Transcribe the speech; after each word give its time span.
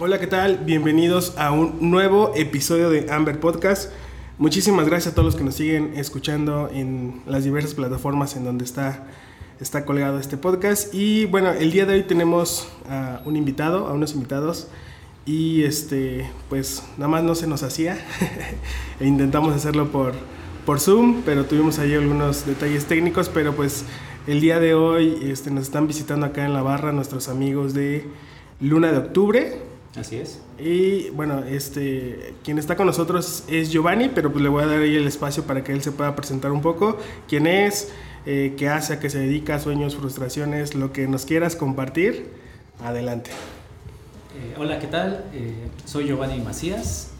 Hola, 0.00 0.20
¿qué 0.20 0.28
tal? 0.28 0.58
Bienvenidos 0.58 1.36
a 1.36 1.50
un 1.50 1.90
nuevo 1.90 2.30
episodio 2.36 2.88
de 2.88 3.10
Amber 3.10 3.40
Podcast. 3.40 3.90
Muchísimas 4.38 4.86
gracias 4.86 5.10
a 5.10 5.14
todos 5.16 5.26
los 5.26 5.34
que 5.34 5.42
nos 5.42 5.56
siguen 5.56 5.94
escuchando 5.96 6.70
en 6.72 7.20
las 7.26 7.42
diversas 7.42 7.74
plataformas 7.74 8.36
en 8.36 8.44
donde 8.44 8.64
está, 8.64 9.08
está 9.60 9.84
colgado 9.84 10.20
este 10.20 10.36
podcast. 10.36 10.94
Y 10.94 11.24
bueno, 11.24 11.50
el 11.50 11.72
día 11.72 11.84
de 11.84 11.94
hoy 11.94 12.02
tenemos 12.04 12.68
a 12.88 13.22
un 13.24 13.34
invitado, 13.34 13.88
a 13.88 13.92
unos 13.92 14.14
invitados. 14.14 14.68
Y 15.26 15.64
este, 15.64 16.30
pues 16.48 16.84
nada 16.96 17.08
más 17.08 17.24
no 17.24 17.34
se 17.34 17.48
nos 17.48 17.64
hacía. 17.64 17.98
e 19.00 19.04
intentamos 19.04 19.52
hacerlo 19.52 19.88
por, 19.90 20.12
por 20.64 20.78
Zoom, 20.78 21.22
pero 21.26 21.44
tuvimos 21.44 21.80
ahí 21.80 21.94
algunos 21.94 22.46
detalles 22.46 22.84
técnicos. 22.84 23.28
Pero 23.28 23.56
pues 23.56 23.84
el 24.28 24.40
día 24.40 24.60
de 24.60 24.74
hoy 24.74 25.18
este, 25.22 25.50
nos 25.50 25.64
están 25.64 25.88
visitando 25.88 26.24
acá 26.24 26.46
en 26.46 26.52
la 26.52 26.62
barra 26.62 26.92
nuestros 26.92 27.28
amigos 27.28 27.74
de 27.74 28.06
Luna 28.60 28.92
de 28.92 28.98
Octubre. 28.98 29.67
Así 29.96 30.16
es. 30.16 30.40
Y 30.58 31.10
bueno, 31.10 31.44
este, 31.44 32.34
quien 32.44 32.58
está 32.58 32.76
con 32.76 32.86
nosotros 32.86 33.44
es 33.48 33.70
Giovanni, 33.70 34.08
pero 34.08 34.30
pues 34.30 34.42
le 34.42 34.48
voy 34.48 34.62
a 34.62 34.66
dar 34.66 34.80
ahí 34.80 34.94
el 34.96 35.06
espacio 35.06 35.44
para 35.44 35.64
que 35.64 35.72
él 35.72 35.82
se 35.82 35.92
pueda 35.92 36.14
presentar 36.14 36.52
un 36.52 36.62
poco. 36.62 36.98
¿Quién 37.26 37.46
es? 37.46 37.90
Eh, 38.26 38.54
¿Qué 38.56 38.68
hace? 38.68 38.94
¿A 38.94 39.00
qué 39.00 39.10
se 39.10 39.18
dedica? 39.18 39.58
¿Sueños? 39.58 39.96
¿Frustraciones? 39.96 40.74
Lo 40.74 40.92
que 40.92 41.08
nos 41.08 41.24
quieras 41.24 41.56
compartir. 41.56 42.30
Adelante. 42.84 43.30
Eh, 44.38 44.54
hola, 44.56 44.78
¿qué 44.78 44.86
tal? 44.86 45.24
Eh, 45.32 45.68
soy 45.84 46.06
Giovanni 46.06 46.38
Macías. 46.40 47.10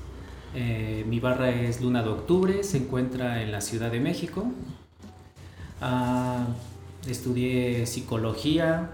Eh, 0.54 1.04
mi 1.08 1.18
barra 1.20 1.50
es 1.50 1.80
Luna 1.80 2.02
de 2.02 2.10
Octubre, 2.10 2.62
se 2.62 2.78
encuentra 2.78 3.42
en 3.42 3.50
la 3.50 3.60
Ciudad 3.60 3.90
de 3.90 3.98
México. 3.98 4.46
Ah, 5.80 6.46
estudié 7.08 7.86
psicología. 7.86 8.90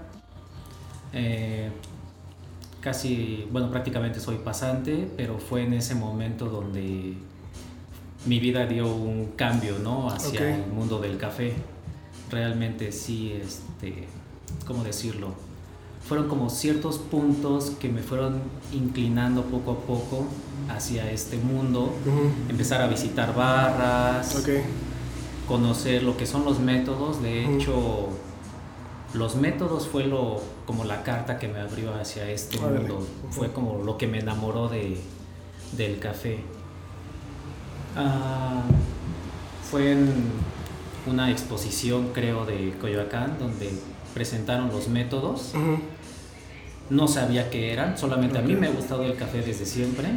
Casi, 2.84 3.48
bueno, 3.50 3.70
prácticamente 3.70 4.20
soy 4.20 4.36
pasante, 4.36 5.08
pero 5.16 5.38
fue 5.38 5.62
en 5.62 5.72
ese 5.72 5.94
momento 5.94 6.50
donde 6.50 7.14
mi 8.27 8.38
vida 8.38 8.66
dio 8.66 8.94
un 8.94 9.32
cambio, 9.36 9.78
¿no? 9.78 10.10
Hacia 10.10 10.56
el 10.56 10.70
mundo 10.70 10.98
del 11.00 11.16
café. 11.16 11.55
Realmente 12.30 12.92
sí, 12.92 13.32
este, 13.42 14.06
¿cómo 14.66 14.84
decirlo? 14.84 15.28
Fueron 16.06 16.28
como 16.28 16.50
ciertos 16.50 16.98
puntos 16.98 17.70
que 17.80 17.88
me 17.88 18.02
fueron 18.02 18.42
inclinando 18.70 19.44
poco 19.44 19.70
a 19.72 19.78
poco 19.78 20.27
hacia 20.68 21.10
este 21.10 21.38
mundo. 21.38 21.90
Empezar 22.50 22.82
a 22.82 22.86
visitar 22.86 23.34
barras, 23.34 24.44
conocer 25.48 26.02
lo 26.02 26.18
que 26.18 26.27
son 26.27 26.44
los 26.44 26.60
métodos. 26.60 27.22
De 27.22 27.46
hecho, 27.46 28.10
los 29.15 29.37
métodos 29.37 29.87
fue 29.89 30.05
lo, 30.05 30.43
como 30.67 30.84
la 30.84 31.03
carta 31.03 31.39
que 31.39 31.48
me 31.48 31.61
abrió 31.61 31.95
hacia 31.95 32.29
este 32.31 32.59
Órale. 32.59 32.81
mundo. 32.81 33.07
Fue 33.31 33.53
como 33.53 33.83
lo 33.83 33.97
que 33.97 34.07
me 34.07 34.19
enamoró 34.19 34.69
de, 34.69 34.98
del 35.77 35.98
café. 35.98 36.39
Ah, 37.97 38.62
fue 39.70 39.92
en 39.92 40.12
una 41.07 41.31
exposición, 41.31 42.11
creo, 42.12 42.45
de 42.45 42.75
Coyoacán, 42.81 43.39
donde 43.39 43.70
presentaron 44.12 44.69
los 44.69 44.89
métodos. 44.89 45.53
No 46.91 47.09
sabía 47.09 47.48
qué 47.51 47.73
eran, 47.73 47.97
solamente 47.97 48.39
a 48.39 48.42
mí 48.42 48.55
me 48.55 48.67
ha 48.67 48.70
gustado 48.70 49.05
el 49.05 49.17
café 49.17 49.41
desde 49.41 49.65
siempre 49.65 50.11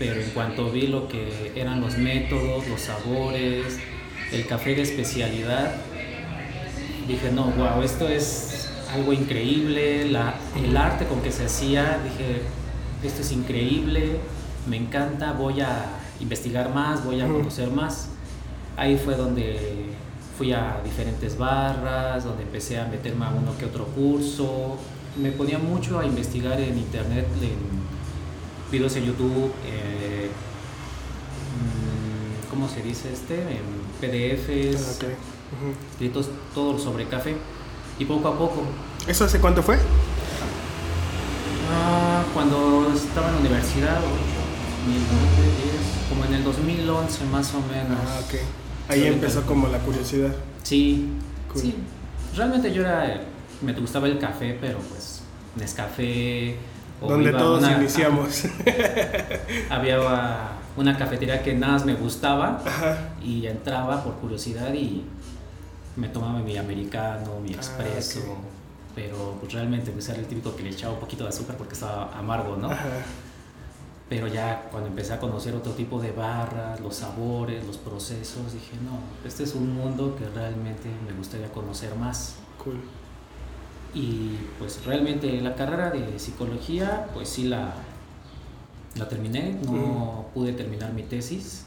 pero 0.00 0.18
en 0.18 0.30
cuanto 0.30 0.70
vi 0.70 0.86
lo 0.86 1.06
que 1.08 1.52
eran 1.54 1.82
los 1.82 1.98
métodos, 1.98 2.66
los 2.66 2.80
sabores, 2.80 3.78
el 4.32 4.46
café 4.46 4.74
de 4.74 4.80
especialidad, 4.80 5.74
dije, 7.12 7.30
no, 7.32 7.44
wow, 7.52 7.82
esto 7.82 8.08
es 8.08 8.68
algo 8.92 9.12
increíble, 9.12 10.10
la, 10.10 10.34
el 10.56 10.76
arte 10.76 11.06
con 11.06 11.20
que 11.22 11.30
se 11.32 11.44
hacía, 11.44 11.98
dije, 12.02 12.42
esto 13.02 13.22
es 13.22 13.32
increíble, 13.32 14.16
me 14.68 14.76
encanta, 14.76 15.32
voy 15.32 15.60
a 15.60 15.86
investigar 16.20 16.74
más, 16.74 17.04
voy 17.04 17.20
a 17.20 17.26
conocer 17.26 17.70
más. 17.70 18.08
Ahí 18.76 18.96
fue 18.96 19.16
donde 19.16 19.86
fui 20.36 20.52
a 20.52 20.80
diferentes 20.84 21.36
barras, 21.36 22.24
donde 22.24 22.42
empecé 22.42 22.78
a 22.78 22.86
meterme 22.86 23.24
a 23.26 23.30
uno 23.30 23.56
que 23.58 23.64
otro 23.64 23.86
curso. 23.86 24.76
Me 25.20 25.32
ponía 25.32 25.58
mucho 25.58 25.98
a 25.98 26.06
investigar 26.06 26.60
en 26.60 26.78
internet, 26.78 27.26
en 27.42 28.70
videos 28.70 28.94
en 28.96 29.06
YouTube, 29.06 29.52
eh, 29.66 30.30
mm, 31.58 32.50
¿cómo 32.50 32.68
se 32.68 32.82
dice 32.82 33.12
este? 33.12 33.34
En 33.40 33.80
PDFs, 34.00 35.00
Ok. 35.52 35.62
Ujú. 35.62 35.74
escritos 35.92 36.28
todo 36.54 36.78
sobre 36.78 37.06
café. 37.08 37.36
Y 37.98 38.04
poco 38.04 38.28
a 38.28 38.38
poco, 38.38 38.62
¿Eso 39.06 39.24
hace 39.24 39.40
cuánto 39.40 39.62
fue? 39.62 39.78
ah, 41.72 42.22
cuando 42.34 42.92
estaba 42.94 43.28
en 43.28 43.34
la 43.34 43.40
universidad, 43.40 44.00
2010, 44.00 46.08
como 46.08 46.24
en 46.24 46.34
el 46.34 46.44
2011 46.44 47.24
más 47.26 47.54
o 47.54 47.60
menos. 47.60 47.98
Ah, 48.06 48.20
ok. 48.26 48.34
Ahí 48.88 49.06
empezó 49.06 49.42
como 49.42 49.68
la 49.68 49.78
curiosidad. 49.78 50.32
Sí, 50.62 51.08
Cool. 51.52 51.62
sí. 51.62 51.74
Realmente 52.36 52.72
yo 52.72 52.82
era, 52.82 53.20
me 53.62 53.72
gustaba 53.74 54.06
el 54.06 54.18
café, 54.18 54.56
pero 54.60 54.78
pues 54.78 55.22
Nescafé. 55.56 56.56
o 57.02 57.08
Donde 57.08 57.32
todos 57.32 57.60
una- 57.62 57.76
iniciamos. 57.78 58.44
Había 59.70 59.98
una 60.76 60.96
cafetería 60.96 61.42
que 61.42 61.54
nada 61.54 61.74
más 61.74 61.84
me 61.84 61.94
gustaba 61.94 62.62
Ajá. 62.64 62.98
y 63.22 63.46
entraba 63.46 64.02
por 64.04 64.14
curiosidad 64.16 64.72
y 64.74 65.04
me 65.96 66.08
tomaba 66.08 66.38
mi 66.40 66.56
americano, 66.56 67.40
mi 67.40 67.50
Ah, 67.52 67.56
expreso. 67.56 68.20
ok. 68.20 68.38
Pero 68.94 69.36
pues 69.40 69.52
realmente 69.52 69.90
pues, 69.92 70.08
era 70.08 70.18
el 70.18 70.26
típico 70.26 70.54
que 70.56 70.62
le 70.64 70.70
echaba 70.70 70.94
un 70.94 71.00
poquito 71.00 71.22
de 71.24 71.30
azúcar 71.30 71.56
porque 71.56 71.74
estaba 71.74 72.16
amargo, 72.18 72.56
¿no? 72.56 72.70
Ajá. 72.70 72.88
Pero 74.08 74.26
ya 74.26 74.66
cuando 74.72 74.88
empecé 74.88 75.12
a 75.12 75.20
conocer 75.20 75.54
otro 75.54 75.72
tipo 75.72 76.00
de 76.00 76.10
barras, 76.10 76.80
los 76.80 76.96
sabores, 76.96 77.64
los 77.64 77.76
procesos, 77.76 78.52
dije, 78.52 78.72
no, 78.84 78.98
este 79.26 79.44
es 79.44 79.54
un 79.54 79.72
mundo 79.72 80.16
que 80.16 80.28
realmente 80.30 80.88
me 81.06 81.12
gustaría 81.16 81.48
conocer 81.52 81.94
más. 81.94 82.34
Cool. 82.62 82.80
Y 83.94 84.36
pues 84.58 84.84
realmente 84.84 85.40
la 85.40 85.54
carrera 85.54 85.90
de 85.90 86.18
psicología, 86.18 87.06
pues 87.14 87.28
sí 87.28 87.44
la, 87.44 87.72
la 88.96 89.08
terminé, 89.08 89.56
no 89.64 90.26
pude 90.34 90.52
terminar 90.54 90.92
mi 90.92 91.04
tesis, 91.04 91.66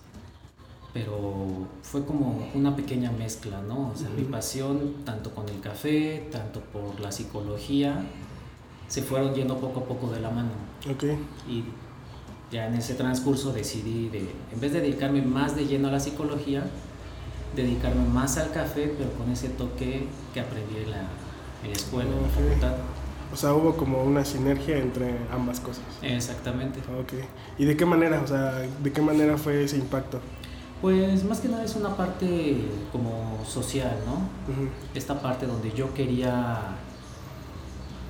pero 0.94 1.68
fue 1.82 2.06
como 2.06 2.48
una 2.54 2.76
pequeña 2.76 3.12
mezcla, 3.12 3.62
¿no? 3.68 3.92
O 3.94 3.96
sea, 3.96 4.10
mi 4.10 4.22
Ujú. 4.24 4.32
pasión 4.32 4.94
tanto 5.06 5.32
con 5.34 5.50
el 5.50 5.60
café, 5.60 6.28
tanto 6.32 6.60
por 6.62 7.00
la 7.00 7.12
psicología, 7.12 8.04
se 8.88 9.02
fueron 9.02 9.34
yendo 9.34 9.58
poco 9.58 9.80
a 9.80 9.84
poco 9.86 10.12
de 10.12 10.20
la 10.22 10.30
mano. 10.30 10.52
Ok. 10.92 11.04
Y 11.50 11.64
ya 12.52 12.68
en 12.68 12.76
ese 12.76 12.94
transcurso 12.94 13.52
decidí, 13.52 14.10
de, 14.10 14.30
en 14.52 14.60
vez 14.62 14.72
de 14.72 14.82
dedicarme 14.82 15.24
más 15.24 15.56
de 15.56 15.66
lleno 15.66 15.88
a 15.88 15.92
la 15.92 16.00
psicología, 16.00 16.64
dedicarme 17.56 18.06
más 18.08 18.38
al 18.38 18.52
café, 18.52 18.94
pero 18.98 19.12
con 19.14 19.32
ese 19.32 19.50
toque 19.50 20.06
que 20.34 20.40
aprendí 20.40 20.78
en 20.78 20.92
la, 20.92 21.02
en 21.64 21.70
la 21.70 21.74
escuela, 21.74 22.10
en 22.12 22.22
la 22.22 22.28
Ok. 22.28 22.34
facultad. 22.36 22.74
O 23.32 23.36
sea, 23.36 23.54
hubo 23.56 23.76
como 23.76 24.04
una 24.04 24.24
sinergia 24.24 24.78
entre 24.78 25.16
ambas 25.32 25.60
cosas. 25.60 25.82
Exactamente. 26.04 26.80
Ok. 27.00 27.14
¿Y 27.58 27.66
de 27.66 27.76
qué 27.76 27.86
manera? 27.86 28.22
O 28.22 28.28
sea, 28.28 28.60
¿de 28.60 28.92
qué 28.92 29.02
manera 29.02 29.40
fue 29.40 29.64
ese 29.64 29.78
impacto? 29.78 30.20
Pues 30.84 31.24
más 31.24 31.40
que 31.40 31.48
nada 31.48 31.64
es 31.64 31.78
una 31.78 31.96
parte 31.96 32.58
como 32.92 33.40
social, 33.48 33.96
¿no? 34.06 34.18
Esta 34.94 35.18
parte 35.22 35.48
donde 35.48 35.72
yo 35.72 35.94
quería 35.94 36.58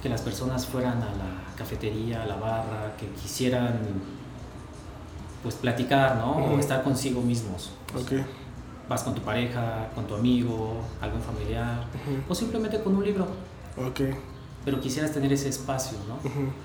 que 0.02 0.10
las 0.10 0.22
personas 0.22 0.66
fueran 0.66 0.98
a 1.04 1.06
la 1.12 1.56
cafetería, 1.56 2.24
a 2.24 2.26
la 2.26 2.36
barra, 2.36 2.96
que 3.00 3.06
quisieran 3.10 3.78
pues 5.44 5.54
platicar, 5.54 6.16
¿no? 6.16 6.32
O 6.32 6.58
estar 6.58 6.82
consigo 6.84 7.22
mismos. 7.22 7.70
O 7.96 8.00
Ok. 8.00 8.10
sea, 8.10 8.26
vas 8.90 9.04
con 9.04 9.14
tu 9.14 9.22
pareja, 9.22 9.90
con 9.94 10.08
tu 10.08 10.16
amigo, 10.16 10.82
algún 11.00 11.22
familiar, 11.22 11.84
o 12.28 12.34
simplemente 12.34 12.82
con 12.82 12.96
un 12.96 13.04
libro, 13.06 13.28
Ok. 13.78 14.02
pero 14.66 14.82
quisieras 14.82 15.12
tener 15.12 15.32
ese 15.32 15.48
espacio, 15.50 16.00
¿no? 16.08 16.18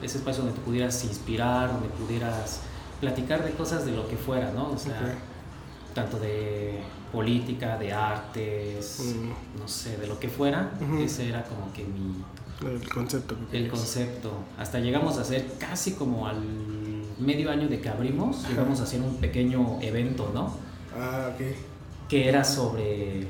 Ese 0.03 0.17
espacio 0.17 0.43
donde 0.43 0.59
te 0.59 0.65
pudieras 0.65 1.05
inspirar, 1.05 1.71
donde 1.71 1.89
pudieras 1.91 2.61
platicar 2.99 3.45
de 3.45 3.51
cosas 3.51 3.85
de 3.85 3.93
lo 3.93 4.09
que 4.09 4.17
fuera, 4.17 4.51
¿no? 4.53 4.71
O 4.71 4.79
sea. 4.79 5.19
Tanto 5.99 6.19
de 6.21 6.79
política, 7.13 7.77
de 7.79 7.93
artes, 7.93 9.01
Mm. 9.17 9.61
no 9.61 9.67
sé, 9.69 9.97
de 9.97 10.07
lo 10.07 10.19
que 10.21 10.29
fuera, 10.29 10.71
ese 11.01 11.29
era 11.29 11.43
como 11.45 11.73
que 11.73 11.83
mi, 11.85 12.23
El 12.71 12.89
concepto. 12.89 13.35
el 13.53 13.69
concepto. 13.69 14.31
Hasta 14.59 14.79
llegamos 14.79 15.19
a 15.19 15.23
hacer 15.23 15.47
casi 15.59 15.93
como 15.95 16.27
al 16.29 16.41
medio 17.19 17.51
año 17.51 17.67
de 17.69 17.81
que 17.81 17.89
abrimos, 17.89 18.39
Ajá. 18.45 18.49
llegamos 18.51 18.79
a 18.81 18.85
hacer 18.85 19.01
un 19.01 19.17
pequeño 19.17 19.79
evento, 19.81 20.31
¿no? 20.33 20.53
Ah, 20.97 21.31
ok. 21.35 21.41
Que 22.09 22.29
era 22.29 22.45
sobre... 22.45 23.27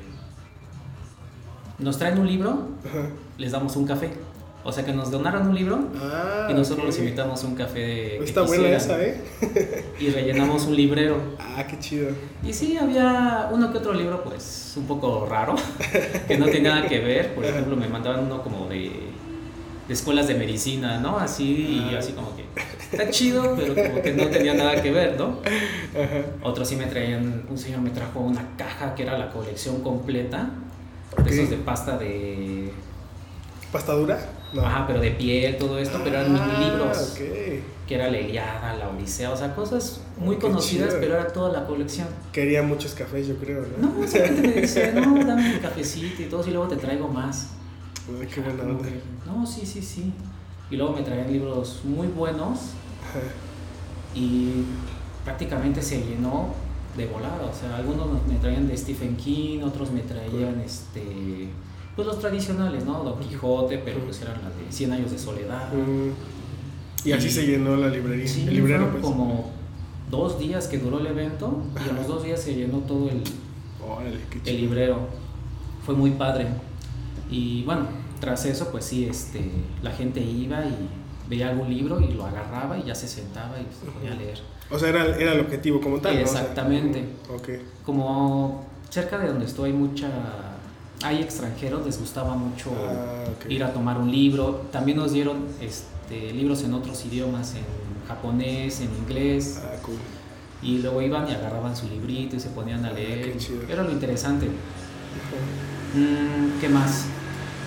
Nos 1.79 1.97
traen 1.97 2.19
un 2.19 2.27
libro, 2.27 2.67
Ajá. 2.85 3.09
les 3.37 3.51
damos 3.51 3.75
un 3.77 3.85
café. 3.87 4.11
O 4.69 4.71
sea 4.71 4.85
que 4.85 4.93
nos 4.93 5.09
donaron 5.09 5.47
un 5.47 5.55
libro 5.55 5.79
Ah, 5.99 6.47
y 6.49 6.53
nosotros 6.53 6.79
ok. 6.81 6.85
los 6.85 6.99
invitamos 6.99 7.43
a 7.43 7.47
un 7.47 7.55
café. 7.55 8.17
que 8.19 8.23
Está 8.23 8.43
buena 8.43 8.69
esa, 8.69 9.01
¿eh? 9.03 9.19
Y 9.99 10.09
rellenamos 10.11 10.65
un 10.65 10.75
librero. 10.75 11.17
Ah, 11.39 11.65
qué 11.67 11.79
chido. 11.79 12.09
Y 12.43 12.53
sí, 12.53 12.77
había 12.77 13.49
uno 13.51 13.71
que 13.71 13.79
otro 13.79 13.93
libro, 13.93 14.23
pues, 14.23 14.73
un 14.77 14.85
poco 14.85 15.25
raro, 15.27 15.55
que 16.27 16.37
no 16.37 16.45
tenía 16.45 16.75
nada 16.75 16.87
que 16.87 16.99
ver. 16.99 17.33
Por 17.33 17.45
ejemplo, 17.45 17.75
me 17.75 17.87
mandaban 17.87 18.25
uno 18.25 18.43
como 18.43 18.69
de 18.69 18.91
escuelas 19.89 20.27
de 20.27 20.35
medicina, 20.35 20.99
¿no? 20.99 21.17
Así 21.17 21.83
y 21.91 21.95
así 21.95 22.11
como 22.11 22.35
que 22.35 22.45
está 22.91 23.09
chido, 23.09 23.55
pero 23.57 23.73
como 23.73 24.03
que 24.03 24.13
no 24.13 24.27
tenía 24.27 24.53
nada 24.53 24.79
que 24.83 24.91
ver, 24.91 25.17
¿no? 25.17 25.39
Otros 26.43 26.67
sí 26.69 26.75
me 26.75 26.85
traían, 26.85 27.43
un 27.49 27.57
señor 27.57 27.81
me 27.81 27.89
trajo 27.89 28.19
una 28.19 28.55
caja 28.55 28.93
que 28.93 29.01
era 29.01 29.17
la 29.17 29.31
colección 29.31 29.81
completa, 29.81 30.51
de 31.23 31.29
esos 31.31 31.49
de 31.49 31.57
pasta 31.57 31.97
de... 31.97 32.58
¿Pasta 33.71 33.93
dura? 33.93 34.19
Ajá, 34.57 34.87
pero 34.87 34.99
de 34.99 35.11
piel, 35.11 35.57
todo 35.57 35.77
esto, 35.77 35.99
pero 36.03 36.17
eran 36.17 36.33
mini 36.33 36.65
libros. 36.65 36.97
Ah, 36.97 37.03
ok. 37.11 37.19
Que 37.87 37.95
era 37.95 38.09
la 38.09 38.19
Iliada, 38.19 38.75
la 38.75 38.89
Odisea, 38.89 39.31
o 39.31 39.37
sea, 39.37 39.55
cosas 39.55 40.01
muy 40.17 40.37
conocidas, 40.37 40.89
chido. 40.89 40.99
pero 41.01 41.15
era 41.15 41.27
toda 41.27 41.51
la 41.51 41.67
colección. 41.67 42.07
Quería 42.31 42.63
muchos 42.63 42.93
cafés, 42.93 43.27
yo 43.27 43.35
creo, 43.35 43.65
¿no? 43.77 43.89
No, 43.89 44.07
simplemente 44.07 44.47
me 44.47 44.61
dice, 44.61 44.93
no, 44.93 45.23
dame 45.23 45.53
mi 45.53 45.59
cafecito 45.59 46.23
y 46.23 46.25
todo, 46.25 46.47
y 46.47 46.51
luego 46.51 46.67
te 46.67 46.77
traigo 46.77 47.07
más. 47.07 47.49
Ay, 48.19 48.27
qué 48.27 48.41
buena 48.41 48.63
Como 48.63 48.79
onda. 48.79 48.89
No, 49.25 49.45
sí, 49.45 49.65
sí, 49.65 49.81
sí. 49.81 50.13
Y 50.71 50.77
luego 50.77 50.93
me 50.93 51.01
traían 51.01 51.31
libros 51.31 51.81
muy 51.83 52.07
buenos 52.07 52.59
y 54.15 54.63
prácticamente 55.23 55.81
se 55.81 56.01
llenó 56.03 56.53
de 56.97 57.07
volada. 57.07 57.45
O 57.45 57.53
sea, 57.53 57.77
algunos 57.77 58.07
me 58.27 58.35
traían 58.35 58.67
de 58.67 58.77
Stephen 58.77 59.15
King, 59.15 59.61
otros 59.63 59.91
me 59.91 60.01
traían 60.01 60.59
este 60.61 61.49
pues 61.99 62.07
los 62.07 62.19
tradicionales, 62.19 62.85
¿no? 62.85 63.03
Don 63.03 63.19
Quijote, 63.19 63.77
pero 63.79 63.99
pues 63.99 64.21
eran 64.21 64.35
las 64.41 64.55
de 64.55 64.71
100 64.71 64.93
años 64.93 65.11
de 65.11 65.19
soledad. 65.19 65.73
Mm. 65.73 66.11
Y 67.07 67.11
así 67.11 67.27
Y- 67.27 67.31
se 67.31 67.45
llenó 67.45 67.75
la 67.75 67.89
librería. 67.89 68.25
Sí, 68.25 68.45
el 68.47 68.53
librero, 68.53 68.89
pues. 68.89 69.03
como 69.03 69.51
dos 70.09 70.39
días 70.39 70.67
que 70.67 70.77
duró 70.77 70.99
el 70.99 71.07
evento 71.07 71.61
y 71.85 71.89
a 71.89 71.91
los 71.91 72.07
dos 72.07 72.23
días 72.23 72.41
se 72.41 72.55
llenó 72.55 72.77
todo 72.79 73.09
el, 73.09 73.21
Órale, 73.85 74.17
el 74.45 74.61
librero. 74.61 74.97
Fue 75.85 75.93
muy 75.93 76.11
padre. 76.11 76.47
Y 77.29 77.63
bueno, 77.63 77.87
tras 78.21 78.45
eso, 78.45 78.69
pues 78.71 78.85
sí, 78.85 79.03
este, 79.05 79.51
la 79.83 79.91
gente 79.91 80.21
iba 80.21 80.61
y 80.63 80.89
veía 81.29 81.49
algún 81.49 81.69
libro 81.69 81.99
y 81.99 82.13
lo 82.13 82.25
agarraba 82.25 82.77
y 82.77 82.83
ya 82.83 82.95
se 82.95 83.09
sentaba 83.09 83.57
y 83.59 83.67
se 83.77 83.91
ponía 83.91 84.13
a 84.13 84.15
leer. 84.15 84.39
O 84.71 84.79
sea, 84.79 84.87
era, 84.87 85.17
era 85.17 85.33
el 85.33 85.41
objetivo 85.41 85.81
como 85.81 85.99
tal, 85.99 86.15
¿no? 86.15 86.23
O 86.23 86.27
sea, 86.27 86.41
Exactamente. 86.41 87.01
mm, 87.01 87.33
ok. 87.35 87.49
Como 87.85 88.65
cerca 88.89 89.17
de 89.19 89.27
donde 89.27 89.45
estoy 89.45 89.71
hay 89.71 89.75
mucha 89.75 90.07
hay 91.03 91.21
extranjeros, 91.21 91.85
les 91.85 91.99
gustaba 91.99 92.35
mucho 92.35 92.71
Ah, 92.77 93.23
ok. 93.45 93.49
ir 93.51 93.63
a 93.63 93.73
tomar 93.73 93.97
un 93.97 94.11
libro. 94.11 94.65
También 94.71 94.97
nos 94.97 95.11
dieron 95.13 95.45
este, 95.61 96.31
libros 96.33 96.63
en 96.63 96.73
otros 96.73 97.05
idiomas, 97.05 97.53
en 97.55 97.63
japonés, 98.07 98.81
en 98.81 98.89
inglés. 98.95 99.61
Ah, 99.63 99.75
cool. 99.83 99.95
Y 100.61 100.79
luego 100.79 101.01
iban 101.01 101.27
y 101.29 101.31
agarraban 101.33 101.75
su 101.75 101.87
librito 101.87 102.35
y 102.35 102.39
se 102.39 102.49
ponían 102.49 102.83
a 102.85 102.89
Ah, 102.89 102.93
leer. 102.93 103.37
chido. 103.37 103.61
Era 103.69 103.83
lo 103.83 103.91
interesante. 103.91 104.47
Mm, 105.95 106.59
¿Qué 106.59 106.69
más? 106.69 107.05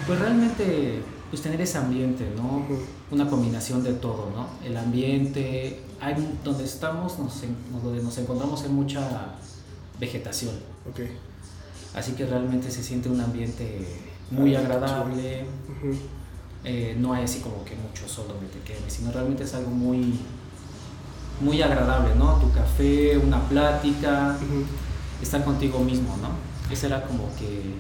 Pues 0.07 0.19
realmente, 0.19 1.01
pues 1.31 1.43
tener 1.43 1.61
ese 1.61 1.79
ambiente, 1.79 2.27
¿no? 2.37 2.59
Ujú. 2.59 2.79
Una 3.11 3.29
combinación 3.29 3.83
de 3.83 3.95
todo, 3.95 4.31
¿no? 4.35 4.47
El 4.67 4.77
ambiente, 4.77 5.81
hay, 6.01 6.15
donde 6.45 6.65
estamos, 6.65 7.19
nos, 7.19 7.41
donde 7.83 8.03
nos 8.03 8.19
encontramos 8.19 8.65
en 8.65 8.75
mucha 8.75 9.35
vegetación. 9.99 10.55
Ok. 10.89 11.01
Así 11.95 12.13
que 12.13 12.27
realmente 12.27 12.71
se 12.71 12.83
siente 12.83 13.09
un 13.09 13.21
ambiente 13.21 13.87
muy 14.31 14.55
agradable. 14.55 15.45
Eh, 16.65 16.97
no 16.99 17.13
hay 17.13 17.25
así 17.25 17.41
como 17.41 17.65
que 17.65 17.75
mucho 17.75 18.09
sol 18.09 18.27
donde 18.29 18.47
te 18.47 18.61
quedes, 18.61 18.93
sino 18.93 19.11
realmente 19.11 19.43
es 19.45 19.55
algo 19.55 19.71
muy, 19.71 20.15
muy 21.41 21.61
agradable, 21.61 22.15
¿no? 22.15 22.37
Tu 22.37 22.51
café, 22.53 23.19
una 23.19 23.41
plática, 23.49 24.39
estar 25.21 25.45
contigo 25.45 25.81
mismo, 25.81 26.17
¿no? 26.19 26.29
Ese 26.73 26.87
era 26.87 27.03
como 27.05 27.29
que 27.37 27.75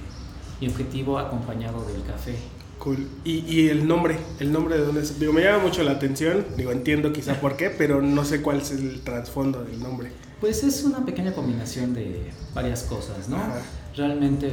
mi 0.61 0.69
objetivo 0.69 1.19
acompañado 1.19 1.85
del 1.85 2.03
café. 2.05 2.37
Cool. 2.79 3.09
Y, 3.25 3.45
y 3.47 3.69
el 3.69 3.87
nombre, 3.87 4.19
el 4.41 4.51
nombre 4.53 4.77
de 4.77 4.85
dónde 4.85 5.03
es. 5.03 5.19
Digo, 5.19 5.33
me 5.33 5.43
llama 5.43 5.63
mucho 5.63 5.85
la 5.85 5.93
atención. 5.93 6.45
Digo, 6.57 6.73
entiendo 6.73 7.13
quizá 7.13 7.41
por 7.41 7.57
qué, 7.57 7.71
pero 7.71 8.03
no 8.03 8.25
sé 8.25 8.43
cuál 8.43 8.59
es 8.59 8.73
el 8.73 9.01
trasfondo 9.03 9.63
del 9.63 9.81
nombre. 9.81 10.11
Pues 10.41 10.65
es 10.65 10.83
una 10.83 11.07
pequeña 11.07 11.33
combinación 11.33 11.95
de 11.95 12.33
varias 12.53 12.83
cosas, 12.83 13.29
¿no? 13.29 13.37
Ajá. 13.37 13.63
Realmente 13.97 14.51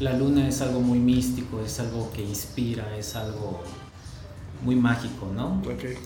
la 0.00 0.14
luna 0.14 0.48
es 0.48 0.60
algo 0.60 0.80
muy 0.80 0.98
místico, 0.98 1.60
es 1.60 1.78
algo 1.78 2.10
que 2.12 2.22
inspira, 2.22 2.96
es 2.96 3.14
algo 3.14 3.62
muy 4.62 4.74
mágico, 4.74 5.30
¿no? 5.34 5.62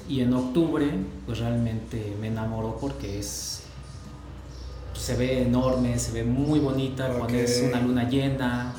Y 0.09 0.20
en 0.20 0.35
octubre, 0.35 0.87
pues 1.25 1.38
realmente 1.38 2.15
me 2.20 2.26
enamoró 2.29 2.76
porque 2.79 3.19
es. 3.19 3.62
Se 4.94 5.17
ve 5.17 5.43
enorme, 5.43 5.99
se 5.99 6.12
ve 6.12 6.25
muy 6.25 6.59
bonita 6.59 7.09
cuando 7.17 7.38
es 7.38 7.62
una 7.67 7.81
luna 7.81 8.09
llena. 8.09 8.73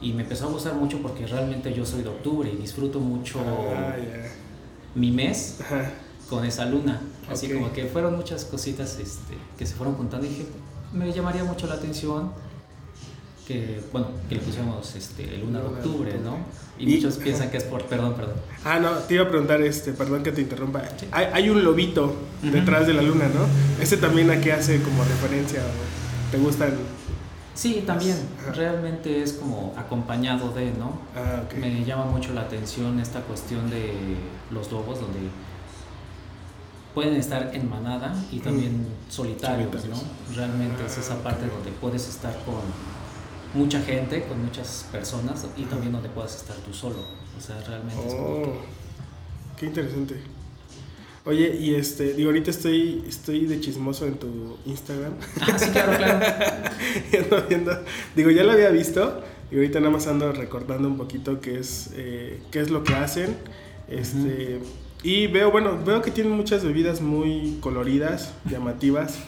Y 0.00 0.12
me 0.12 0.22
empezó 0.22 0.46
a 0.46 0.50
gustar 0.50 0.74
mucho 0.74 1.02
porque 1.02 1.26
realmente 1.26 1.72
yo 1.74 1.84
soy 1.84 2.02
de 2.02 2.08
octubre 2.08 2.50
y 2.50 2.56
disfruto 2.56 3.00
mucho 3.00 3.40
Ah, 3.40 3.96
mi 4.94 5.10
mes 5.10 5.58
Ajá. 5.60 5.90
con 6.30 6.44
esa 6.44 6.64
luna. 6.66 7.00
Así 7.30 7.52
como 7.52 7.72
que 7.72 7.84
fueron 7.86 8.16
muchas 8.16 8.44
cositas 8.44 8.98
este, 9.00 9.34
que 9.58 9.66
se 9.66 9.74
fueron 9.74 9.96
juntando 9.96 10.24
y 10.26 10.30
dije, 10.30 10.46
me 10.92 11.12
llamaría 11.12 11.44
mucho 11.44 11.66
la 11.66 11.74
atención 11.74 12.30
que, 13.48 13.80
bueno, 13.92 14.08
que 14.28 14.34
le 14.34 14.40
pusiéramos 14.42 14.94
este, 14.94 15.26
de 15.26 15.38
Luna 15.38 15.60
de 15.60 15.66
octubre. 15.66 16.12
¿no? 16.22 16.36
Y, 16.78 16.84
Y- 16.92 16.96
muchos 16.96 17.16
piensan 17.24 17.50
que 17.50 17.56
es 17.56 17.64
por, 17.64 17.82
perdón, 17.86 18.12
perdón. 18.14 18.34
Ah, 18.62 18.78
no, 18.78 18.90
te 18.92 19.14
iba 19.14 19.24
a 19.24 19.28
preguntar, 19.28 19.62
este, 19.62 19.92
perdón 19.92 20.22
que 20.22 20.30
te 20.32 20.42
interrumpa. 20.42 20.82
Sí. 20.98 21.06
Hay, 21.10 21.26
hay 21.32 21.48
un 21.50 21.64
lobito 21.64 22.14
detrás 22.42 22.86
de 22.86 22.92
la 22.92 23.00
luna, 23.02 23.24
¿no? 23.28 23.46
Ese 23.82 23.96
también 23.96 24.30
a 24.30 24.38
qué 24.40 24.52
hace 24.52 24.82
como 24.82 25.02
referencia. 25.02 25.60
¿Te 26.30 26.36
gustan? 26.36 26.74
Sí, 27.54 27.82
también, 27.86 28.16
Ajá. 28.42 28.52
realmente 28.52 29.22
es 29.22 29.32
como 29.32 29.74
acompañado 29.76 30.52
de, 30.52 30.70
¿no? 30.72 31.00
Ah, 31.16 31.42
ok. 31.46 31.54
Me 31.58 31.84
llama 31.84 32.04
mucho 32.04 32.32
la 32.34 32.42
atención 32.42 33.00
esta 33.00 33.22
cuestión 33.22 33.68
de 33.70 33.94
los 34.52 34.70
lobos, 34.70 35.00
donde 35.00 35.18
pueden 36.94 37.14
estar 37.16 37.50
en 37.54 37.68
manada 37.68 38.14
y 38.30 38.40
también 38.40 38.86
solitarios, 39.08 39.70
Solitarios. 39.72 40.02
¿no? 40.02 40.36
Realmente 40.36 40.84
es 40.86 40.98
esa 40.98 41.14
Ah, 41.14 41.22
parte 41.24 41.46
donde 41.46 41.70
puedes 41.80 42.08
estar 42.08 42.32
con 42.44 42.56
mucha 43.54 43.80
gente, 43.82 44.24
con 44.24 44.44
muchas 44.44 44.86
personas 44.92 45.46
y 45.56 45.64
también 45.64 45.92
donde 45.92 46.08
puedes 46.08 46.34
estar 46.36 46.56
tú 46.56 46.72
solo. 46.72 46.96
O 47.36 47.40
sea, 47.40 47.60
realmente 47.66 48.06
es 48.06 48.14
como 48.14 48.28
Oh, 48.28 48.42
que... 48.42 48.50
qué 49.60 49.66
interesante. 49.66 50.14
Oye, 51.24 51.56
y 51.60 51.74
este, 51.74 52.14
digo, 52.14 52.30
ahorita 52.30 52.50
estoy, 52.50 53.04
estoy 53.06 53.44
de 53.46 53.60
chismoso 53.60 54.06
en 54.06 54.14
tu 54.14 54.56
Instagram. 54.64 55.12
Ah, 55.40 55.58
sí, 55.58 55.70
claro, 55.70 55.96
claro. 55.98 56.26
Ando 57.22 57.42
viendo, 57.48 57.72
digo, 58.16 58.30
ya 58.30 58.44
lo 58.44 58.52
había 58.52 58.70
visto, 58.70 59.22
y 59.50 59.56
ahorita 59.56 59.78
nada 59.80 59.92
más 59.92 60.06
ando 60.06 60.32
recordando 60.32 60.88
un 60.88 60.96
poquito 60.96 61.40
qué 61.40 61.58
es, 61.58 61.90
eh, 61.94 62.40
qué 62.50 62.60
es 62.60 62.70
lo 62.70 62.82
que 62.82 62.94
hacen. 62.94 63.36
Este, 63.88 64.60
Y 65.02 65.26
veo, 65.26 65.50
bueno, 65.50 65.78
veo 65.84 66.00
que 66.02 66.10
tienen 66.10 66.32
muchas 66.32 66.64
bebidas 66.64 67.00
muy 67.02 67.58
coloridas, 67.60 68.32
llamativas. 68.50 69.18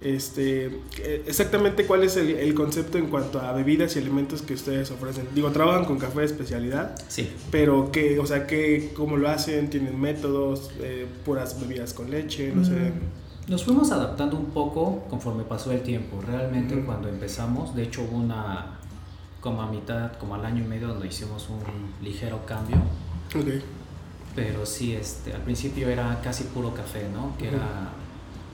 Este, 0.00 0.66
eh, 0.98 1.24
exactamente 1.26 1.86
cuál 1.86 2.04
es 2.04 2.16
el, 2.16 2.30
el 2.30 2.54
concepto 2.54 2.98
en 2.98 3.06
cuanto 3.06 3.40
a 3.40 3.52
bebidas 3.52 3.96
y 3.96 4.00
alimentos 4.00 4.42
que 4.42 4.54
ustedes 4.54 4.90
ofrecen. 4.90 5.26
Digo, 5.34 5.50
trabajan 5.50 5.84
con 5.86 5.98
café 5.98 6.20
de 6.20 6.26
especialidad, 6.26 6.94
Sí. 7.08 7.30
pero 7.50 7.90
que, 7.90 8.18
o 8.18 8.26
sea, 8.26 8.46
que, 8.46 8.92
cómo 8.94 9.16
lo 9.16 9.28
hacen, 9.28 9.70
tienen 9.70 9.98
métodos, 10.00 10.70
eh, 10.80 11.06
puras 11.24 11.58
bebidas 11.60 11.94
con 11.94 12.10
leche, 12.10 12.52
no 12.54 12.64
sé. 12.64 12.72
Mm, 12.72 13.50
Nos 13.50 13.64
fuimos 13.64 13.90
adaptando 13.92 14.36
un 14.36 14.46
poco 14.46 15.04
conforme 15.08 15.44
pasó 15.44 15.70
el 15.72 15.80
tiempo. 15.82 16.20
Realmente 16.20 16.74
Ujú. 16.76 16.84
cuando 16.86 17.08
empezamos, 17.08 17.74
de 17.76 17.84
hecho 17.84 18.02
hubo 18.02 18.16
una 18.18 18.72
como 19.40 19.62
a 19.62 19.70
mitad, 19.70 20.12
como 20.18 20.34
al 20.34 20.44
año 20.44 20.64
y 20.64 20.66
medio 20.66 20.88
donde 20.88 21.06
hicimos 21.06 21.48
un 21.48 22.04
ligero 22.04 22.44
cambio. 22.44 22.76
Ok. 23.34 23.62
Pero 24.34 24.66
sí, 24.66 24.92
este, 24.94 25.32
al 25.32 25.42
principio 25.42 25.88
era 25.88 26.20
casi 26.22 26.44
puro 26.44 26.74
café, 26.74 27.08
¿no? 27.14 27.36
Que 27.38 27.48
era 27.48 27.90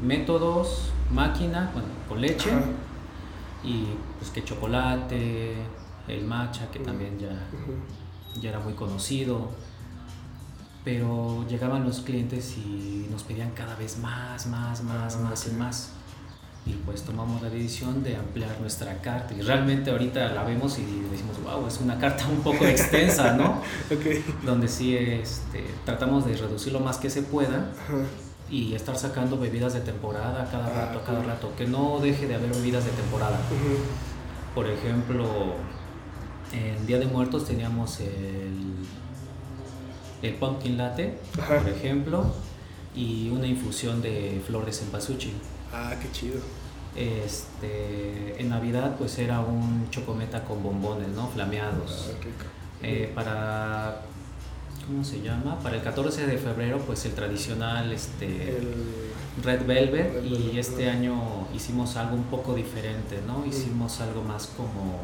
métodos, 0.03 0.91
máquina, 1.13 1.71
bueno, 1.73 1.89
con 2.09 2.21
leche 2.21 2.51
Ajá. 2.51 2.63
y 3.65 3.85
pues 4.19 4.31
que 4.31 4.43
chocolate, 4.45 5.55
el 6.09 6.25
matcha, 6.25 6.71
que 6.71 6.79
también 6.81 7.19
ya, 7.19 7.31
ya 8.41 8.51
era 8.51 8.61
muy 8.61 8.75
conocido. 8.75 9.51
Pero 10.85 11.47
llegaban 11.49 11.85
los 11.85 12.01
clientes 12.01 12.57
y 12.57 13.07
nos 13.11 13.23
pedían 13.23 13.53
cada 13.53 13.77
vez 13.77 13.99
más, 13.99 14.47
más, 14.47 14.83
más, 14.83 15.15
Ah, 15.17 15.21
más 15.29 15.47
y 15.47 15.51
más. 15.53 15.91
Y 16.67 16.73
pues 16.85 17.03
tomamos 17.03 17.41
la 17.43 17.51
decisión 17.51 18.03
de 18.03 18.17
ampliar 18.17 18.61
nuestra 18.61 19.01
carta. 19.01 19.33
Y 19.35 19.43
realmente 19.43 19.91
ahorita 19.93 20.33
la 20.33 20.43
vemos 20.43 20.79
y 20.81 20.83
decimos, 21.11 21.41
wow, 21.45 21.67
es 21.69 21.79
una 21.81 21.99
carta 21.99 22.27
un 22.29 22.41
poco 22.41 22.65
extensa, 22.67 23.35
¿no? 23.37 23.63
Ok. 23.93 24.45
donde 24.45 24.67
sí 24.67 24.97
este, 24.97 25.65
tratamos 25.85 26.27
de 26.27 26.37
reducir 26.37 26.73
lo 26.73 26.81
más 26.81 26.97
que 26.99 27.11
se 27.11 27.23
pueda 27.23 27.71
Ajá. 27.85 27.95
Y 28.53 28.75
estar 28.75 28.97
sacando 28.97 29.37
bebidas 29.39 29.73
de 29.73 29.81
temporada 29.81 30.47
cada 30.53 30.67
Ah, 30.67 30.87
rato, 30.87 31.03
cada 31.05 31.23
rato, 31.25 31.53
que 31.57 31.67
no 31.67 31.99
deje 32.01 32.29
de 32.29 32.35
haber 32.37 32.51
bebidas 32.53 32.85
de 32.85 32.91
temporada. 32.93 33.41
Por 34.55 34.69
ejemplo, 34.69 35.55
en 36.53 36.87
Día 36.87 36.99
de 36.99 37.07
Muertos 37.07 37.47
teníamos 37.47 37.99
el, 38.01 38.75
el 40.23 40.35
pumpkin 40.35 40.77
latte, 40.77 41.19
Ajá. 41.41 41.59
por 41.61 41.69
ejemplo, 41.69 42.27
y 42.95 43.31
una 43.31 43.47
infusión 43.47 44.03
de 44.03 44.43
flor 44.47 44.67
de 44.67 44.73
cempasúchil. 44.73 45.33
Ah, 45.73 45.95
qué 46.01 46.11
chido. 46.13 46.39
Este, 46.95 48.39
en 48.39 48.51
Navidad 48.51 48.97
pues 48.99 49.19
era 49.19 49.41
un 49.41 49.89
chocometa 49.91 50.45
con 50.45 50.63
bombones, 50.63 51.09
¿no? 51.09 51.27
Flameados. 51.29 52.11
Ah, 52.13 52.19
qué- 52.21 52.53
Eh, 52.85 53.13
para 53.15 54.03
¿cómo 54.87 55.05
se 55.05 55.21
llama? 55.23 55.59
Para 55.61 55.77
el 55.77 55.83
14 55.83 56.27
de 56.27 56.39
febrero, 56.39 56.79
pues 56.87 57.05
el 57.05 57.13
tradicional 57.13 57.93
este, 57.93 58.57
El... 58.59 58.69
Red 59.43 59.65
Velvet 59.67 60.25
y 60.27 60.59
este 60.59 60.91
año 60.91 61.49
hicimos 61.55 61.97
algo 61.97 62.17
un 62.17 62.25
poco 62.25 62.55
diferente, 62.55 63.19
¿no? 63.27 63.47
Hicimos 63.47 64.01
algo 64.03 64.23
más 64.23 64.47
como 64.57 65.01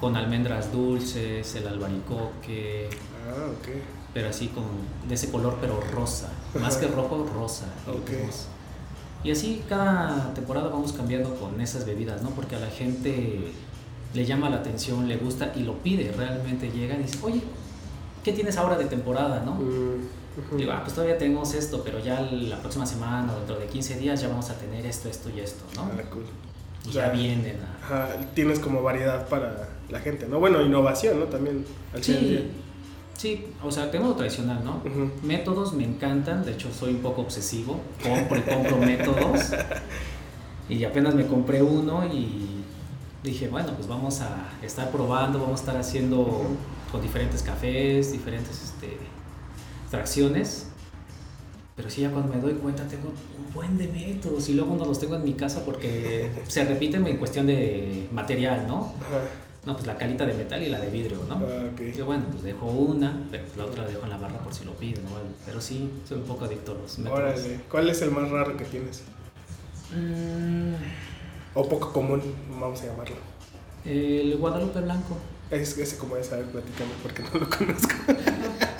con 0.00 0.16
almendras 0.16 0.72
dulces, 0.72 1.54
el 1.56 1.66
albaricoque, 1.68 2.88
Ah, 3.28 3.46
ok. 3.50 3.68
pero 4.14 4.30
así 4.30 4.48
con 4.48 4.64
de 5.06 5.14
ese 5.14 5.30
color 5.30 5.58
pero 5.60 5.78
rosa, 5.92 6.30
más 6.58 6.78
que 6.78 6.86
rojo, 6.88 7.28
rosa. 7.34 7.66
Y 7.86 7.90
Ok. 7.90 8.06
pues, 8.24 8.46
Y 9.22 9.30
así 9.32 9.62
cada 9.68 10.32
temporada 10.32 10.68
vamos 10.68 10.94
cambiando 10.94 11.34
con 11.34 11.60
esas 11.60 11.84
bebidas, 11.84 12.22
¿no? 12.22 12.30
Porque 12.30 12.56
a 12.56 12.60
la 12.60 12.68
gente 12.70 13.52
le 14.14 14.24
llama 14.24 14.48
la 14.48 14.56
atención, 14.56 15.06
le 15.06 15.18
gusta 15.18 15.52
y 15.54 15.60
lo 15.64 15.74
pide, 15.82 16.10
realmente 16.16 16.70
llegan 16.70 17.00
y 17.00 17.02
dicen, 17.04 17.20
oye, 17.22 17.42
¿qué 18.24 18.32
tienes 18.32 18.56
ahora 18.56 18.76
de 18.76 18.86
temporada, 18.86 19.42
no? 19.44 19.54
Mm. 19.54 20.56
Digo, 20.56 20.72
ah, 20.72 20.80
pues 20.82 20.94
todavía 20.94 21.18
tenemos 21.18 21.54
esto, 21.54 21.82
pero 21.84 21.98
ya 21.98 22.20
la 22.20 22.58
próxima 22.60 22.86
semana 22.86 23.32
o 23.32 23.36
dentro 23.36 23.58
de 23.58 23.66
15 23.66 23.98
días 23.98 24.20
ya 24.20 24.28
vamos 24.28 24.48
a 24.50 24.54
tener 24.54 24.86
esto, 24.86 25.08
esto 25.08 25.28
y 25.28 25.40
esto, 25.40 25.64
¿no? 25.76 25.82
Ah, 25.82 26.02
cool. 26.10 26.24
Y 26.86 26.88
O 26.88 26.92
ya 26.92 27.10
vienen 27.10 27.58
a... 27.60 27.84
Ajá, 27.84 28.16
tienes 28.34 28.58
como 28.58 28.82
variedad 28.82 29.28
para 29.28 29.68
la 29.90 30.00
gente, 30.00 30.26
¿no? 30.28 30.38
Bueno, 30.38 30.62
innovación, 30.62 31.20
¿no? 31.20 31.26
También 31.26 31.64
al 31.92 32.02
final 32.02 32.22
del 32.22 32.50
Sí, 33.18 33.36
sí, 33.36 33.46
o 33.62 33.70
sea, 33.70 33.90
tengo 33.90 34.08
lo 34.08 34.14
tradicional, 34.14 34.64
¿no? 34.64 34.80
día. 34.84 35.10
Métodos 35.22 35.74
me 35.74 35.84
encantan, 35.84 36.44
de 36.44 36.52
hecho 36.52 36.72
soy 36.72 36.94
un 36.94 37.00
poco 37.00 37.22
obsesivo, 37.22 37.80
compro 38.02 38.38
y 38.38 38.42
compro 38.42 38.78
métodos. 38.78 39.50
Y 40.70 40.84
apenas 40.84 41.16
me 41.16 41.26
compré 41.26 41.60
uno 41.60 42.06
y 42.06 42.62
dije, 43.24 43.48
bueno, 43.48 43.72
pues 43.74 43.88
vamos 43.88 44.20
a 44.20 44.50
estar 44.62 44.88
probando, 44.92 45.40
vamos 45.40 45.58
a 45.58 45.62
estar 45.64 45.76
haciendo. 45.76 46.46
Con 46.90 47.00
diferentes 47.02 47.42
cafés, 47.42 48.12
diferentes 48.12 48.62
este, 48.62 48.96
extracciones. 49.82 50.66
Pero 51.76 51.88
sí, 51.88 52.02
ya 52.02 52.10
cuando 52.10 52.34
me 52.34 52.40
doy 52.40 52.54
cuenta 52.54 52.86
tengo 52.86 53.08
un 53.08 53.54
buen 53.54 53.78
de 53.78 53.88
métodos 53.88 54.48
y 54.48 54.54
luego 54.54 54.76
no 54.76 54.84
los 54.84 54.98
tengo 54.98 55.16
en 55.16 55.24
mi 55.24 55.32
casa 55.34 55.64
porque 55.64 56.30
se 56.48 56.64
repiten 56.64 57.06
en 57.06 57.16
cuestión 57.16 57.46
de 57.46 58.08
material, 58.12 58.66
¿no? 58.66 58.92
Ajá. 59.00 59.20
No, 59.66 59.74
pues 59.74 59.86
la 59.86 59.98
calita 59.98 60.24
de 60.24 60.32
metal 60.32 60.62
y 60.62 60.70
la 60.70 60.80
de 60.80 60.88
vidrio, 60.90 61.18
¿no? 61.28 61.34
Ah, 61.34 61.68
ok. 61.72 61.92
Que 61.94 62.02
bueno, 62.02 62.24
pues 62.30 62.42
dejo 62.42 62.64
una, 62.66 63.26
pero 63.30 63.44
la 63.58 63.66
otra 63.66 63.82
la 63.84 63.90
dejo 63.90 64.04
en 64.04 64.10
la 64.10 64.16
barra 64.16 64.38
por 64.38 64.54
si 64.54 64.64
lo 64.64 64.72
piden, 64.72 65.04
¿no? 65.04 65.10
Pero 65.44 65.60
sí, 65.60 65.90
soy 66.08 66.16
un 66.18 66.24
poco 66.24 66.46
adicto 66.46 66.72
a 66.72 66.74
los 66.76 66.98
métodos. 66.98 67.18
Órale. 67.20 67.60
¿Cuál 67.70 67.90
es 67.90 68.00
el 68.00 68.10
más 68.10 68.30
raro 68.30 68.56
que 68.56 68.64
tienes? 68.64 69.02
Mm, 69.94 70.74
O 71.54 71.68
poco 71.68 71.92
común, 71.92 72.22
vamos 72.58 72.80
a 72.82 72.86
llamarlo. 72.86 73.16
el 73.84 74.36
Guadalupe 74.38 74.80
Blanco. 74.80 75.16
Es 75.50 75.76
ese 75.78 75.96
como 75.96 76.16
es, 76.16 76.32
a 76.32 76.36
ver, 76.36 76.44
platícame 76.46 76.90
porque 77.02 77.22
no 77.22 77.40
lo 77.40 77.50
conozco. 77.50 77.94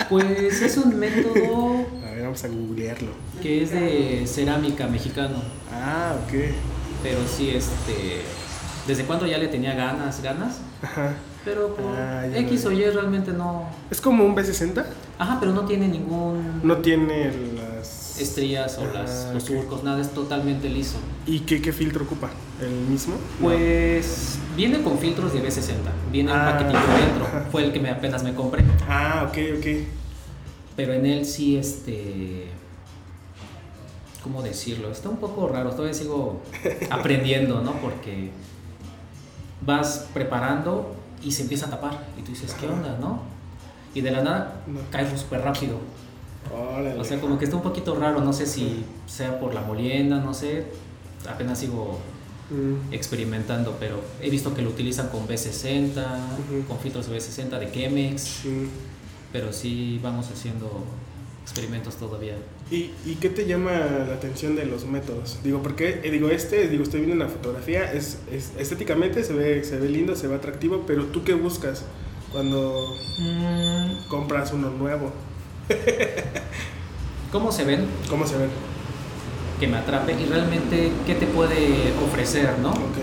Pues 0.09 0.61
es 0.63 0.77
un 0.77 0.99
método 0.99 1.87
A 2.07 2.11
ver, 2.13 2.23
vamos 2.23 2.43
a 2.45 2.49
googlearlo. 2.49 3.11
que 3.43 3.63
es 3.63 3.71
de 3.71 4.25
cerámica 4.27 4.87
mexicano. 4.87 5.37
Ah, 5.73 6.15
ok. 6.25 6.33
Pero 7.03 7.19
sí, 7.27 7.51
este. 7.51 8.23
¿Desde 8.87 9.05
cuándo 9.05 9.27
ya 9.27 9.39
le 9.39 9.49
tenía 9.49 9.75
ganas, 9.75 10.23
ganas? 10.23 10.59
Ajá. 10.83 11.15
Pero 11.45 11.75
por 11.75 11.85
Ah, 11.97 12.27
X 12.27 12.65
o 12.67 12.73
Y 12.73 12.85
realmente 12.85 13.33
no. 13.33 13.69
¿Es 13.91 14.01
como 14.01 14.25
un 14.25 14.35
B60? 14.37 14.85
Ajá, 15.19 15.39
pero 15.41 15.53
no 15.53 15.65
tiene 15.65 15.89
ningún. 15.89 16.61
No 16.63 16.79
tiene 16.79 17.33
las... 17.57 18.00
estrías 18.23 18.79
o 18.79 18.85
las, 18.93 19.27
Ah, 19.29 19.35
los 19.35 19.43
ok. 19.45 19.49
surcos, 19.51 19.83
nada, 19.85 20.01
es 20.01 20.11
totalmente 20.11 20.69
liso. 20.69 20.97
¿Y 21.27 21.41
qué, 21.41 21.61
qué 21.63 21.73
filtro 21.73 22.05
ocupa? 22.05 22.31
¿El 22.61 22.71
mismo? 22.71 23.15
Pues 23.41 24.39
viene 24.57 24.83
con 24.83 24.99
filtros 24.99 25.33
de 25.33 25.43
B60, 25.43 25.75
viene 26.13 26.33
un 26.33 26.39
Ah, 26.39 26.53
paquetito 26.53 26.79
dentro, 27.07 27.25
ajá. 27.27 27.47
fue 27.51 27.65
el 27.65 27.73
que 27.73 27.81
me 27.81 27.91
apenas 27.91 28.23
me 28.23 28.35
compré, 28.35 28.65
Ah, 28.89 29.27
ok, 29.29 29.39
ok. 29.59 29.67
pero 30.77 30.93
en 30.95 31.07
él 31.07 31.25
sí 31.27 31.57
este 31.57 32.47
¿cómo 34.23 34.43
decirlo? 34.43 34.91
Está 34.91 35.09
un 35.09 35.17
poco 35.17 35.49
raro, 35.49 35.71
todavía 35.71 35.95
sigo 35.95 36.43
aprendiendo, 36.91 37.63
¿no? 37.63 37.73
Porque 37.81 38.31
vas 39.65 40.07
preparando 40.13 40.95
y 41.23 41.33
se 41.33 41.43
empieza 41.43 41.67
a 41.67 41.71
tapar 41.71 42.07
y 42.19 42.23
tú 42.23 42.33
dices, 42.33 42.55
¿qué 42.61 42.67
onda, 42.67 42.99
no? 43.01 43.23
Y 43.95 44.01
de 44.03 44.11
la 44.11 44.23
nada 44.23 44.63
No. 44.67 44.81
cae 44.91 45.17
súper 45.17 45.41
rápido. 45.43 45.79
Órale. 46.53 46.99
O 46.99 47.05
sea, 47.05 47.21
como 47.21 47.39
que 47.39 47.45
está 47.45 47.57
un 47.57 47.63
poquito 47.63 47.95
raro, 47.95 48.21
no 48.23 48.33
sé 48.33 48.47
si 48.47 48.85
sea 49.07 49.39
por 49.39 49.55
la 49.55 49.61
molienda, 49.63 50.19
no 50.19 50.35
sé, 50.35 50.65
apenas 51.29 51.59
sigo 51.59 51.99
Mm, 52.53 52.93
experimentando, 52.93 53.77
pero 53.79 54.01
he 54.21 54.29
visto 54.29 54.53
que 54.55 54.61
lo 54.63 54.71
utilizan 54.71 55.09
con 55.11 55.29
B60, 55.29 55.93
Ujú. 56.01 56.67
con 56.67 56.79
filtros 56.81 57.09
de 57.09 57.17
B60 57.17 57.61
de 57.61 57.71
Chemex, 57.71 58.41
mm. 58.45 58.65
pero 59.33 59.53
sí 59.53 60.01
vamos 60.03 60.29
haciendo 60.33 60.69
experimentos 61.45 61.95
todavía. 61.95 62.35
¿Y, 62.69 62.91
¿Y 63.07 63.19
qué 63.21 63.29
te 63.31 63.47
llama 63.47 63.71
la 64.09 64.15
atención 64.15 64.57
de 64.57 64.67
los 64.67 64.85
métodos? 64.85 65.39
Digo, 65.45 65.63
porque 65.63 66.01
eh, 66.03 66.11
digo, 66.11 66.29
este, 66.29 66.67
digo, 66.67 66.83
estoy 66.83 67.03
viendo 67.03 67.15
una 67.25 67.29
fotografía, 67.29 67.93
es, 67.93 68.19
es- 68.33 68.51
estéticamente 68.59 69.23
se 69.23 69.33
ve, 69.33 69.63
se 69.63 69.79
ve 69.79 69.89
lindo, 69.89 70.17
se 70.17 70.27
ve 70.27 70.35
atractivo, 70.35 70.83
pero 70.89 71.05
tú 71.05 71.23
qué 71.23 71.35
buscas 71.35 71.85
cuando 72.33 72.75
compras 74.09 74.53
uno 74.53 74.71
nuevo? 74.71 75.13
¿Cómo 77.33 77.53
se 77.53 77.65
ven? 77.65 77.87
¿Cómo 78.09 78.27
se 78.27 78.37
ven? 78.37 78.51
Que 79.59 79.67
me 79.67 79.77
atrape 79.77 80.13
y 80.13 80.25
realmente 80.27 80.93
qué 81.07 81.15
te 81.15 81.27
puede 81.27 81.93
ofrecer, 82.05 82.59
¿no? 82.59 82.71
Ok. 82.71 82.99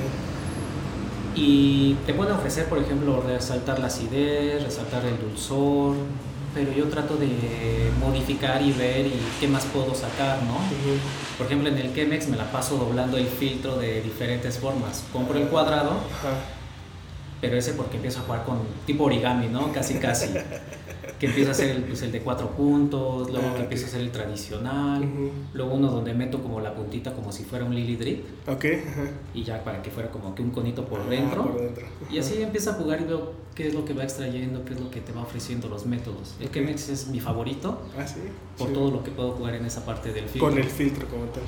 Y 1.36 1.94
te 2.06 2.14
puede 2.14 2.32
ofrecer, 2.32 2.66
por 2.66 2.80
ejemplo, 2.80 3.22
resaltar 3.26 3.80
la 3.80 3.88
acidez, 3.88 4.64
resaltar 4.64 5.06
el 5.06 5.20
dulzor, 5.20 5.96
pero 6.56 6.72
yo 6.72 6.86
trato 6.86 7.16
de 7.16 7.92
modificar 8.00 8.60
y 8.64 8.72
ver 8.72 9.06
y 9.06 9.14
qué 9.40 9.48
más 9.48 9.66
puedo 9.66 9.94
sacar, 9.94 10.42
¿no? 10.44 10.56
Ujú. 10.56 10.98
Por 11.38 11.46
ejemplo, 11.46 11.70
en 11.70 11.78
el 11.78 11.94
Chemex 11.94 12.28
me 12.28 12.38
la 12.38 12.52
paso 12.52 12.78
doblando 12.78 13.18
el 13.18 13.28
filtro 13.28 13.78
de 13.78 14.02
diferentes 14.02 14.58
formas. 14.58 15.04
Compro 15.14 15.38
el 15.38 15.48
cuadrado 15.50 15.92
Ajá. 15.92 16.34
pero 17.40 17.56
ese 17.56 17.74
porque 17.74 17.98
empiezo 17.98 18.22
a 18.22 18.24
jugar 18.24 18.44
con 18.44 18.58
tipo 18.88 19.04
origami, 19.04 19.48
¿no? 19.48 19.72
Casi, 19.72 19.96
casi. 20.00 20.30
que 21.20 21.26
empiezo 21.28 21.50
a 21.50 21.52
hacer 21.54 21.72
el, 21.76 21.84
pues, 21.84 22.02
el 22.04 22.12
de 22.12 22.22
cuatro 22.22 22.50
puntos, 22.52 23.30
luego 23.32 23.48
Ah, 23.52 23.56
que 23.56 23.64
empiezo 23.64 23.86
a 23.86 23.88
hacer 23.90 24.02
el 24.02 24.12
tradicional, 24.12 25.04
luego 25.54 25.74
uno 25.74 25.90
donde 25.90 26.14
meto 26.14 26.42
como 26.44 26.60
la 26.62 26.76
puntita 26.76 27.14
como 27.14 27.32
si 27.32 27.44
fuera 27.44 27.66
un 27.66 27.74
lily 27.74 27.96
drip 27.96 28.24
Ok. 28.48 28.66
Ajá. 28.66 29.04
y 29.34 29.44
ya 29.44 29.64
para 29.64 29.82
que 29.82 29.90
fuera 29.90 30.12
como 30.12 30.36
que 30.36 30.42
un 30.44 30.52
conito 30.52 30.86
por 30.86 31.00
Ah, 31.02 31.10
dentro. 31.10 31.44
por 31.52 31.60
dentro. 31.62 31.86
Y 32.12 32.20
así 32.20 32.42
empiezo 32.42 32.70
a 32.72 32.74
jugar 32.74 33.02
y 33.02 33.06
veo 33.06 33.34
qué 33.56 33.68
es 33.68 33.74
lo 33.74 33.84
que 33.86 33.94
va 33.94 34.04
extrayendo, 34.04 34.64
qué 34.64 34.74
es 34.76 34.80
lo 34.80 34.92
que 34.92 35.02
te 35.02 35.12
va 35.12 35.22
ofreciendo 35.24 35.68
los 35.70 35.86
métodos. 35.88 36.36
El 36.40 36.48
Ok. 36.48 36.54
Chemex 36.54 36.90
es 36.90 37.08
mi 37.08 37.20
favorito 37.20 37.82
Ah, 37.98 38.06
sí. 38.06 38.20
por 38.58 38.68
Sí. 38.68 38.74
todo 38.74 38.92
lo 38.92 39.04
que 39.04 39.10
puedo 39.12 39.32
jugar 39.32 39.56
en 39.56 39.66
esa 39.66 39.84
parte 39.86 40.14
del 40.14 40.26
filtro. 40.26 40.50
Con 40.50 40.58
el 40.60 40.66
filtro 40.66 41.08
como 41.08 41.24
tal. 41.26 41.44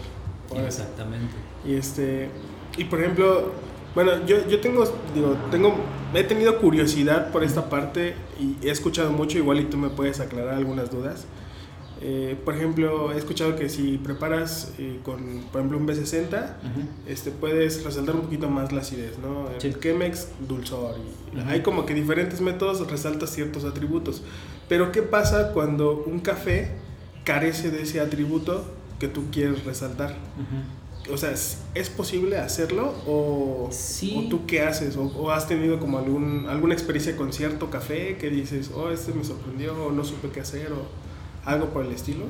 Exactamente. 0.65 1.35
Y 1.63 1.75
este, 1.75 2.29
y 2.77 2.85
por 2.85 2.99
ejemplo, 3.01 3.51
bueno, 4.05 4.25
yo, 4.25 4.47
yo 4.47 4.59
tengo, 4.61 4.83
digo, 5.13 5.35
tengo, 5.51 5.75
he 6.13 6.23
tenido 6.23 6.57
curiosidad 6.59 7.31
por 7.31 7.43
esta 7.43 7.69
parte 7.69 8.15
y 8.39 8.55
he 8.65 8.71
escuchado 8.71 9.11
mucho, 9.11 9.37
igual 9.37 9.59
y 9.59 9.65
tú 9.65 9.75
me 9.77 9.89
puedes 9.89 10.19
aclarar 10.21 10.53
algunas 10.53 10.89
dudas. 10.89 11.25
Eh, 12.01 12.37
por 12.45 12.55
ejemplo, 12.55 13.11
he 13.11 13.17
escuchado 13.17 13.57
que 13.57 13.67
si 13.67 13.97
preparas 13.97 14.71
eh, 14.77 15.01
con, 15.03 15.41
por 15.51 15.59
ejemplo, 15.59 15.77
un 15.77 15.85
B60, 15.85 16.27
Ujú. 16.27 16.81
este, 17.07 17.29
puedes 17.29 17.83
resaltar 17.83 18.15
un 18.15 18.21
poquito 18.21 18.47
más 18.49 18.71
la 18.71 18.79
acidez, 18.81 19.17
¿no? 19.19 19.49
El 19.53 19.59
Sí. 19.61 19.73
Chemex, 19.81 20.29
dulzor. 20.47 20.95
Y 21.33 21.37
Ujú. 21.39 21.49
Hay 21.49 21.61
como 21.61 21.85
que 21.85 21.93
diferentes 21.93 22.39
métodos 22.39 22.89
resaltas 22.89 23.31
ciertos 23.31 23.65
atributos. 23.65 24.21
Pero 24.69 24.93
¿qué 24.93 25.01
pasa 25.01 25.51
cuando 25.51 26.03
un 26.07 26.19
café 26.21 26.71
carece 27.25 27.69
de 27.69 27.81
ese 27.81 27.99
atributo 27.99 28.63
que 28.97 29.09
tú 29.09 29.25
quieres 29.29 29.65
resaltar? 29.65 30.11
Ujú. 30.37 30.78
O 31.11 31.17
sea, 31.17 31.31
¿es 31.31 31.89
posible 31.89 32.37
hacerlo 32.37 32.93
o, 33.07 33.67
Sí. 33.71 34.23
o 34.25 34.29
tú 34.29 34.45
qué 34.45 34.61
haces? 34.61 34.95
O, 34.97 35.03
o 35.03 35.31
has 35.31 35.47
tenido 35.47 35.79
como 35.79 35.97
algún, 35.97 36.45
alguna 36.49 36.73
experiencia 36.73 37.15
con 37.17 37.33
cierto 37.33 37.69
café 37.69 38.17
que 38.17 38.29
dices, 38.29 38.71
oh, 38.75 38.89
este 38.89 39.13
me 39.13 39.23
sorprendió 39.23 39.73
o 39.85 39.91
no 39.91 40.03
supe 40.03 40.29
qué 40.29 40.41
hacer 40.41 40.71
o 40.73 40.83
algo 41.49 41.67
por 41.67 41.85
el 41.85 41.91
estilo? 41.93 42.25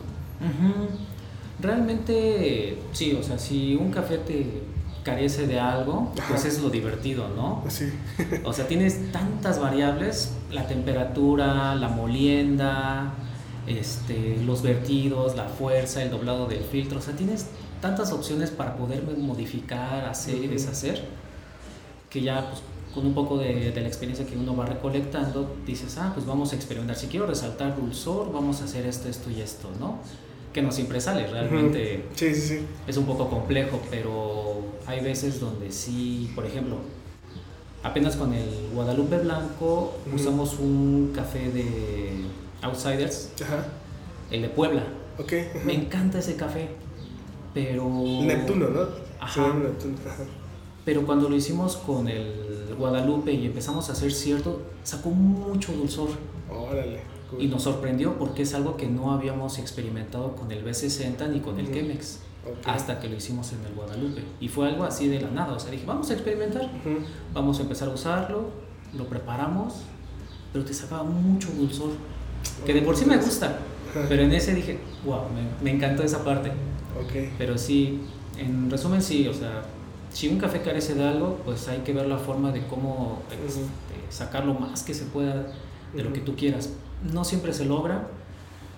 Realmente, 1.62 2.78
sí, 2.94 3.18
o 3.20 3.24
sea, 3.24 3.38
si 3.38 3.76
un 3.76 3.92
café 3.92 4.18
te 4.20 4.62
carece 5.04 5.46
de 5.48 5.60
algo, 5.60 6.12
pues 6.16 6.40
Ajá. 6.42 6.48
es 6.48 6.62
lo 6.62 6.70
divertido, 6.70 7.28
¿no? 7.36 7.64
Sí. 7.70 7.92
O 8.46 8.54
sea, 8.54 8.68
tienes 8.68 9.12
tantas 9.12 9.60
variables, 9.60 10.32
la 10.52 10.68
temperatura, 10.68 11.76
la 11.76 11.90
molienda, 11.90 13.14
este, 13.68 14.38
los 14.46 14.62
vertidos, 14.62 15.36
la 15.36 15.46
fuerza, 15.50 16.02
el 16.02 16.12
doblado 16.12 16.48
del 16.48 16.64
filtro, 16.64 17.00
o 17.00 17.02
sea, 17.02 17.16
tienes 17.16 17.48
tantas 17.82 18.12
opciones 18.12 18.52
para 18.52 18.76
poder 18.76 19.04
modificar, 19.18 20.06
hacer 20.06 20.36
y 20.36 20.48
deshacer, 20.48 21.04
que 22.10 22.22
ya 22.22 22.50
pues, 22.50 22.62
con 22.94 23.06
un 23.06 23.14
poco 23.14 23.38
de, 23.38 23.72
de 23.72 23.82
la 23.82 23.88
experiencia 23.88 24.26
que 24.26 24.36
uno 24.36 24.56
va 24.56 24.66
recolectando, 24.66 25.56
dices, 25.66 25.98
ah, 25.98 26.12
pues 26.14 26.26
vamos 26.26 26.52
a 26.54 26.56
experimentar, 26.56 26.96
si 26.96 27.08
quiero 27.08 27.28
resaltar 27.28 27.76
dulzor, 27.76 28.32
vamos 28.34 28.62
a 28.62 28.66
hacer 28.66 28.86
esto, 28.86 29.08
esto 29.10 29.30
y 29.30 29.42
esto, 29.42 29.70
¿no? 29.80 30.00
Que 30.54 30.64
no 30.64 30.72
siempre 30.72 31.00
sale, 31.00 31.28
realmente 31.28 32.04
Ujú. 32.08 32.16
Sí, 32.16 32.34
sí, 32.36 32.42
sí. 32.42 32.60
es 32.88 32.98
un 32.98 33.06
poco 33.06 33.30
complejo, 33.30 33.80
pero 33.92 34.62
hay 34.88 35.00
veces 35.02 35.40
donde 35.40 35.72
sí, 35.72 36.32
por 36.34 36.46
ejemplo, 36.48 36.78
apenas 37.84 38.16
con 38.16 38.34
el 38.34 38.70
Guadalupe 38.74 39.18
Blanco 39.20 39.94
Ujú. 40.08 40.16
usamos 40.16 40.58
un 40.60 41.12
café 41.16 41.52
de 41.52 42.24
Outsiders, 42.64 43.30
Ajá. 43.44 43.66
el 44.32 44.42
de 44.42 44.50
Puebla. 44.50 44.84
Ok. 45.20 45.34
ajá. 45.34 45.60
Me 45.66 45.76
encanta 45.76 46.18
ese 46.20 46.36
café, 46.36 46.70
pero... 47.54 47.88
Neptuno, 48.22 48.70
¿no? 48.70 48.82
Ajá. 49.20 49.54
Neptuno. 49.54 49.96
Ajá. 50.08 50.24
Pero 50.86 51.06
cuando 51.06 51.30
lo 51.30 51.36
hicimos 51.36 51.78
con 51.78 52.08
el 52.08 52.74
Guadalupe 52.78 53.32
y 53.34 53.46
empezamos 53.46 53.90
a 53.90 53.94
hacer 53.94 54.12
cierto, 54.12 54.62
sacó 54.84 55.10
mucho 55.10 55.72
dulzor 55.74 56.10
Órale. 56.50 57.02
cool. 57.30 57.42
y 57.42 57.48
nos 57.48 57.64
sorprendió 57.64 58.18
porque 58.18 58.44
es 58.44 58.54
algo 58.54 58.76
que 58.78 58.88
no 58.88 59.12
habíamos 59.12 59.60
experimentado 59.60 60.36
con 60.36 60.52
el 60.52 60.64
B60 60.66 61.30
ni 61.30 61.42
con 61.42 61.60
el 61.60 61.66
Ujú. 61.66 61.74
Chemex 61.76 62.20
Ok. 62.50 62.58
hasta 62.68 63.00
que 63.00 63.10
lo 63.10 63.16
hicimos 63.18 63.52
en 63.52 63.64
el 63.66 63.74
Guadalupe. 63.76 64.24
Y 64.40 64.48
fue 64.48 64.68
algo 64.70 64.84
así 64.86 65.10
de 65.10 65.20
la 65.20 65.30
nada, 65.30 65.54
o 65.54 65.60
sea, 65.60 65.70
dije, 65.70 65.86
vamos 65.86 66.10
a 66.10 66.14
experimentar, 66.14 66.64
Ujú. 66.64 67.06
vamos 67.34 67.60
a 67.60 67.64
empezar 67.64 67.90
a 67.90 67.92
usarlo, 67.92 68.46
lo 68.98 69.06
preparamos, 69.06 69.82
pero 70.54 70.64
te 70.66 70.74
sacaba 70.74 71.04
mucho 71.04 71.50
dulzor, 71.52 71.92
que 72.66 72.74
de 72.74 72.82
por 72.82 72.96
sí 72.96 73.06
me 73.06 73.18
gusta, 73.18 73.60
pero 74.08 74.24
en 74.24 74.32
ese 74.32 74.56
dije, 74.56 74.80
wow, 75.06 75.24
me, 75.36 75.64
me 75.72 75.76
encantó 75.76 76.02
esa 76.02 76.24
parte. 76.24 76.52
Ok. 77.04 77.30
Pero 77.38 77.58
sí, 77.58 78.02
en 78.38 78.70
resumen 78.70 79.02
sí, 79.02 79.28
o 79.28 79.34
sea, 79.34 79.64
si 80.12 80.28
un 80.28 80.38
café 80.40 80.62
carece 80.62 80.96
de 80.96 81.08
algo, 81.08 81.40
pues 81.46 81.68
hay 81.68 81.80
que 81.80 81.94
ver 81.94 82.08
la 82.08 82.18
forma 82.18 82.52
de 82.52 82.66
cómo 82.68 83.22
este, 83.46 83.62
sacar 84.10 84.46
lo 84.46 84.54
más 84.56 84.84
que 84.84 84.94
se 84.94 85.06
pueda 85.06 85.48
de 85.96 86.04
lo 86.04 86.12
que 86.14 86.20
tú 86.22 86.36
quieras. 86.36 86.72
No 87.14 87.24
siempre 87.24 87.54
se 87.54 87.66
logra, 87.66 88.08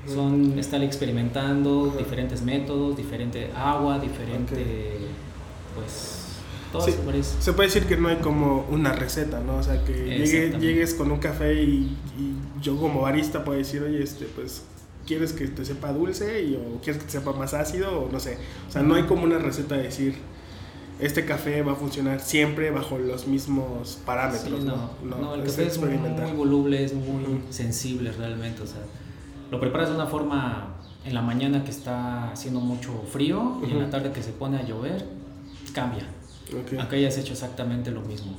son 0.08 0.58
estar 0.60 0.82
experimentando 0.84 1.94
diferentes 1.98 2.42
métodos, 2.42 2.98
diferente 2.98 3.50
agua, 3.56 4.00
diferente, 4.00 4.98
pues, 5.76 6.18
todo 6.72 6.86
Sí. 6.86 6.94
parece. 7.06 7.42
Se 7.42 7.54
puede 7.54 7.68
decir 7.70 7.86
que 7.86 7.98
no 7.98 8.08
hay 8.08 8.18
como 8.18 8.66
una 8.70 8.94
receta, 8.94 9.40
¿no? 9.42 9.58
O 9.58 9.64
sea, 9.64 9.84
que 9.84 9.94
llegue- 9.94 10.58
llegues 10.60 10.94
con 10.96 11.12
un 11.12 11.20
café 11.20 11.54
y, 11.64 11.96
y 12.18 12.34
yo 12.62 12.78
como 12.78 13.02
barista 13.02 13.44
puedo 13.44 13.58
decir, 13.60 13.84
oye, 13.84 14.02
este, 14.02 14.26
pues, 14.26 14.64
¿quieres 15.06 15.34
que 15.34 15.48
te 15.48 15.66
sepa 15.66 15.92
dulce 15.94 16.44
y, 16.44 16.56
o 16.56 16.80
quieres 16.82 17.02
que 17.02 17.06
te 17.08 17.12
sepa 17.20 17.34
más 17.34 17.54
ácido? 17.54 18.04
O 18.04 18.12
no 18.12 18.20
sé. 18.20 18.38
O 18.68 18.72
sea, 18.72 18.82
no 18.84 18.96
hay 18.96 19.04
como 19.04 19.24
una 19.24 19.38
receta 19.40 19.76
de 19.76 19.84
decir, 19.84 20.16
este 21.00 21.26
café 21.26 21.62
va 21.64 21.72
a 21.74 21.76
funcionar 21.76 22.20
siempre 22.20 22.70
bajo 22.72 22.98
los 22.98 23.28
mismos 23.28 23.98
parámetros, 24.06 24.62
Sí, 24.62 24.66
¿no? 24.68 24.92
no, 25.04 25.18
no, 25.18 25.34
el 25.36 25.42
es 25.42 25.52
café 25.52 25.68
es 25.68 25.78
muy, 25.80 25.90
muy 25.98 26.32
voluble, 26.34 26.84
es 26.84 26.94
muy 26.94 27.24
Ujú. 27.24 27.40
sensible 27.50 28.12
realmente, 28.12 28.62
o 28.62 28.68
sea, 28.68 28.82
lo 29.50 29.60
preparas 29.60 29.90
de 29.90 29.96
una 29.96 30.06
forma 30.06 30.76
en 31.04 31.14
la 31.16 31.22
mañana 31.24 31.64
que 31.64 31.72
está 31.72 32.32
haciendo 32.32 32.60
mucho 32.60 32.92
frío 33.12 33.60
y 33.68 33.72
en 33.72 33.80
la 33.80 33.90
tarde 33.90 34.12
que 34.12 34.22
se 34.22 34.32
pone 34.32 34.58
a 34.58 34.64
llover, 34.64 35.06
cambia. 35.74 36.06
Ok. 36.54 36.80
Acá 36.80 36.98
ya 36.98 37.08
has 37.08 37.18
hecho 37.18 37.34
exactamente 37.34 37.90
lo 37.92 38.02
mismo, 38.02 38.34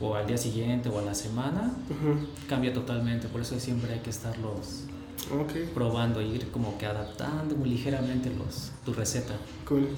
o 0.00 0.14
al 0.14 0.26
día 0.26 0.38
siguiente 0.38 0.88
o 0.90 0.98
a 0.98 1.02
la 1.02 1.14
semana, 1.14 1.72
Ujú. 1.90 2.26
cambia 2.48 2.72
totalmente, 2.72 3.26
por 3.26 3.40
eso 3.40 3.58
siempre 3.58 3.92
hay 3.94 4.00
que 4.00 4.10
estarlos 4.10 4.84
Ok, 5.32 5.52
probando 5.74 6.20
y 6.20 6.26
ir 6.34 6.50
como 6.50 6.76
que 6.78 6.86
adaptando 6.86 7.54
muy 7.56 7.70
ligeramente 7.70 8.30
los, 8.30 8.72
tu 8.84 8.92
receta. 8.92 9.34
cool. 9.68 9.88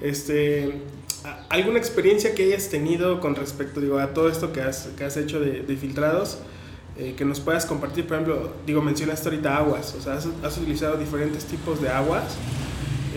Este, 0.00 0.82
¿a- 1.24 1.44
¿Alguna 1.48 1.78
experiencia 1.78 2.34
que 2.34 2.44
hayas 2.44 2.68
tenido 2.68 3.20
con 3.20 3.34
respecto 3.34 3.80
digo, 3.80 3.98
a 3.98 4.12
todo 4.14 4.28
esto 4.28 4.52
que 4.52 4.60
has, 4.60 4.88
que 4.96 5.04
has 5.04 5.16
hecho 5.16 5.40
de, 5.40 5.62
de 5.62 5.76
filtrados? 5.76 6.38
eh, 6.98 7.12
que 7.14 7.26
nos 7.26 7.40
puedas 7.40 7.66
compartir, 7.66 8.06
por 8.06 8.14
ejemplo, 8.16 8.52
digo, 8.64 8.80
mencionaste 8.80 9.28
ahorita 9.28 9.54
aguas, 9.58 9.94
o 9.98 10.00
sea, 10.00 10.14
has, 10.14 10.28
has 10.42 10.56
utilizado 10.56 10.96
diferentes 10.96 11.44
tipos 11.44 11.82
de 11.82 11.90
aguas. 11.90 12.24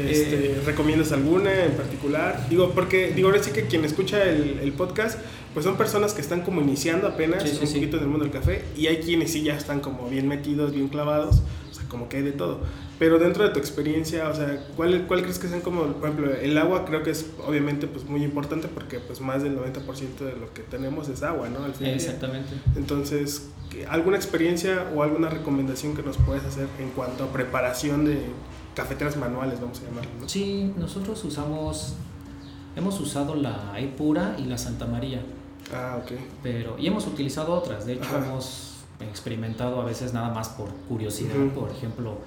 Este, 0.07 0.51
Eh. 0.51 0.61
¿Recomiendas 0.65 1.11
alguna 1.11 1.65
en 1.65 1.71
particular? 1.73 2.47
Digo, 2.49 2.71
porque, 2.71 3.11
digo, 3.15 3.29
ahora 3.29 3.41
sí 3.43 3.51
que 3.51 3.63
quien 3.63 3.83
escucha 3.85 4.23
el, 4.23 4.59
el 4.61 4.71
podcast, 4.73 5.19
pues 5.53 5.65
son 5.65 5.77
personas 5.77 6.13
que 6.13 6.21
están 6.21 6.41
como 6.41 6.61
iniciando 6.61 7.07
apenas 7.07 7.43
Sí, 7.43 7.49
sí, 7.49 7.57
un 7.61 7.67
sí. 7.67 7.73
poquito 7.75 7.97
en 7.97 8.03
el 8.03 8.09
mundo 8.09 8.23
del 8.25 8.33
café, 8.33 8.63
y 8.77 8.87
hay 8.87 8.97
quienes 8.97 9.31
sí 9.31 9.41
ya 9.43 9.55
están 9.55 9.79
como 9.79 10.07
bien 10.09 10.27
metidos, 10.27 10.73
bien 10.73 10.87
clavados, 10.89 11.41
o 11.71 11.73
sea, 11.73 11.85
como 11.89 12.07
que 12.07 12.17
hay 12.17 12.23
de 12.23 12.31
todo. 12.33 12.59
Pero 12.99 13.17
dentro 13.17 13.45
de 13.45 13.51
tu 13.51 13.59
experiencia, 13.59 14.27
o 14.27 14.35
sea, 14.35 14.65
¿cuál, 14.75 15.05
cuál 15.07 15.21
crees 15.21 15.39
que 15.39 15.47
sean 15.47 15.61
como, 15.61 15.83
por 15.93 16.09
ejemplo, 16.09 16.33
el 16.35 16.57
agua 16.57 16.83
creo 16.83 17.01
que 17.01 17.11
es 17.11 17.25
obviamente 17.47 17.87
pues 17.87 18.03
muy 18.05 18.23
importante 18.23 18.67
porque 18.67 18.99
pues 18.99 19.21
más 19.21 19.41
del 19.41 19.57
90% 19.57 20.25
de 20.25 20.33
lo 20.35 20.53
que 20.53 20.63
tenemos 20.63 21.07
es 21.07 21.23
agua, 21.23 21.47
¿no? 21.47 21.63
Al. 21.63 21.71
Exactamente. 21.87 22.49
Entonces, 22.75 23.47
¿qué- 23.71 23.85
¿alguna 23.85 24.17
experiencia 24.17 24.85
o 24.93 25.01
alguna 25.01 25.29
recomendación 25.29 25.95
que 25.95 26.03
nos 26.03 26.17
puedes 26.17 26.43
hacer 26.43 26.67
en 26.79 26.89
cuanto 26.89 27.23
a 27.23 27.31
preparación 27.31 28.03
de 28.03 28.17
cafeteras 28.81 29.17
manuales, 29.17 29.59
vamos 29.59 29.79
a 29.81 29.85
llamarlo, 29.85 30.11
¿no? 30.21 30.29
Sí, 30.29 30.73
nosotros 30.77 31.23
usamos, 31.23 31.93
hemos 32.75 32.99
usado 32.99 33.35
la 33.35 33.73
E 33.79 33.87
pura 33.87 34.35
y 34.39 34.43
la 34.45 34.57
Santa 34.57 34.85
María. 34.85 35.21
Ah, 35.73 35.99
ok. 36.01 36.11
pero 36.41 36.79
y 36.79 36.87
hemos 36.87 37.05
utilizado 37.05 37.53
otras 37.53 37.85
de 37.85 37.93
hecho 37.93 38.05
Ajá. 38.05 38.25
hemos 38.25 38.77
experimentado 39.01 39.79
a 39.79 39.85
veces 39.85 40.13
nada 40.13 40.29
más 40.33 40.49
por 40.49 40.69
curiosidad 40.87 41.35
Ujú. 41.37 41.59
por 41.59 41.69
ejemplo 41.69 42.17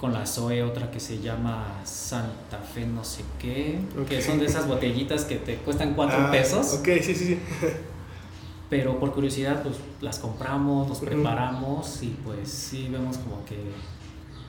con 0.00 0.12
la 0.12 0.24
Zoe 0.26 0.62
otra 0.62 0.88
que 0.92 1.00
se 1.00 1.18
llama 1.18 1.80
Santa 1.82 2.58
Fe 2.58 2.86
no 2.86 3.02
sé 3.02 3.24
qué 3.40 3.80
que 4.08 4.18
Ok. 4.18 4.22
son 4.24 4.38
de 4.38 4.46
esas 4.46 4.68
botellitas 4.68 5.24
que 5.24 5.36
te 5.36 5.56
cuestan 5.56 5.94
cuatro 5.94 6.18
Ah, 6.20 6.30
pesos 6.30 6.74
Ok, 6.74 6.88
sí, 7.02 7.14
sí, 7.14 7.24
sí. 7.26 7.38
pero 8.70 9.00
por 9.00 9.12
curiosidad 9.12 9.60
pues 9.64 9.74
las 10.00 10.20
compramos 10.20 10.86
nos 10.88 10.98
preparamos 11.00 12.00
y 12.04 12.08
pues 12.24 12.48
sí 12.48 12.86
vemos 12.92 13.16
como 13.18 13.44
que 13.44 13.56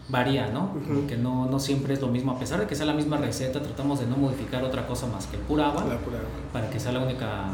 varía 0.09 0.47
no 0.47 0.73
que 1.07 1.17
no, 1.17 1.45
no 1.45 1.59
siempre 1.59 1.93
es 1.93 2.01
lo 2.01 2.07
mismo 2.07 2.31
a 2.31 2.39
pesar 2.39 2.59
de 2.59 2.67
que 2.67 2.75
sea 2.75 2.85
la 2.85 2.93
misma 2.93 3.17
receta 3.17 3.61
tratamos 3.61 3.99
de 3.99 4.07
no 4.07 4.17
modificar 4.17 4.63
otra 4.63 4.87
cosa 4.87 5.05
más 5.07 5.27
que 5.27 5.37
el 5.37 5.43
pura 5.43 5.67
agua 5.69 5.83
La 5.85 5.97
pura 5.99 6.17
agua. 6.17 6.29
para 6.51 6.69
que 6.69 6.79
sea 6.79 6.91
la 6.91 6.99
única 6.99 7.45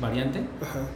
variante 0.00 0.40
Ajá. 0.62 0.86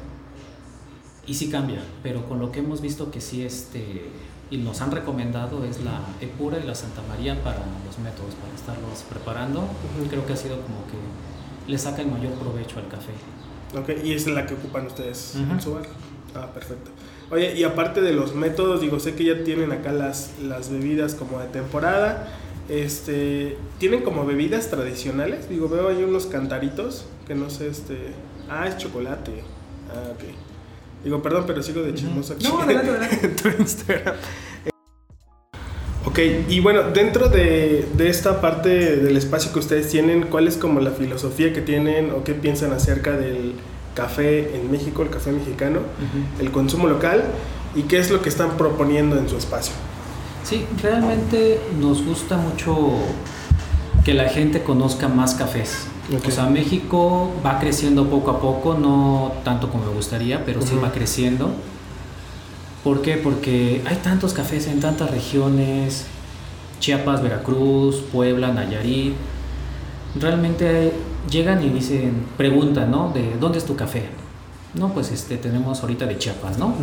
Y 1.27 1.35
sí 1.35 1.49
cambia, 1.51 1.81
pero 2.03 2.27
con 2.29 2.39
lo 2.41 2.51
que 2.51 2.59
hemos 2.61 2.81
visto 2.81 3.11
que 3.11 3.21
sí 3.21 3.45
este 3.45 4.11
y 4.51 4.57
nos 4.57 4.81
han 4.81 4.91
recomendado 4.91 5.65
es 5.65 5.81
la 5.85 6.01
Epura 6.21 6.59
y 6.59 6.67
la 6.67 6.75
Santa 6.75 7.03
María 7.09 7.41
para 7.45 7.59
los 7.87 7.99
métodos, 8.01 8.35
para 8.35 8.53
estarlos 8.53 9.05
preparando. 9.09 9.63
Creo 10.09 10.27
que 10.27 10.33
ha 10.33 10.37
sido 10.37 10.57
como 10.63 10.79
que 10.91 11.71
le 11.71 11.79
saca 11.79 12.03
el 12.03 12.09
mayor 12.11 12.33
provecho 12.33 12.81
al 12.81 12.89
café. 12.89 13.13
Ok, 13.79 14.05
y 14.05 14.13
es 14.13 14.27
la 14.27 14.45
que 14.47 14.55
ocupan 14.55 14.87
ustedes 14.87 15.37
en 15.37 15.61
su 15.61 15.75
bar. 15.75 15.85
Ah, 16.35 16.49
perfecto. 16.53 16.91
Oye, 17.31 17.55
y 17.57 17.63
aparte 17.63 18.01
de 18.01 18.13
los 18.13 18.35
métodos, 18.35 18.81
digo, 18.81 18.99
sé 18.99 19.15
que 19.15 19.25
ya 19.25 19.45
tienen 19.45 19.71
acá 19.71 19.93
las, 19.93 20.33
las 20.43 20.71
bebidas 20.71 21.15
como 21.15 21.39
de 21.39 21.47
temporada. 21.47 22.29
Este, 22.69 23.57
¿tienen 23.79 24.03
como 24.03 24.27
bebidas 24.27 24.69
tradicionales? 24.71 25.49
Digo, 25.49 25.69
veo 25.69 25.89
ahí 25.89 26.03
unos 26.03 26.27
cantaritos 26.27 27.07
que 27.27 27.35
no 27.35 27.51
sé, 27.51 27.69
este... 27.69 27.97
Ah, 28.49 28.67
es 28.67 28.79
chocolate. 28.79 29.33
Ah, 29.89 30.11
ok. 30.13 30.25
Digo, 31.05 31.23
perdón, 31.23 31.45
pero 31.47 31.63
sigo 31.63 31.83
de 31.83 31.95
chismoso 31.95 32.35
aquí. 32.35 32.45
No, 32.45 32.61
adelante, 32.61 32.91
adelante. 32.91 33.27
en 33.27 33.37
tu 33.57 33.63
Instagram. 33.63 34.17
Ok, 36.05 36.19
y 36.49 36.59
bueno, 36.61 36.83
dentro 36.91 37.29
de, 37.29 37.87
de 37.97 38.09
esta 38.09 38.41
parte 38.41 38.97
del 38.97 39.17
espacio 39.17 39.53
que 39.53 39.61
ustedes 39.61 39.89
tienen, 39.89 40.25
¿cuál 40.25 40.49
es 40.49 40.57
como 40.57 40.81
la 40.81 40.91
filosofía 40.91 41.53
que 41.53 41.61
tienen 41.61 42.11
o 42.11 42.25
qué 42.25 42.35
piensan 42.35 42.73
acerca 42.73 43.17
del 43.17 43.55
café 44.01 44.57
en 44.57 44.71
México, 44.71 45.03
el 45.03 45.11
café 45.11 45.31
mexicano, 45.31 45.81
el 46.41 46.51
consumo 46.51 46.87
local 46.89 47.23
y 47.75 47.83
qué 47.83 47.99
es 47.99 48.11
lo 48.11 48.23
que 48.23 48.31
están 48.31 48.57
proponiendo 48.57 49.19
en 49.19 49.29
su 49.29 49.37
espacio? 49.37 49.75
Sí, 50.43 50.65
realmente 50.83 51.61
nos 51.79 52.03
gusta 52.05 52.37
mucho 52.39 52.93
que 54.05 54.15
la 54.15 54.29
gente 54.29 54.63
conozca 54.63 55.09
más 55.09 55.35
cafés. 55.35 55.87
O 56.27 56.31
sea, 56.31 56.47
México 56.47 57.31
va 57.45 57.61
creciendo 57.61 58.07
poco 58.09 58.31
a 58.31 58.41
poco, 58.41 58.75
no 58.75 59.33
tanto 59.45 59.71
como 59.71 59.85
me 59.85 59.93
gustaría, 59.93 60.45
pero 60.45 60.63
sí 60.63 60.75
Ujú. 60.75 60.83
va 60.85 60.91
creciendo. 60.93 61.51
¿Por 62.83 63.03
qué? 63.03 63.17
Porque 63.17 63.83
hay 63.87 63.97
tantos 63.97 64.33
cafés 64.33 64.67
en 64.67 64.81
tantas 64.81 65.11
regiones, 65.11 66.07
Chiapas, 66.81 67.23
Veracruz, 67.23 68.03
Puebla, 68.11 68.49
Nayarit. 68.53 69.13
Realmente 70.19 70.93
llegan 71.31 71.65
y 71.65 71.69
dicen, 71.71 72.27
preguntan, 72.37 72.91
¿no? 72.91 73.11
De 73.13 73.37
dónde 73.41 73.59
es 73.59 73.65
tu 73.65 73.77
café. 73.77 74.05
No, 74.75 74.93
pues 74.93 75.11
este 75.11 75.37
tenemos 75.37 75.81
ahorita 75.81 76.07
de 76.07 76.19
Chiapas, 76.19 76.59
¿no? 76.59 76.75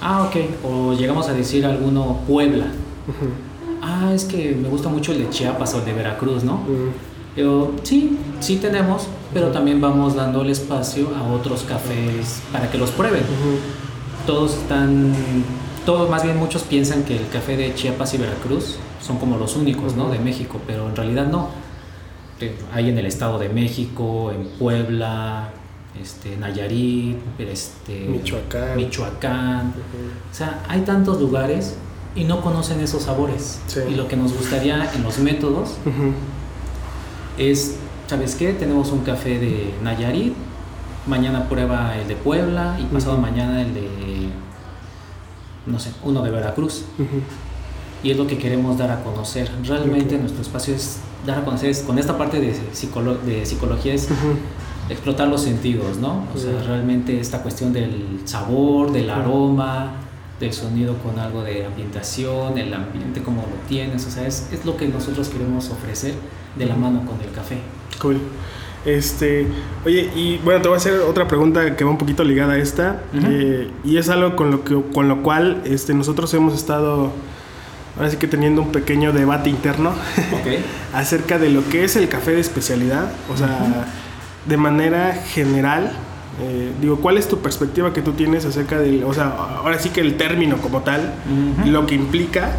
Ah, 0.00 0.22
ok. 0.24 0.36
O 0.64 0.92
llegamos 0.94 1.28
a 1.28 1.32
decir 1.32 1.66
alguno 1.66 2.20
Puebla. 2.26 2.66
Ujú. 2.66 3.30
Ah, 3.82 4.12
es 4.14 4.24
que 4.24 4.54
me 4.54 4.68
gusta 4.68 4.88
mucho 4.88 5.12
el 5.12 5.18
de 5.18 5.30
Chiapas 5.30 5.74
o 5.74 5.78
el 5.78 5.84
de 5.84 5.92
Veracruz, 5.92 6.44
¿no? 6.44 6.54
Ujú. 6.54 6.90
Yo, 7.36 7.72
sí, 7.82 8.18
sí 8.40 8.56
tenemos, 8.56 9.08
pero 9.34 9.48
también 9.48 9.80
vamos 9.80 10.14
dando 10.14 10.40
el 10.40 10.50
espacio 10.50 11.10
a 11.14 11.22
otros 11.34 11.64
cafés 11.64 12.40
para 12.50 12.70
que 12.70 12.78
los 12.78 12.90
prueben. 12.90 13.22
Todos 14.26 14.54
están, 14.54 15.12
todos 15.84 16.08
más 16.08 16.22
bien 16.22 16.38
muchos 16.38 16.62
piensan 16.62 17.02
que 17.02 17.16
el 17.16 17.28
café 17.28 17.58
de 17.58 17.74
Chiapas 17.74 18.14
y 18.14 18.18
Veracruz 18.18 18.76
son 19.06 19.18
como 19.18 19.36
los 19.36 19.54
únicos, 19.54 19.94
¿no? 19.96 20.08
De 20.08 20.18
México, 20.18 20.58
pero 20.66 20.88
en 20.88 20.96
realidad 20.96 21.26
no. 21.26 21.48
Hay 22.72 22.88
en 22.90 22.98
el 22.98 23.06
Estado 23.06 23.38
de 23.38 23.48
México, 23.48 24.30
en 24.30 24.46
Puebla, 24.58 25.50
este, 26.00 26.36
Nayarit, 26.36 27.16
este, 27.38 28.00
Michoacán. 28.00 28.76
Michoacán. 28.76 29.74
O 30.30 30.34
sea, 30.34 30.62
hay 30.68 30.82
tantos 30.82 31.20
lugares 31.20 31.76
y 32.14 32.24
no 32.24 32.40
conocen 32.40 32.80
esos 32.80 33.02
sabores. 33.02 33.60
Sí. 33.66 33.80
Y 33.90 33.94
lo 33.94 34.08
que 34.08 34.16
nos 34.16 34.32
gustaría 34.32 34.90
en 34.92 35.02
los 35.02 35.18
métodos 35.18 35.76
es, 37.38 37.76
¿sabes 38.06 38.34
qué? 38.34 38.52
Tenemos 38.52 38.90
un 38.92 39.00
café 39.00 39.38
de 39.38 39.74
Nayarit, 39.82 40.34
mañana 41.06 41.48
prueba 41.48 41.96
el 41.96 42.08
de 42.08 42.16
Puebla 42.16 42.78
y 42.80 42.84
pasado 42.84 43.16
mañana 43.18 43.62
el 43.62 43.74
de, 43.74 43.88
no 45.66 45.78
sé, 45.78 45.90
uno 46.02 46.22
de 46.22 46.30
Veracruz. 46.30 46.84
Y 48.02 48.10
es 48.10 48.16
lo 48.16 48.26
que 48.26 48.38
queremos 48.38 48.78
dar 48.78 48.90
a 48.90 49.02
conocer. 49.02 49.50
Realmente 49.64 50.18
nuestro 50.18 50.42
espacio 50.42 50.74
es 50.74 50.98
dar 51.26 51.38
a 51.38 51.44
conocer, 51.44 51.74
con 51.86 51.98
esta 51.98 52.16
parte 52.16 52.40
de, 52.40 52.54
de 53.26 53.46
psicología 53.46 53.94
es 53.94 54.08
explotar 54.88 55.28
los 55.28 55.42
sentidos, 55.42 55.98
¿no? 55.98 56.24
O 56.34 56.38
sea, 56.38 56.62
realmente 56.62 57.18
esta 57.18 57.42
cuestión 57.42 57.72
del 57.72 58.20
sabor, 58.24 58.92
del 58.92 59.10
aroma, 59.10 59.92
del 60.38 60.52
sonido 60.52 60.96
con 60.98 61.18
algo 61.18 61.42
de 61.42 61.64
ambientación, 61.64 62.58
el 62.58 62.72
ambiente 62.72 63.22
como 63.22 63.42
lo 63.42 63.68
tienes, 63.68 64.06
o 64.06 64.10
sea, 64.10 64.26
es, 64.26 64.48
es 64.52 64.64
lo 64.64 64.76
que 64.76 64.86
nosotros 64.86 65.28
queremos 65.28 65.70
ofrecer 65.70 66.14
de 66.56 66.66
la 66.66 66.76
mano 66.76 67.00
con 67.06 67.20
el 67.20 67.32
café. 67.32 67.58
Cool. 68.00 68.18
Este, 68.84 69.48
oye, 69.84 70.10
y 70.14 70.38
bueno, 70.38 70.62
te 70.62 70.68
voy 70.68 70.76
a 70.76 70.78
hacer 70.78 71.00
otra 71.00 71.26
pregunta 71.26 71.74
que 71.74 71.82
va 71.82 71.90
un 71.90 71.98
poquito 71.98 72.22
ligada 72.22 72.52
a 72.52 72.58
esta, 72.58 73.02
eh, 73.14 73.68
y 73.82 73.96
es 73.96 74.08
algo 74.08 74.36
con 74.36 74.52
lo, 74.52 74.62
que, 74.62 74.80
con 74.94 75.08
lo 75.08 75.24
cual 75.24 75.62
este, 75.64 75.92
nosotros 75.92 76.32
hemos 76.34 76.54
estado, 76.54 77.10
ahora 77.96 78.10
sí 78.10 78.16
que 78.16 78.28
teniendo 78.28 78.62
un 78.62 78.72
pequeño 78.72 79.12
debate 79.12 79.50
interno 79.50 79.92
acerca 80.92 81.38
de 81.38 81.50
lo 81.50 81.66
que 81.68 81.84
es 81.84 81.96
el 81.96 82.08
café 82.08 82.32
de 82.32 82.40
especialidad, 82.40 83.10
o 83.32 83.36
sea, 83.36 83.86
de 84.46 84.56
manera 84.56 85.14
general, 85.14 85.92
eh, 86.42 86.72
digo, 86.80 86.96
¿cuál 86.96 87.16
es 87.16 87.28
tu 87.28 87.38
perspectiva 87.38 87.92
que 87.92 88.02
tú 88.02 88.12
tienes 88.12 88.44
acerca 88.44 88.78
del, 88.78 89.04
o 89.04 89.14
sea, 89.14 89.28
ahora 89.28 89.78
sí 89.78 89.88
que 89.88 90.00
el 90.00 90.16
término 90.16 90.58
como 90.58 90.82
tal, 90.82 91.14
lo 91.64 91.86
que 91.86 91.94
implica 91.94 92.50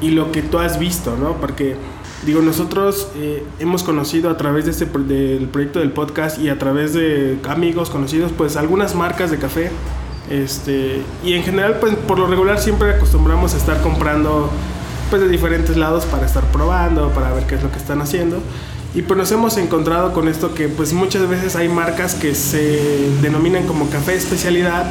y 0.00 0.10
lo 0.10 0.32
que 0.32 0.42
tú 0.42 0.58
has 0.58 0.78
visto, 0.78 1.16
¿no? 1.16 1.34
Porque, 1.34 1.76
digo, 2.24 2.40
nosotros 2.40 3.08
eh, 3.16 3.44
hemos 3.58 3.82
conocido 3.82 4.30
a 4.30 4.36
través 4.36 4.64
de 4.64 4.70
este, 4.70 4.86
del 4.86 5.48
proyecto 5.48 5.80
del 5.80 5.90
podcast 5.90 6.38
y 6.38 6.48
a 6.48 6.58
través 6.58 6.94
de 6.94 7.38
amigos 7.48 7.90
conocidos, 7.90 8.32
pues 8.36 8.56
algunas 8.56 8.94
marcas 8.94 9.30
de 9.30 9.38
café, 9.38 9.70
este, 10.30 11.02
y 11.24 11.34
en 11.34 11.42
general, 11.42 11.78
pues 11.80 11.94
por 11.96 12.18
lo 12.18 12.28
regular 12.28 12.60
siempre 12.60 12.90
acostumbramos 12.94 13.52
a 13.54 13.56
estar 13.56 13.82
comprando, 13.82 14.48
pues 15.10 15.20
de 15.20 15.28
diferentes 15.28 15.76
lados 15.76 16.06
para 16.06 16.24
estar 16.24 16.44
probando, 16.52 17.10
para 17.10 17.32
ver 17.32 17.46
qué 17.46 17.56
es 17.56 17.62
lo 17.62 17.70
que 17.70 17.78
están 17.78 18.00
haciendo. 18.00 18.40
Y 18.94 19.02
pues 19.02 19.18
nos 19.18 19.30
hemos 19.32 19.56
encontrado 19.56 20.12
con 20.12 20.28
esto 20.28 20.54
que 20.54 20.68
pues 20.68 20.92
muchas 20.92 21.28
veces 21.28 21.56
hay 21.56 21.68
marcas 21.68 22.14
que 22.14 22.34
se 22.34 23.10
denominan 23.20 23.66
como 23.66 23.88
café 23.90 24.14
especialidad, 24.14 24.90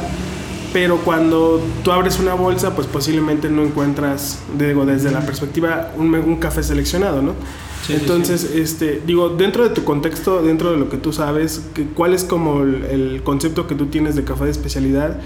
pero 0.74 0.98
cuando 0.98 1.60
tú 1.82 1.90
abres 1.90 2.18
una 2.18 2.34
bolsa 2.34 2.74
pues 2.74 2.86
posiblemente 2.86 3.48
no 3.48 3.62
encuentras, 3.62 4.38
digo, 4.58 4.84
desde 4.84 5.10
la 5.10 5.20
perspectiva 5.20 5.90
un, 5.96 6.14
un 6.14 6.36
café 6.36 6.62
seleccionado, 6.62 7.22
¿no? 7.22 7.34
Entonces, 7.88 8.44
este, 8.54 9.02
digo, 9.06 9.30
dentro 9.30 9.68
de 9.68 9.74
tu 9.74 9.84
contexto, 9.84 10.42
dentro 10.42 10.70
de 10.70 10.76
lo 10.76 10.88
que 10.88 10.96
tú 10.96 11.12
sabes, 11.12 11.66
¿cuál 11.94 12.14
es 12.14 12.24
como 12.24 12.62
el, 12.62 12.84
el 12.84 13.22
concepto 13.22 13.66
que 13.66 13.74
tú 13.74 13.86
tienes 13.86 14.14
de 14.14 14.24
café 14.24 14.44
de 14.44 14.50
especialidad? 14.50 15.20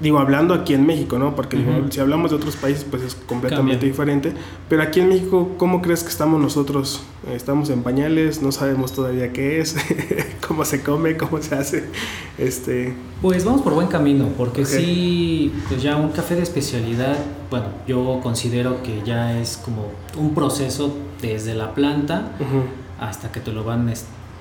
Digo, 0.00 0.20
hablando 0.20 0.54
aquí 0.54 0.74
en 0.74 0.86
México, 0.86 1.18
¿no? 1.18 1.34
Porque 1.34 1.58
si 1.90 1.98
hablamos 1.98 2.30
de 2.30 2.36
otros 2.36 2.54
países, 2.54 2.86
pues 2.88 3.02
es 3.02 3.16
completamente 3.16 3.84
diferente. 3.84 4.32
Pero 4.68 4.82
aquí 4.82 5.00
en 5.00 5.08
México, 5.08 5.56
¿cómo 5.56 5.82
crees 5.82 6.04
que 6.04 6.10
estamos 6.10 6.40
nosotros? 6.40 7.00
Estamos 7.34 7.68
en 7.70 7.82
pañales, 7.82 8.40
no 8.40 8.52
sabemos 8.52 8.92
todavía 8.92 9.32
qué 9.32 9.60
es, 9.60 9.74
cómo 10.46 10.64
se 10.64 10.84
come, 10.84 11.16
cómo 11.16 11.42
se 11.42 11.56
hace. 11.56 11.84
Este... 12.38 12.94
Pues 13.20 13.44
vamos 13.44 13.62
por 13.62 13.74
buen 13.74 13.88
camino, 13.88 14.28
porque 14.36 14.64
sí, 14.64 15.52
pues 15.68 15.82
ya 15.82 15.96
un 15.96 16.10
café 16.10 16.36
de 16.36 16.42
especialidad, 16.42 17.16
bueno, 17.50 17.66
yo 17.88 18.20
considero 18.22 18.80
que 18.84 19.02
ya 19.04 19.40
es 19.40 19.56
como 19.56 19.90
un 20.16 20.32
proceso 20.32 20.94
desde 21.20 21.54
la 21.54 21.74
planta 21.74 22.32
hasta 23.00 23.30
que 23.32 23.40
te 23.40 23.52
lo 23.52 23.64
van, 23.64 23.92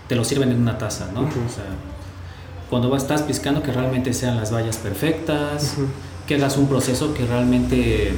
te 0.07 0.15
lo 0.15 0.23
sirven 0.23 0.51
en 0.51 0.61
una 0.61 0.77
taza, 0.77 1.09
¿no? 1.13 1.21
O 1.21 1.49
sea, 1.49 1.65
cuando 2.69 2.95
estás 2.95 3.21
piscando 3.21 3.63
que 3.63 3.71
realmente 3.71 4.13
sean 4.13 4.35
las 4.35 4.53
vallas 4.53 4.77
perfectas, 4.77 5.77
que 6.27 6.35
hagas 6.35 6.57
un 6.57 6.67
proceso 6.67 7.13
que 7.13 7.25
realmente 7.25 8.13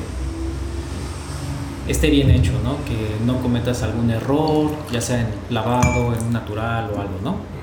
esté 1.88 2.10
bien 2.10 2.30
hecho, 2.30 2.54
¿no? 2.64 2.78
Que 2.86 3.24
no 3.26 3.42
cometas 3.42 3.84
algún 3.84 4.10
error, 4.10 4.72
ya 4.92 5.02
sea 5.02 5.22
en 5.22 5.28
lavado, 5.50 6.14
en 6.16 6.32
natural 6.32 6.92
o 6.96 7.02
algo, 7.02 7.20
¿no? 7.24 7.60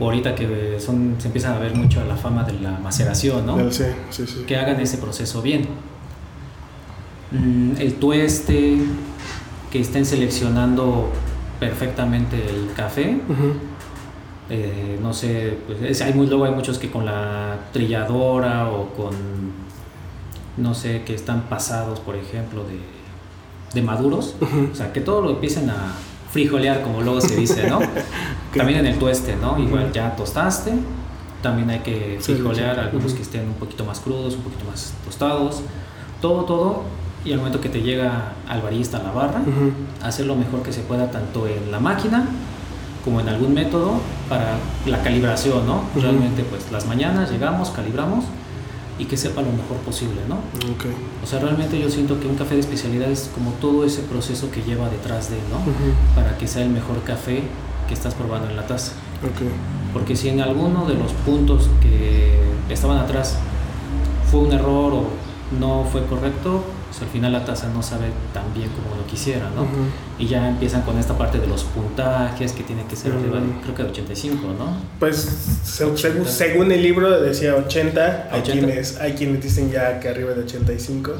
ahorita 0.00 0.34
que 0.34 0.78
son, 0.78 1.16
se 1.18 1.26
empieza 1.26 1.54
a 1.54 1.58
ver 1.58 1.74
mucho 1.74 2.04
la 2.04 2.16
fama 2.16 2.44
de 2.44 2.52
la 2.60 2.78
maceración, 2.78 3.44
¿no? 3.46 3.70
Sí, 3.70 3.84
sí, 4.10 4.26
sí. 4.26 4.44
Que 4.46 4.56
hagan 4.56 4.80
ese 4.80 4.98
proceso 4.98 5.42
bien. 5.42 5.68
Mm, 7.32 7.72
el 7.78 7.94
tueste, 7.94 8.78
que 9.70 9.80
estén 9.80 10.06
seleccionando 10.06 11.10
perfectamente 11.60 12.36
el 12.36 12.72
café. 12.74 13.20
Eh, 14.50 14.98
no 15.02 15.12
sé, 15.12 15.58
pues 15.66 16.00
hay 16.00 16.14
muy, 16.14 16.26
luego 16.26 16.44
hay 16.44 16.52
muchos 16.52 16.78
que 16.78 16.90
con 16.90 17.04
la 17.04 17.58
trilladora 17.72 18.70
o 18.70 18.88
con, 18.94 19.14
no 20.56 20.74
sé, 20.74 21.02
que 21.02 21.14
están 21.14 21.42
pasados, 21.42 22.00
por 22.00 22.16
ejemplo, 22.16 22.64
de, 22.64 23.82
maduros. 23.82 24.34
O 24.72 24.74
sea, 24.74 24.92
que 24.92 25.00
todo 25.00 25.22
lo 25.22 25.30
empiecen 25.30 25.70
a 25.70 25.92
frijolear, 26.30 26.82
como 26.82 27.00
luego 27.02 27.20
se 27.20 27.36
dice, 27.36 27.68
¿no? 27.68 27.78
También 28.56 28.80
en 28.80 28.86
el 28.86 28.98
tueste, 28.98 29.36
¿no? 29.36 29.58
Igual 29.58 29.92
ya 29.92 30.16
tostaste, 30.16 30.72
también 31.42 31.70
hay 31.70 31.80
que 31.80 32.18
frijolear 32.20 32.80
algunos 32.80 33.12
que 33.12 33.22
estén 33.22 33.46
un 33.46 33.54
poquito 33.54 33.84
más 33.84 34.00
crudos, 34.00 34.34
un 34.34 34.42
poquito 34.42 34.64
más 34.64 34.92
tostados. 35.04 35.62
Todo, 36.20 36.44
todo. 36.44 36.82
Y 37.24 37.32
al 37.32 37.38
momento 37.38 37.60
que 37.60 37.68
te 37.68 37.82
llega 37.82 38.32
al 38.48 38.62
barista 38.62 38.98
a 38.98 39.02
la 39.02 39.12
barra, 39.12 39.42
hacer 40.02 40.26
lo 40.26 40.36
mejor 40.36 40.62
que 40.62 40.72
se 40.72 40.80
pueda 40.80 41.10
tanto 41.10 41.46
en 41.46 41.70
la 41.70 41.80
máquina 41.80 42.26
como 43.04 43.20
en 43.20 43.28
algún 43.28 43.54
método 43.54 43.94
para 44.28 44.56
la 44.86 45.02
calibración, 45.02 45.66
¿no? 45.66 45.82
Realmente, 45.96 46.44
pues 46.44 46.70
las 46.70 46.86
mañanas 46.86 47.30
llegamos, 47.30 47.70
calibramos 47.70 48.24
y 48.98 49.04
que 49.04 49.16
sepa 49.16 49.42
lo 49.42 49.52
mejor 49.52 49.76
posible, 49.84 50.20
¿no? 50.28 50.36
Okay. 50.74 50.92
O 51.22 51.26
sea, 51.26 51.38
realmente 51.38 51.80
yo 51.80 51.88
siento 51.88 52.18
que 52.20 52.26
un 52.26 52.36
café 52.36 52.54
de 52.54 52.60
especialidad 52.60 53.10
es 53.10 53.30
como 53.32 53.52
todo 53.52 53.84
ese 53.84 54.02
proceso 54.02 54.50
que 54.50 54.62
lleva 54.62 54.88
detrás 54.90 55.30
de, 55.30 55.36
¿no? 55.36 55.58
Para 56.14 56.36
que 56.36 56.46
sea 56.46 56.62
el 56.62 56.70
mejor 56.70 57.02
café 57.02 57.42
que 57.86 57.94
estás 57.94 58.14
probando 58.14 58.50
en 58.50 58.56
la 58.56 58.66
taza. 58.66 58.92
Okay. 59.18 59.48
Porque 59.92 60.16
si 60.16 60.28
en 60.28 60.40
alguno 60.40 60.84
de 60.84 60.94
los 60.94 61.12
puntos 61.12 61.70
que 61.80 62.40
estaban 62.68 62.98
atrás 62.98 63.36
fue 64.30 64.40
un 64.40 64.52
error 64.52 64.92
o 64.92 65.04
no 65.58 65.84
fue 65.90 66.04
correcto, 66.06 66.64
pues, 66.98 67.08
al 67.08 67.12
final 67.12 67.32
la 67.32 67.44
taza 67.44 67.68
no 67.68 67.82
sabe 67.82 68.06
tan 68.32 68.52
bien 68.54 68.68
como 68.70 68.96
lo 68.96 69.06
quisiera, 69.06 69.50
¿no? 69.50 69.66
Y 70.18 70.26
ya 70.26 70.48
empiezan 70.48 70.82
con 70.82 70.98
esta 70.98 71.16
parte 71.16 71.38
de 71.38 71.46
los 71.46 71.64
puntajes 71.64 72.52
que 72.52 72.62
tiene 72.62 72.84
que 72.86 72.96
ser 72.96 73.12
arriba, 73.12 73.40
creo 73.62 73.74
que 73.74 73.82
de 73.84 73.90
85, 73.90 74.54
¿no? 74.58 74.76
Pues 74.98 75.28
según, 75.64 76.72
el 76.72 76.82
libro 76.82 77.20
decía 77.20 77.54
80, 77.54 78.28
hay, 78.32 78.42
Quienes, 78.42 78.98
hay 78.98 79.12
quienes 79.12 79.42
dicen 79.42 79.70
ya 79.70 80.00
que 80.00 80.08
arriba 80.08 80.32
de 80.32 80.42
85. 80.42 81.12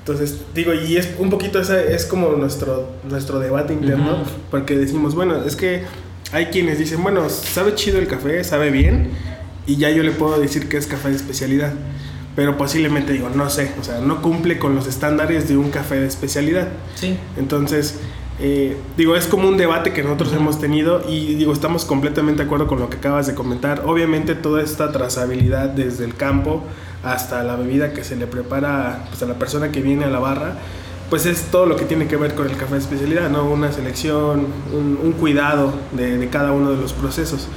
Entonces, 0.00 0.38
digo, 0.54 0.72
y 0.72 0.96
es 0.96 1.10
un 1.18 1.30
poquito 1.30 1.60
esa, 1.60 1.82
es 1.82 2.06
como 2.06 2.28
nuestro, 2.30 2.92
nuestro 3.08 3.40
debate 3.40 3.72
interno, 3.72 4.18
porque 4.50 4.76
decimos, 4.76 5.16
bueno, 5.16 5.42
es 5.42 5.56
que 5.56 5.82
hay 6.32 6.46
quienes 6.46 6.78
dicen, 6.78 7.02
bueno, 7.02 7.28
sabe 7.28 7.74
chido 7.74 7.98
el 7.98 8.06
café, 8.06 8.44
sabe 8.44 8.70
bien, 8.70 9.10
y 9.66 9.76
ya 9.76 9.90
yo 9.90 10.04
le 10.04 10.12
puedo 10.12 10.38
decir 10.38 10.68
que 10.68 10.76
es 10.76 10.86
café 10.86 11.08
de 11.08 11.16
especialidad 11.16 11.72
pero 12.36 12.58
posiblemente 12.58 13.14
digo, 13.14 13.30
no 13.30 13.48
sé, 13.48 13.72
o 13.80 13.82
sea, 13.82 13.98
no 14.00 14.20
cumple 14.20 14.58
con 14.58 14.76
los 14.76 14.86
estándares 14.86 15.48
de 15.48 15.56
un 15.56 15.70
café 15.70 15.98
de 15.98 16.06
especialidad. 16.06 16.68
Sí. 16.94 17.16
Entonces, 17.38 17.98
eh, 18.38 18.76
digo, 18.98 19.16
es 19.16 19.26
como 19.26 19.48
un 19.48 19.56
debate 19.56 19.94
que 19.94 20.02
nosotros 20.02 20.34
hemos 20.34 20.60
tenido 20.60 21.02
y 21.08 21.34
digo, 21.34 21.54
estamos 21.54 21.86
completamente 21.86 22.42
de 22.42 22.46
acuerdo 22.46 22.66
con 22.66 22.78
lo 22.78 22.90
que 22.90 22.98
acabas 22.98 23.26
de 23.26 23.34
comentar. 23.34 23.84
Obviamente 23.86 24.34
toda 24.34 24.62
esta 24.62 24.92
trazabilidad 24.92 25.70
desde 25.70 26.04
el 26.04 26.14
campo 26.14 26.62
hasta 27.02 27.42
la 27.42 27.56
bebida 27.56 27.94
que 27.94 28.04
se 28.04 28.16
le 28.16 28.26
prepara 28.26 29.06
pues, 29.08 29.22
a 29.22 29.26
la 29.26 29.38
persona 29.38 29.72
que 29.72 29.80
viene 29.80 30.04
a 30.04 30.08
la 30.08 30.18
barra, 30.18 30.58
pues 31.08 31.24
es 31.24 31.44
todo 31.44 31.64
lo 31.64 31.76
que 31.76 31.86
tiene 31.86 32.06
que 32.06 32.16
ver 32.16 32.34
con 32.34 32.50
el 32.50 32.56
café 32.58 32.74
de 32.74 32.80
especialidad, 32.80 33.30
¿no? 33.30 33.48
Una 33.48 33.72
selección, 33.72 34.48
un, 34.74 35.12
cuidado 35.12 35.72
de, 35.92 36.18
de, 36.18 36.28
cada 36.28 36.52
uno 36.52 36.72
de 36.72 36.76
los 36.76 36.92
procesos. 36.92 37.48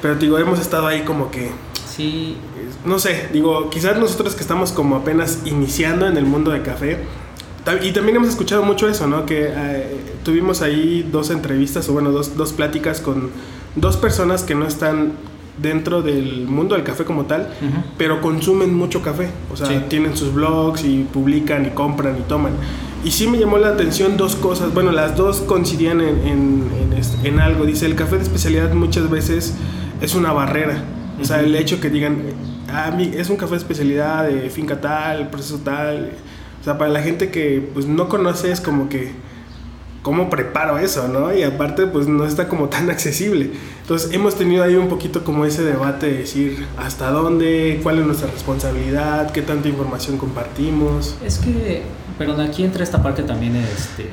Pero 0.00 0.14
digo, 0.14 0.38
hemos 0.38 0.60
estado 0.60 0.86
ahí 0.86 1.02
como 1.02 1.30
que... 1.30 1.50
Sí, 1.88 2.36
no 2.84 2.98
sé, 2.98 3.28
digo, 3.32 3.70
quizás 3.70 3.98
nosotros 3.98 4.34
que 4.34 4.42
estamos 4.42 4.72
como 4.72 4.96
apenas 4.96 5.40
iniciando 5.44 6.06
en 6.06 6.16
el 6.16 6.24
mundo 6.24 6.50
de 6.50 6.62
café, 6.62 6.98
y 7.82 7.92
también 7.92 8.16
hemos 8.16 8.30
escuchado 8.30 8.62
mucho 8.62 8.88
eso, 8.88 9.06
¿no? 9.06 9.26
Que 9.26 9.48
eh, 9.50 9.96
tuvimos 10.24 10.62
ahí 10.62 11.06
dos 11.12 11.28
entrevistas, 11.30 11.86
o 11.90 11.92
bueno, 11.92 12.10
dos, 12.10 12.34
dos 12.34 12.52
pláticas 12.54 13.00
con 13.02 13.30
dos 13.76 13.98
personas 13.98 14.42
que 14.42 14.54
no 14.54 14.66
están 14.66 15.12
dentro 15.60 16.00
del 16.00 16.46
mundo 16.46 16.76
del 16.76 16.84
café 16.84 17.04
como 17.04 17.26
tal, 17.26 17.52
pero 17.98 18.22
consumen 18.22 18.72
mucho 18.72 19.02
café. 19.02 19.28
O 19.52 19.56
sea, 19.56 19.88
tienen 19.88 20.16
sus 20.16 20.32
blogs 20.32 20.84
y 20.84 21.06
publican 21.12 21.66
y 21.66 21.70
compran 21.70 22.16
y 22.16 22.22
toman. 22.22 22.52
Y 23.04 23.10
sí 23.10 23.26
me 23.26 23.38
llamó 23.38 23.58
la 23.58 23.68
atención 23.68 24.16
dos 24.16 24.34
cosas. 24.34 24.72
Bueno, 24.72 24.90
las 24.90 25.16
dos 25.16 25.40
coincidían 25.40 26.00
en, 26.00 26.26
en, 26.26 26.70
en, 26.92 27.26
en 27.26 27.40
algo. 27.40 27.66
Dice, 27.66 27.86
el 27.86 27.96
café 27.96 28.16
de 28.16 28.22
especialidad 28.22 28.72
muchas 28.72 29.10
veces 29.10 29.54
es 30.00 30.14
una 30.14 30.32
barrera. 30.32 30.84
O 31.20 31.24
sea, 31.24 31.40
el 31.40 31.54
hecho 31.54 31.80
que 31.80 31.90
digan, 31.90 32.22
ah, 32.68 32.96
es 33.00 33.30
un 33.30 33.36
café 33.36 33.52
de 33.52 33.58
especialidad 33.58 34.26
de 34.28 34.50
finca 34.50 34.80
tal, 34.80 35.30
proceso 35.30 35.58
tal. 35.58 36.12
O 36.60 36.64
sea, 36.64 36.78
para 36.78 36.90
la 36.90 37.02
gente 37.02 37.30
que 37.30 37.68
pues 37.72 37.86
no 37.86 38.08
conoce 38.08 38.50
es 38.50 38.60
como 38.60 38.88
que 38.88 39.12
¿cómo 40.08 40.30
preparo 40.30 40.78
eso, 40.78 41.06
no? 41.08 41.34
Y 41.34 41.42
aparte, 41.42 41.86
pues 41.86 42.08
no 42.08 42.24
está 42.24 42.48
como 42.48 42.68
tan 42.68 42.88
accesible. 42.94 43.50
Entonces, 43.82 44.12
hemos 44.12 44.36
tenido 44.36 44.64
ahí 44.64 44.74
un 44.74 44.88
poquito 44.88 45.24
como 45.24 45.44
ese 45.44 45.62
debate 45.62 46.06
de 46.06 46.18
decir 46.18 46.66
hasta 46.78 47.10
dónde, 47.10 47.80
cuál 47.82 47.98
es 47.98 48.06
nuestra 48.06 48.30
responsabilidad, 48.30 49.30
qué 49.32 49.42
tanta 49.42 49.68
información 49.68 50.16
compartimos. 50.16 51.14
Es 51.22 51.38
que, 51.38 51.82
pero 52.16 52.40
aquí 52.40 52.64
entra 52.64 52.82
esta 52.82 53.02
parte 53.02 53.22
también 53.22 53.56
este, 53.56 54.08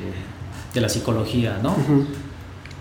de 0.74 0.80
la 0.80 0.90
psicología, 0.90 1.58
¿no? 1.62 1.74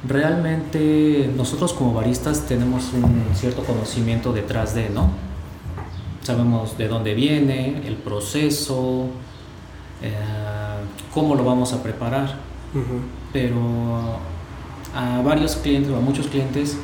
Realmente 0.07 1.31
nosotros 1.35 1.71
como 1.71 1.93
baristas 1.93 2.45
tenemos 2.45 2.91
un 2.93 3.23
cierto 3.33 3.63
conocimiento 3.63 4.33
detrás 4.33 4.75
de, 4.75 4.89
¿no? 4.89 5.09
Sabemos 6.25 6.75
de 6.75 6.87
dónde 6.87 7.13
viene, 7.13 7.83
el 7.85 7.97
proceso, 7.97 9.09
eh, 10.01 10.11
cómo 11.13 11.35
lo 11.35 11.43
vamos 11.43 11.71
a 11.73 11.83
preparar. 11.83 12.39
Pero 13.31 13.59
a 14.95 15.21
varios 15.21 15.55
clientes 15.57 15.91
o 15.91 15.97
a 15.97 15.99
muchos 15.99 16.25
clientes 16.27 16.77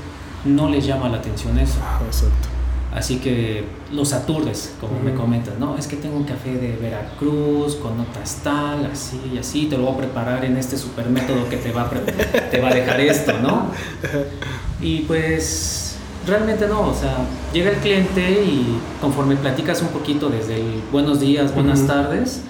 no 0.46 0.70
les 0.70 0.86
llama 0.86 1.10
la 1.10 1.18
atención 1.18 1.58
eso. 1.58 1.80
Exacto. 2.06 2.50
Así 2.94 3.18
que 3.18 3.64
los 3.92 4.14
aturdes, 4.14 4.76
como 4.80 5.00
me 5.00 5.16
comentas, 5.16 5.58
¿no? 5.58 5.76
Es 5.76 5.88
que 5.88 5.96
tengo 5.96 6.18
un 6.18 6.26
café 6.26 6.54
de 6.54 6.76
Veracruz 6.76 7.78
con 7.78 7.98
notas 7.98 8.42
tal, 8.44 8.86
así 8.86 9.20
y 9.34 9.40
así, 9.40 9.66
te 9.66 9.76
lo 9.76 9.86
voy 9.86 9.94
a 9.94 9.98
preparar 9.98 10.46
en 10.46 10.56
este 10.56 10.78
super 10.78 11.10
método 11.10 11.50
que 11.50 11.58
te 11.58 11.72
va 11.72 11.84
a, 11.84 11.90
te 11.90 12.60
va 12.60 12.68
a 12.68 12.74
dejar 12.74 13.02
esto, 13.02 13.34
¿no? 13.42 13.72
Y 14.82 15.02
pues 15.02 15.91
realmente 16.28 16.68
no, 16.68 16.90
o 16.90 16.94
sea, 16.94 17.18
llega 17.54 17.72
el 17.72 17.78
cliente 17.78 18.22
y 18.44 18.78
conforme 19.00 19.36
platicas 19.36 19.82
un 19.82 19.90
poquito 19.90 20.30
desde 20.30 20.56
el 20.56 20.82
buenos 20.92 21.20
días, 21.20 21.54
buenas 21.54 21.86
tardes, 21.88 22.42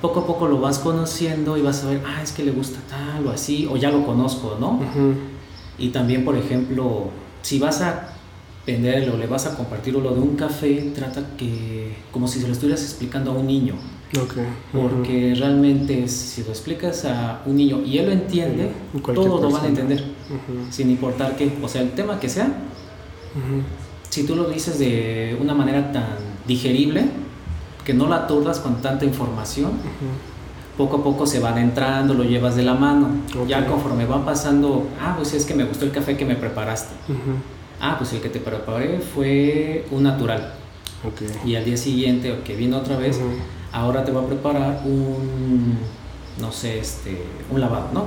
poco 0.00 0.20
a 0.20 0.26
poco 0.26 0.48
lo 0.48 0.60
vas 0.60 0.78
conociendo 0.78 1.56
y 1.56 1.62
vas 1.62 1.84
a 1.84 1.88
ver, 1.88 2.02
ah, 2.06 2.22
es 2.22 2.32
que 2.32 2.42
le 2.42 2.50
gusta 2.50 2.80
tal 2.88 3.26
o 3.26 3.30
así, 3.30 3.68
o 3.70 3.76
ya 3.76 3.90
lo 3.90 4.04
conozco, 4.04 4.56
¿no? 4.58 4.80
Y 5.78 5.88
también, 5.88 6.24
por 6.24 6.36
ejemplo, 6.36 7.10
si 7.42 7.58
vas 7.58 7.80
a 7.80 8.08
venderlo, 8.66 9.16
le 9.16 9.26
vas 9.26 9.46
a 9.46 9.56
compartir 9.56 9.94
lo 9.94 10.12
de 10.12 10.20
un 10.20 10.36
café, 10.36 10.92
trata 10.94 11.22
que 11.36 11.96
como 12.12 12.28
si 12.28 12.40
se 12.40 12.46
lo 12.46 12.52
estuvieras 12.52 12.82
explicando 12.82 13.32
a 13.32 13.34
un 13.34 13.46
niño. 13.46 13.74
Porque 14.72 15.34
realmente 15.36 16.06
si 16.06 16.42
lo 16.44 16.50
explicas 16.50 17.04
a 17.06 17.40
un 17.46 17.56
niño 17.56 17.80
y 17.84 17.98
él 17.98 18.06
lo 18.06 18.12
entiende, 18.12 18.70
todos 19.14 19.40
lo 19.40 19.50
van 19.50 19.64
a 19.64 19.68
entender, 19.68 20.04
sin 20.70 20.90
importar 20.90 21.36
qué, 21.36 21.50
o 21.62 21.68
sea, 21.68 21.80
el 21.80 21.92
tema 21.92 22.20
que 22.20 22.28
sea, 22.28 22.52
si 24.08 24.24
tú 24.24 24.36
lo 24.36 24.44
dices 24.48 24.78
de 24.78 25.36
una 25.40 25.54
manera 25.54 25.92
tan 25.92 26.16
digerible, 26.46 27.04
que 27.84 27.94
no 27.94 28.08
la 28.08 28.16
aturdas 28.16 28.60
con 28.60 28.80
tanta 28.82 29.04
información, 29.04 29.72
poco 30.76 30.98
a 30.98 31.02
poco 31.04 31.26
se 31.26 31.40
van 31.40 31.58
entrando, 31.58 32.14
lo 32.14 32.24
llevas 32.24 32.56
de 32.56 32.62
la 32.62 32.74
mano. 32.74 33.08
Ya 33.48 33.66
conforme 33.66 34.06
van 34.06 34.24
pasando, 34.24 34.86
ah, 35.00 35.14
pues 35.16 35.34
es 35.34 35.44
que 35.44 35.54
me 35.54 35.64
gustó 35.64 35.84
el 35.84 35.92
café 35.92 36.16
que 36.16 36.24
me 36.24 36.36
preparaste. 36.36 36.94
Ah, 37.80 37.96
pues 37.98 38.12
el 38.12 38.20
que 38.20 38.28
te 38.28 38.38
preparé 38.38 39.00
fue 39.00 39.86
un 39.90 40.04
natural. 40.04 40.54
Y 41.44 41.56
al 41.56 41.64
día 41.64 41.76
siguiente, 41.76 42.40
que 42.44 42.54
vino 42.54 42.76
otra 42.78 42.96
vez, 42.96 43.18
ahora 43.72 44.04
te 44.04 44.12
voy 44.12 44.24
a 44.24 44.28
preparar 44.28 44.82
un, 44.84 45.76
no 46.40 46.52
sé, 46.52 46.78
este, 46.78 47.24
un 47.50 47.60
lavado, 47.60 47.88
¿no? 47.92 48.06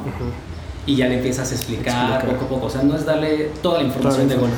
Y 0.88 0.96
ya 0.96 1.08
le 1.08 1.16
empiezas 1.16 1.52
a 1.52 1.56
explicar, 1.56 2.26
poco 2.26 2.46
a 2.46 2.48
poco. 2.48 2.66
O 2.68 2.70
sea, 2.70 2.84
no 2.84 2.96
es 2.96 3.06
darle 3.06 3.52
toda 3.62 3.80
la 3.82 3.88
información, 3.88 4.28
de 4.28 4.36
golpe. 4.36 4.56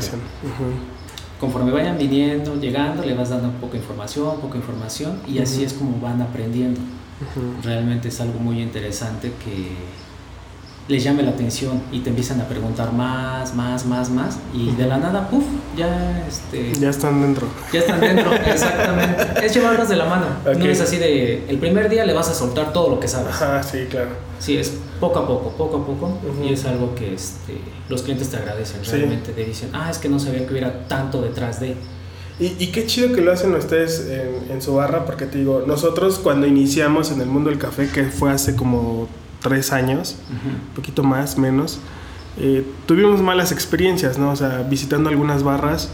Conforme 1.39 1.71
vayan 1.71 1.97
viniendo, 1.97 2.55
llegando, 2.59 3.03
le 3.03 3.13
vas 3.13 3.29
dando 3.29 3.51
poca 3.59 3.77
información, 3.77 4.39
poca 4.41 4.57
información, 4.57 5.21
y 5.27 5.39
así 5.39 5.63
es 5.63 5.73
como 5.73 5.99
van 5.99 6.21
aprendiendo. 6.21 6.81
Realmente 7.63 8.09
es 8.09 8.19
algo 8.21 8.39
muy 8.39 8.61
interesante 8.61 9.31
que 9.43 9.71
les 10.87 11.03
llame 11.03 11.21
la 11.21 11.31
atención 11.31 11.81
y 11.91 11.99
te 11.99 12.09
empiezan 12.09 12.39
a 12.39 12.47
preguntar 12.47 12.93
más, 12.93 13.53
más, 13.53 13.85
más, 13.85 14.09
más 14.09 14.37
y 14.53 14.71
de 14.71 14.85
la 14.85 14.97
nada, 14.97 15.29
puff, 15.29 15.43
ya 15.75 16.25
este 16.27 16.73
ya 16.79 16.89
están 16.89 17.21
dentro. 17.21 17.47
Ya 17.73 17.81
están 17.81 17.99
dentro, 17.99 18.33
exactamente. 18.45 19.45
Es 19.45 19.53
llevarlos 19.53 19.89
de 19.89 19.95
la 19.97 20.05
mano. 20.05 20.25
No 20.45 20.65
es 20.65 20.79
así 20.79 20.97
de 20.97 21.45
el 21.49 21.57
primer 21.57 21.89
día 21.89 22.05
le 22.05 22.13
vas 22.13 22.29
a 22.29 22.33
soltar 22.33 22.71
todo 22.71 22.89
lo 22.89 22.99
que 22.99 23.07
sabes. 23.07 23.35
Ah, 23.41 23.61
sí, 23.61 23.85
claro. 23.89 24.11
Sí, 24.39 24.57
es 24.57 24.77
poco 24.99 25.19
a 25.19 25.27
poco, 25.27 25.51
poco 25.51 25.77
a 25.77 25.85
poco 25.85 26.19
y 26.43 26.53
es 26.53 26.63
algo 26.65 26.95
que 26.95 27.13
este, 27.13 27.57
los 27.89 28.03
clientes 28.03 28.29
te 28.29 28.37
agradecen 28.37 28.83
realmente, 28.85 29.33
te 29.33 29.43
dicen, 29.43 29.69
"Ah, 29.73 29.89
es 29.91 29.97
que 29.97 30.07
no 30.07 30.19
sabía 30.19 30.45
que 30.45 30.51
hubiera 30.51 30.87
tanto 30.87 31.21
detrás 31.21 31.59
de." 31.59 31.75
Y, 32.39 32.55
y, 32.59 32.71
qué 32.71 32.85
chido 32.85 33.13
que 33.15 33.21
lo 33.21 33.31
hacen 33.31 33.55
ustedes 33.55 34.07
en, 34.11 34.51
en 34.51 34.61
su 34.61 34.75
barra, 34.75 35.05
porque 35.05 35.25
te 35.25 35.39
digo, 35.39 35.63
nosotros 35.65 36.19
cuando 36.19 36.45
iniciamos 36.45 37.09
en 37.11 37.19
el 37.19 37.25
mundo 37.25 37.49
del 37.49 37.57
café, 37.57 37.89
que 37.89 38.03
fue 38.03 38.29
hace 38.29 38.55
como 38.55 39.07
tres 39.41 39.71
años, 39.71 40.17
un 40.29 40.75
poquito 40.75 41.03
más, 41.03 41.37
menos, 41.37 41.79
eh, 42.39 42.65
tuvimos 42.85 43.21
malas 43.21 43.51
experiencias, 43.51 44.17
¿no? 44.17 44.31
O 44.31 44.35
sea, 44.35 44.65
visitando 44.69 45.09
algunas 45.09 45.43
barras 45.43 45.89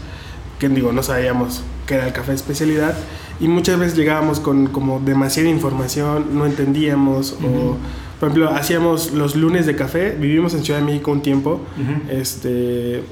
que, 0.58 0.68
digo, 0.68 0.92
no 0.92 1.02
sabíamos 1.02 1.62
qué 1.86 1.94
era 1.94 2.06
el 2.06 2.12
café 2.12 2.30
de 2.30 2.36
especialidad 2.36 2.94
y 3.40 3.48
muchas 3.48 3.78
veces 3.78 3.96
llegábamos 3.96 4.40
con 4.40 4.68
como 4.68 5.00
demasiada 5.00 5.48
información, 5.48 6.36
no 6.36 6.46
entendíamos 6.46 7.32
o... 7.42 7.76
Por 8.20 8.28
ejemplo, 8.30 8.50
hacíamos 8.54 9.12
los 9.12 9.34
lunes 9.34 9.66
de 9.66 9.74
café, 9.74 10.16
vivimos 10.18 10.54
en 10.54 10.64
Ciudad 10.64 10.78
de 10.78 10.86
México 10.86 11.10
un 11.10 11.20
tiempo, 11.20 11.60
este, 12.08 13.02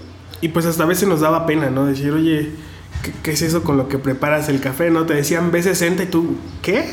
y 0.41 0.49
pues 0.49 0.65
hasta 0.65 0.85
a 0.85 0.87
veces 0.87 1.09
nos 1.09 1.21
daba 1.21 1.45
pena, 1.45 1.71
¿no? 1.71 1.85
Decir, 1.87 2.13
oye, 2.13 2.51
¿qué, 3.23 3.31
es 3.31 3.43
eso 3.43 3.63
con 3.63 3.77
lo 3.77 3.89
que 3.89 3.99
preparas 3.99 4.49
el 4.49 4.61
café? 4.61 4.91
¿No? 4.91 5.07
Te 5.07 5.15
decían 5.15 5.53
B60 5.53 6.05
y 6.05 6.07
tú, 6.07 6.37
¿qué? 6.63 6.85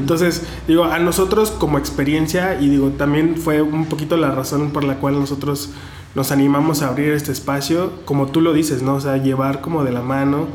Entonces, 0.00 0.42
digo, 0.66 0.84
a 0.84 0.98
nosotros 0.98 1.50
como 1.50 1.78
experiencia, 1.78 2.60
y 2.60 2.68
digo, 2.68 2.90
también 2.90 3.36
fue 3.36 3.62
un 3.62 3.86
poquito 3.86 4.16
la 4.16 4.30
razón 4.30 4.70
por 4.70 4.84
la 4.84 4.96
cual 4.96 5.18
nosotros 5.18 5.70
nos 6.14 6.32
animamos 6.32 6.82
a 6.82 6.88
abrir 6.88 7.10
este 7.10 7.32
espacio, 7.32 7.92
como 8.04 8.28
tú 8.28 8.40
lo 8.40 8.52
dices, 8.52 8.82
¿no? 8.82 8.94
O 8.94 9.00
sea, 9.00 9.16
llevar 9.18 9.60
como 9.60 9.84
de 9.84 9.92
la 9.92 10.02
mano 10.02 10.48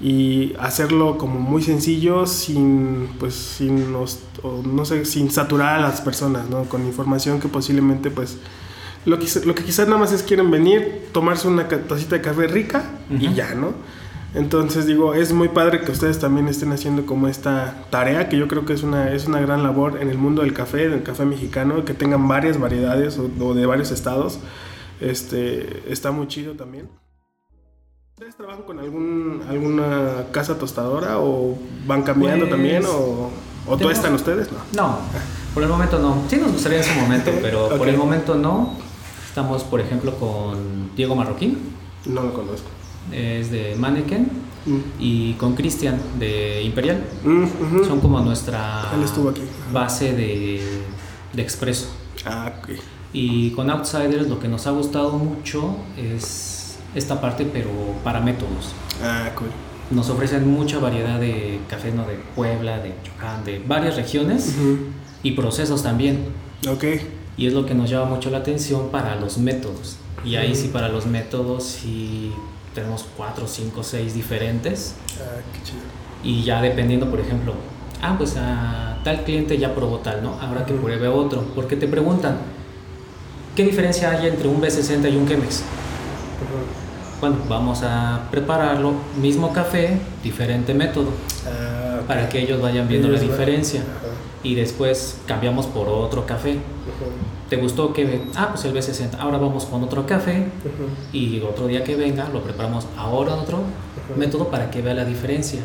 y 0.00 0.54
hacerlo 0.60 1.18
como 1.18 1.40
muy 1.40 1.60
sencillo 1.60 2.24
sin 2.26 3.08
pues 3.18 3.34
sin 3.34 3.92
no 3.92 4.84
sé 4.84 5.04
sin 5.04 5.28
saturar 5.28 5.80
a 5.80 5.82
las 5.82 6.00
personas 6.00 6.48
no 6.48 6.64
con 6.64 6.86
información 6.86 7.40
que 7.40 7.48
posiblemente 7.48 8.08
pues 8.12 8.36
lo 9.06 9.18
que, 9.18 9.26
lo 9.44 9.56
que 9.56 9.64
quizás 9.64 9.88
nada 9.88 9.98
más 9.98 10.12
es 10.12 10.22
quieren 10.22 10.52
venir 10.52 11.08
tomarse 11.12 11.48
una 11.48 11.66
tacita 11.66 12.14
de 12.14 12.22
café 12.22 12.46
rica 12.46 12.84
y 13.10 13.34
ya 13.34 13.54
no 13.56 13.72
entonces 14.34 14.86
digo, 14.86 15.14
es 15.14 15.32
muy 15.32 15.48
padre 15.48 15.80
que 15.80 15.90
ustedes 15.90 16.18
también 16.18 16.48
estén 16.48 16.70
haciendo 16.72 17.06
como 17.06 17.28
esta 17.28 17.84
tarea, 17.90 18.28
que 18.28 18.36
yo 18.36 18.46
creo 18.46 18.66
que 18.66 18.74
es 18.74 18.82
una, 18.82 19.12
es 19.12 19.26
una 19.26 19.40
gran 19.40 19.62
labor 19.62 19.98
en 20.00 20.10
el 20.10 20.18
mundo 20.18 20.42
del 20.42 20.52
café, 20.52 20.88
del 20.88 21.02
café 21.02 21.24
mexicano, 21.24 21.84
que 21.84 21.94
tengan 21.94 22.28
varias 22.28 22.60
variedades 22.60 23.18
o, 23.18 23.54
de 23.54 23.66
varios 23.66 23.90
estados. 23.90 24.38
Este, 25.00 25.90
está 25.90 26.10
muy 26.10 26.28
chido 26.28 26.54
también. 26.54 26.90
¿Ustedes 28.16 28.36
trabajan 28.36 28.64
con 28.64 28.78
algún, 28.80 29.42
alguna 29.48 30.26
casa 30.30 30.58
tostadora 30.58 31.20
o 31.20 31.56
van 31.86 32.02
cambiando 32.02 32.46
pues, 32.46 32.50
también 32.50 32.84
o, 32.84 33.30
o 33.66 33.76
todo 33.78 33.90
están 33.90 34.12
ustedes? 34.12 34.50
No. 34.52 34.58
no, 34.76 34.98
por 35.54 35.62
el 35.62 35.68
momento 35.70 35.98
no. 36.00 36.24
Sí 36.28 36.36
nos 36.36 36.52
gustaría 36.52 36.78
en 36.78 36.84
su 36.84 36.94
momento, 37.00 37.30
pero 37.40 37.68
por 37.78 37.88
el 37.88 37.96
momento 37.96 38.34
no. 38.34 38.74
Estamos, 39.26 39.62
por 39.62 39.80
ejemplo, 39.80 40.14
con 40.16 40.94
Diego 40.96 41.14
Marroquín. 41.14 41.76
No 42.06 42.22
lo 42.22 42.34
conozco 42.34 42.77
es 43.12 43.50
de 43.50 43.74
Mannequin 43.76 44.28
mm. 44.66 44.78
y 44.98 45.32
con 45.34 45.54
Cristian 45.54 45.98
de 46.18 46.62
Imperial. 46.62 47.04
Mm, 47.24 47.84
Son 47.86 48.00
como 48.00 48.20
nuestra 48.20 48.90
base 49.72 50.12
de, 50.12 50.60
de 51.32 51.42
expreso. 51.42 51.88
Ah, 52.26 52.52
Y 53.12 53.50
con 53.50 53.70
Outsiders 53.70 54.28
lo 54.28 54.38
que 54.38 54.48
nos 54.48 54.66
ha 54.66 54.70
gustado 54.70 55.12
mucho 55.12 55.76
es 55.96 56.78
esta 56.94 57.20
parte, 57.20 57.48
pero 57.50 57.70
para 58.04 58.20
métodos. 58.20 58.72
Ah, 59.02 59.30
cool. 59.36 59.48
Nos 59.90 60.10
ofrecen 60.10 60.46
mucha 60.50 60.78
variedad 60.78 61.18
de 61.18 61.60
café 61.68 61.92
¿no? 61.92 62.06
de 62.06 62.16
Puebla, 62.36 62.78
de 62.78 62.92
Yucatán, 63.04 63.44
de 63.44 63.58
varias 63.66 63.96
regiones 63.96 64.54
y 65.22 65.32
procesos 65.32 65.82
también. 65.82 66.26
Ok. 66.68 66.84
Y 67.38 67.46
es 67.46 67.54
lo 67.54 67.64
que 67.64 67.74
nos 67.74 67.88
llama 67.88 68.06
mucho 68.16 68.30
la 68.30 68.38
atención 68.38 68.90
para 68.90 69.16
los 69.16 69.38
métodos. 69.38 69.96
Y 70.24 70.36
ahí 70.36 70.54
sí, 70.54 70.68
para 70.68 70.88
los 70.88 71.06
métodos, 71.06 71.64
sí 71.64 72.32
tenemos 72.78 73.06
cuatro, 73.16 73.46
cinco, 73.48 73.82
seis 73.82 74.14
diferentes. 74.14 74.94
Ah, 75.20 75.40
qué 75.52 75.62
chido. 75.64 75.80
Y 76.22 76.44
ya 76.44 76.62
dependiendo, 76.62 77.10
por 77.10 77.20
ejemplo, 77.20 77.54
ah, 78.02 78.14
pues 78.16 78.36
a 78.36 78.98
tal 79.02 79.24
cliente 79.24 79.58
ya 79.58 79.74
probó 79.74 79.98
tal, 79.98 80.22
¿no? 80.22 80.38
Ahora 80.40 80.64
que 80.64 80.74
pruebe 80.74 81.08
otro. 81.08 81.42
Porque 81.54 81.76
te 81.76 81.88
preguntan, 81.88 82.36
¿qué 83.56 83.64
diferencia 83.64 84.10
hay 84.10 84.28
entre 84.28 84.48
un 84.48 84.60
B60 84.60 85.12
y 85.12 85.16
un 85.16 85.26
Chemex? 85.26 85.62
Bueno, 87.20 87.36
vamos 87.48 87.82
a 87.82 88.28
prepararlo, 88.30 88.92
mismo 89.20 89.52
café, 89.52 89.98
diferente 90.22 90.72
método, 90.72 91.10
ah, 91.46 92.00
para 92.06 92.28
que 92.28 92.40
ellos 92.40 92.60
vayan 92.62 92.86
viendo 92.86 93.08
la 93.08 93.18
diferencia. 93.18 93.82
Y 94.42 94.54
después 94.54 95.18
cambiamos 95.26 95.66
por 95.66 95.88
otro 95.88 96.24
café. 96.26 96.58
¿Te 97.50 97.56
gustó 97.56 97.92
que.? 97.92 98.22
Ah, 98.36 98.48
pues 98.52 98.64
el 98.66 98.74
B60. 98.74 99.18
Ahora 99.18 99.38
vamos 99.38 99.64
con 99.64 99.82
otro 99.82 100.06
café. 100.06 100.46
Y 101.12 101.40
otro 101.40 101.66
día 101.66 101.82
que 101.82 101.96
venga 101.96 102.28
lo 102.28 102.42
preparamos 102.42 102.86
ahora 102.96 103.34
otro 103.34 103.60
método 104.16 104.48
para 104.48 104.70
que 104.70 104.80
vea 104.82 104.94
la 104.94 105.04
diferencia. 105.04 105.60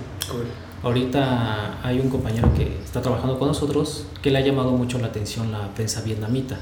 Ahorita 0.81 1.79
hay 1.83 1.99
un 1.99 2.09
compañero 2.09 2.49
que 2.55 2.77
está 2.83 3.01
trabajando 3.01 3.39
con 3.39 3.47
nosotros 3.47 4.05
que 4.21 4.31
le 4.31 4.39
ha 4.39 4.41
llamado 4.41 4.71
mucho 4.71 4.97
la 4.99 5.07
atención 5.07 5.51
la 5.51 5.69
prensa 5.73 6.01
vietnamita. 6.01 6.57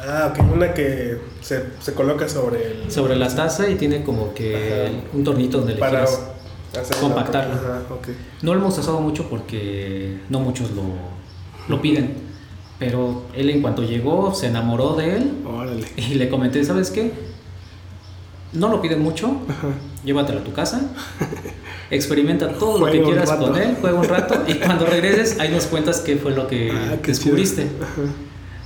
Ah, 0.00 0.32
ok, 0.32 0.44
una 0.52 0.74
que 0.74 1.18
se, 1.40 1.64
se 1.80 1.94
coloca 1.94 2.28
sobre 2.28 2.82
el... 2.82 2.90
Sobre 2.90 3.16
la 3.16 3.28
taza 3.34 3.68
y 3.70 3.76
tiene 3.76 4.04
como 4.04 4.34
que 4.34 4.86
Ajá. 4.88 5.08
un 5.12 5.24
tornito 5.24 5.58
donde 5.58 5.74
le 5.74 5.80
Para 5.80 6.06
giras. 6.06 6.20
hacer 6.80 6.96
compactarlo. 6.98 7.54
Ajá, 7.54 7.82
ok. 7.90 8.08
No 8.42 8.54
lo 8.54 8.60
hemos 8.60 8.76
usado 8.78 9.00
mucho 9.00 9.28
porque 9.28 10.18
no 10.28 10.40
muchos 10.40 10.70
lo, 10.72 10.82
lo 11.68 11.80
piden. 11.80 12.14
Pero 12.78 13.22
él 13.34 13.50
en 13.50 13.62
cuanto 13.62 13.82
llegó 13.82 14.34
se 14.34 14.48
enamoró 14.48 14.94
de 14.96 15.16
él 15.16 15.32
Órale. 15.46 15.84
y 15.96 16.14
le 16.14 16.28
comenté, 16.28 16.64
¿sabes 16.64 16.90
qué? 16.90 17.12
No 18.52 18.68
lo 18.68 18.80
piden 18.82 19.00
mucho, 19.02 19.40
Ajá. 19.48 19.68
llévatelo 20.04 20.40
a 20.40 20.44
tu 20.44 20.52
casa, 20.52 20.80
experimenta 21.90 22.48
todo 22.52 22.78
lo 22.86 22.92
que 22.92 23.02
quieras 23.02 23.30
con 23.32 23.56
él, 23.56 23.76
juega 23.80 23.98
un 23.98 24.04
rato 24.08 24.44
y 24.46 24.54
cuando 24.54 24.86
regreses 24.86 25.38
ahí 25.40 25.50
nos 25.50 25.66
cuentas 25.66 26.00
qué 26.00 26.16
fue 26.16 26.32
lo 26.32 26.46
que 26.46 26.70
Ah, 26.72 26.96
descubriste. 27.04 27.66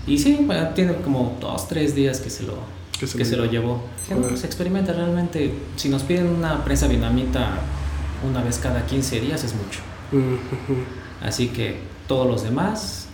Y 0.07 0.19
sí, 0.19 0.39
bueno, 0.43 0.69
tiene 0.75 0.95
como 0.97 1.37
dos, 1.41 1.69
tres 1.69 1.95
días 1.95 2.21
que 2.21 2.31
se 2.31 2.43
lo, 2.45 2.55
Que 2.99 3.07
se 3.07 3.17
que 3.19 3.25
lo 3.25 3.31
se 3.31 3.37
lo 3.37 3.45
llevó. 3.47 3.83
no, 4.11 4.17
pues 4.29 4.45
experimenta 4.45 4.93
realmente. 4.93 5.53
Si 5.77 5.89
nos 5.91 6.03
piden 6.03 6.27
una 6.29 6.65
prensa 6.65 6.87
vietnamita 6.87 7.51
una 8.29 8.43
vez 8.43 8.59
cada 8.59 8.85
15 8.87 9.21
días 9.21 9.45
es 9.45 9.55
mucho. 9.55 9.81
Así 11.23 11.49
que 11.49 11.77
todos 12.09 12.27
los 12.27 12.43
demás, 12.43 13.07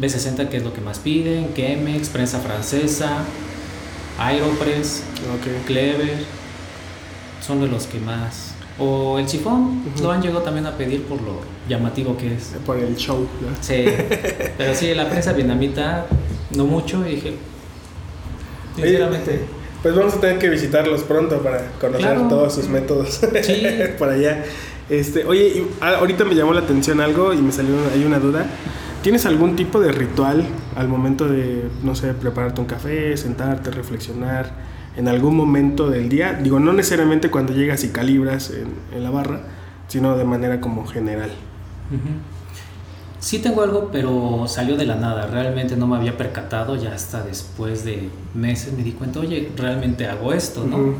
B60 0.00 0.48
que 0.48 0.56
es 0.56 0.64
lo 0.64 0.72
que 0.74 0.80
más 0.80 0.98
piden, 0.98 1.54
Chemex, 1.54 2.08
prensa 2.08 2.40
francesa, 2.40 3.18
Aeropress. 4.18 5.02
Clever, 5.66 6.14
son 7.46 7.60
de 7.60 7.68
los 7.68 7.86
que 7.86 8.00
más. 8.00 8.52
O 8.78 9.18
el 9.18 9.28
sifón, 9.28 9.82
Ujú. 9.94 10.02
lo 10.04 10.12
han 10.12 10.20
llegado 10.20 10.42
también 10.42 10.66
a 10.66 10.76
pedir 10.76 11.02
por 11.04 11.20
lo 11.22 11.40
llamativo 11.68 12.16
que 12.16 12.34
es. 12.34 12.52
Por 12.66 12.78
el 12.78 12.94
show, 12.96 13.20
¿no? 13.40 13.48
Sí, 13.60 13.84
pero 14.58 14.74
sí, 14.74 14.92
la 14.94 15.08
prensa 15.08 15.32
vietnamita, 15.32 16.06
no 16.54 16.64
mucho, 16.66 17.06
y 17.06 17.14
dije, 17.16 17.34
sinceramente, 18.74 19.40
Pues 19.82 19.94
vamos 19.94 20.14
a 20.14 20.20
tener 20.20 20.38
que 20.38 20.48
visitarlos 20.48 21.02
pronto 21.02 21.40
para 21.42 21.70
conocer 21.80 22.00
Claro. 22.06 22.28
todos 22.28 22.54
sus 22.54 22.66
métodos 22.68 23.20
Sí. 23.42 23.62
por 23.98 24.08
allá. 24.08 24.44
Este, 24.88 25.24
oye, 25.24 25.66
ah, 25.80 25.96
ahorita 25.98 26.24
me 26.24 26.34
llamó 26.34 26.52
la 26.52 26.60
atención 26.60 27.00
algo 27.00 27.32
y 27.32 27.38
me 27.38 27.52
salió 27.52 27.74
hay 27.92 28.04
una 28.04 28.18
duda. 28.18 28.46
¿Tienes 29.02 29.26
algún 29.26 29.56
tipo 29.56 29.80
de 29.80 29.92
ritual 29.92 30.44
al 30.74 30.88
momento 30.88 31.28
de, 31.28 31.68
no 31.82 31.94
sé, 31.94 32.12
prepararte 32.14 32.60
un 32.60 32.66
café, 32.66 33.16
sentarte, 33.16 33.70
reflexionar 33.70 34.52
en 34.96 35.08
algún 35.08 35.36
momento 35.36 35.90
del 35.90 36.08
día? 36.08 36.32
Digo, 36.32 36.58
no 36.58 36.72
necesariamente 36.72 37.30
cuando 37.30 37.52
llegas 37.52 37.84
y 37.84 37.88
calibras 37.88 38.50
en, 38.50 38.68
en 38.96 39.04
la 39.04 39.10
barra, 39.10 39.40
sino 39.88 40.16
de 40.16 40.24
manera 40.24 40.60
como 40.60 40.86
general. 40.86 41.30
Sí 43.20 43.38
tengo 43.38 43.62
algo, 43.62 43.90
pero 43.92 44.44
salió 44.48 44.76
de 44.76 44.86
la 44.86 44.96
nada. 44.96 45.26
Realmente 45.26 45.76
no 45.76 45.86
me 45.86 45.96
había 45.96 46.16
percatado. 46.16 46.76
Ya 46.76 46.92
hasta 46.92 47.22
después 47.22 47.84
de 47.84 48.08
meses 48.34 48.72
me 48.72 48.82
di 48.82 48.92
cuenta, 48.92 49.20
oye, 49.20 49.52
realmente 49.56 50.06
hago 50.06 50.32
esto, 50.32 50.64
¿no? 50.64 50.94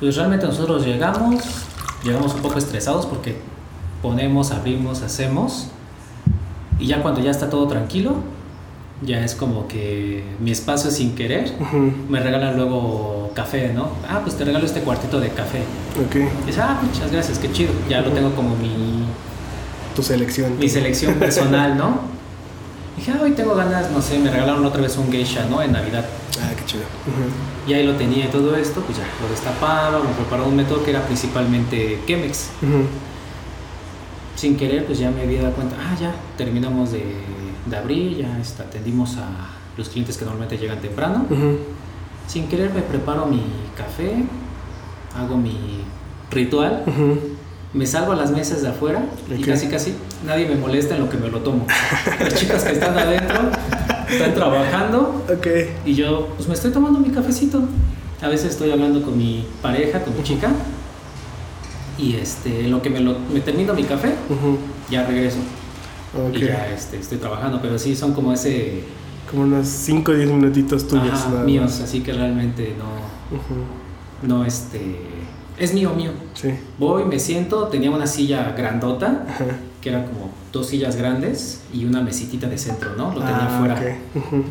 Pues 0.00 0.16
realmente 0.16 0.46
nosotros 0.46 0.84
llegamos, 0.84 1.42
llegamos 2.04 2.34
un 2.34 2.42
poco 2.42 2.58
estresados 2.58 3.06
porque 3.06 3.36
ponemos, 4.02 4.50
abrimos, 4.52 5.02
hacemos. 5.02 5.68
Y 6.78 6.86
ya 6.86 7.02
cuando 7.02 7.20
ya 7.20 7.30
está 7.30 7.48
todo 7.50 7.66
tranquilo, 7.66 8.16
ya 9.02 9.24
es 9.24 9.34
como 9.34 9.66
que 9.68 10.24
mi 10.40 10.50
espacio 10.50 10.90
sin 10.90 11.14
querer. 11.14 11.52
Ujú. 11.60 11.92
Me 12.08 12.20
regalan 12.20 12.56
luego 12.56 13.30
café, 13.34 13.72
¿no? 13.72 13.88
Ah, 14.08 14.20
pues 14.22 14.36
te 14.36 14.44
regalo 14.44 14.64
este 14.64 14.80
cuartito 14.80 15.20
de 15.20 15.28
café. 15.30 15.60
Ok, 16.06 16.16
Y 16.16 16.46
dices, 16.46 16.62
ah, 16.62 16.80
muchas 16.82 17.10
gracias, 17.10 17.38
qué 17.38 17.50
chido. 17.52 17.72
Ya 17.88 18.00
lo 18.00 18.10
tengo 18.12 18.34
como 18.34 18.50
mi, 18.56 19.04
tu 19.96 20.02
selección. 20.02 20.58
mi 20.58 20.68
selección 20.68 21.14
personal, 21.14 21.76
¿no? 21.76 21.98
Dije, 22.96 23.12
ah, 23.12 23.20
hoy 23.22 23.32
tengo 23.32 23.54
ganas, 23.54 23.90
no 23.90 24.00
sé, 24.00 24.18
me 24.18 24.30
regalaron 24.30 24.64
otra 24.64 24.80
vez 24.80 24.96
un 24.96 25.10
geisha, 25.10 25.46
¿no? 25.50 25.62
En 25.62 25.72
Navidad. 25.72 26.04
Ah, 26.44 26.54
qué 26.56 26.64
chido. 26.66 26.82
Ujú. 26.82 27.70
Y 27.70 27.74
ahí 27.74 27.86
lo 27.86 27.94
tenía 27.94 28.26
y 28.26 28.28
todo 28.28 28.54
esto, 28.56 28.80
pues 28.82 28.98
ya, 28.98 29.04
lo 29.22 29.28
destapaba, 29.30 29.98
me 30.02 30.12
preparaba 30.12 30.48
un 30.48 30.56
método 30.56 30.84
que 30.84 30.90
era 30.90 31.04
principalmente 31.06 32.00
Chemex. 32.06 32.50
Ujú. 32.62 32.84
Sin 34.36 34.56
querer, 34.56 34.84
pues 34.84 34.98
ya 34.98 35.10
me 35.10 35.22
había 35.22 35.42
dado 35.42 35.54
cuenta, 35.54 35.76
ah, 35.80 35.96
ya, 35.98 36.14
terminamos 36.36 36.92
de, 36.92 37.04
de 37.66 37.76
abrir, 37.76 38.18
ya 38.18 38.38
este, 38.38 38.62
atendimos 38.62 39.16
a 39.16 39.28
los 39.76 39.88
clientes 39.88 40.16
que 40.16 40.24
normalmente 40.24 40.58
llegan 40.58 40.80
temprano. 40.80 41.26
Ujú. 41.30 41.58
Sin 42.26 42.48
querer 42.48 42.72
me 42.72 42.82
preparo 42.82 43.26
mi 43.26 43.42
café, 43.76 44.24
hago 45.16 45.36
mi 45.36 45.82
ritual, 46.30 46.84
me 47.72 47.86
salgo 47.86 48.12
a 48.12 48.16
las 48.16 48.30
mesas 48.30 48.62
de 48.62 48.68
afuera 48.68 49.04
y 49.36 49.42
casi 49.42 49.68
casi 49.68 49.94
nadie 50.24 50.46
me 50.46 50.56
molesta 50.56 50.94
en 50.94 51.02
lo 51.02 51.10
que 51.10 51.16
me 51.16 51.28
lo 51.28 51.40
tomo. 51.40 51.66
Las 52.20 52.34
chicas 52.34 52.64
que 52.64 52.72
están 52.72 52.96
adentro 52.96 53.50
están 54.08 54.34
trabajando 54.34 55.24
Ok. 55.32 55.46
y 55.84 55.94
yo 55.94 56.28
pues 56.36 56.48
me 56.48 56.54
estoy 56.54 56.70
tomando 56.72 56.98
mi 57.00 57.10
cafecito. 57.10 57.62
A 58.22 58.28
veces 58.28 58.50
estoy 58.50 58.70
hablando 58.70 59.02
con 59.02 59.16
mi 59.18 59.44
pareja, 59.60 60.02
con 60.02 60.16
mi 60.16 60.22
chica 60.22 60.50
y 61.98 62.14
este, 62.16 62.64
lo 62.64 62.82
que 62.82 62.90
me, 62.90 63.00
lo, 63.00 63.16
me 63.32 63.40
termino 63.40 63.74
mi 63.74 63.84
café, 63.84 64.14
Ujú. 64.28 64.58
ya 64.90 65.06
regreso 65.06 65.38
Ok. 66.14 66.36
y 66.36 66.40
ya 66.46 66.68
este, 66.74 66.98
estoy 66.98 67.18
trabajando, 67.18 67.60
pero 67.62 67.78
sí 67.78 67.94
son 67.94 68.12
como 68.14 68.32
ese 68.32 68.82
Como 69.30 69.42
unos 69.42 69.66
5 69.68 70.10
o 70.10 70.14
10 70.14 70.30
minutitos 70.30 70.88
tuyos. 70.88 71.08
ajá, 71.12 71.28
nada 71.30 71.44
míos, 71.44 71.64
más. 71.64 71.80
así 71.82 72.00
que 72.00 72.12
realmente 72.12 72.74
no, 72.78 73.36
Ujú. 73.36 74.26
no 74.34 74.44
este, 74.44 74.96
es 75.58 75.72
mío, 75.74 75.92
mío. 75.94 76.10
Sí. 76.34 76.50
Voy, 76.78 77.04
me 77.04 77.18
siento, 77.18 77.68
tenía 77.68 77.90
una 77.90 78.06
silla 78.06 78.54
grandota, 78.56 79.24
Ajá. 79.28 79.44
Que 79.84 79.90
eran 79.90 80.06
como 80.06 80.30
dos 80.50 80.66
sillas 80.68 80.96
grandes 80.96 81.60
y 81.74 81.84
una 81.84 82.00
mesitita 82.00 82.48
de 82.48 82.56
centro, 82.56 82.96
¿no? 82.96 83.08
Lo 83.12 83.20
tenía 83.20 83.36
Ah, 83.36 83.56
afuera. 83.58 83.74
ok. 83.74 84.16
Ujú. 84.24 84.44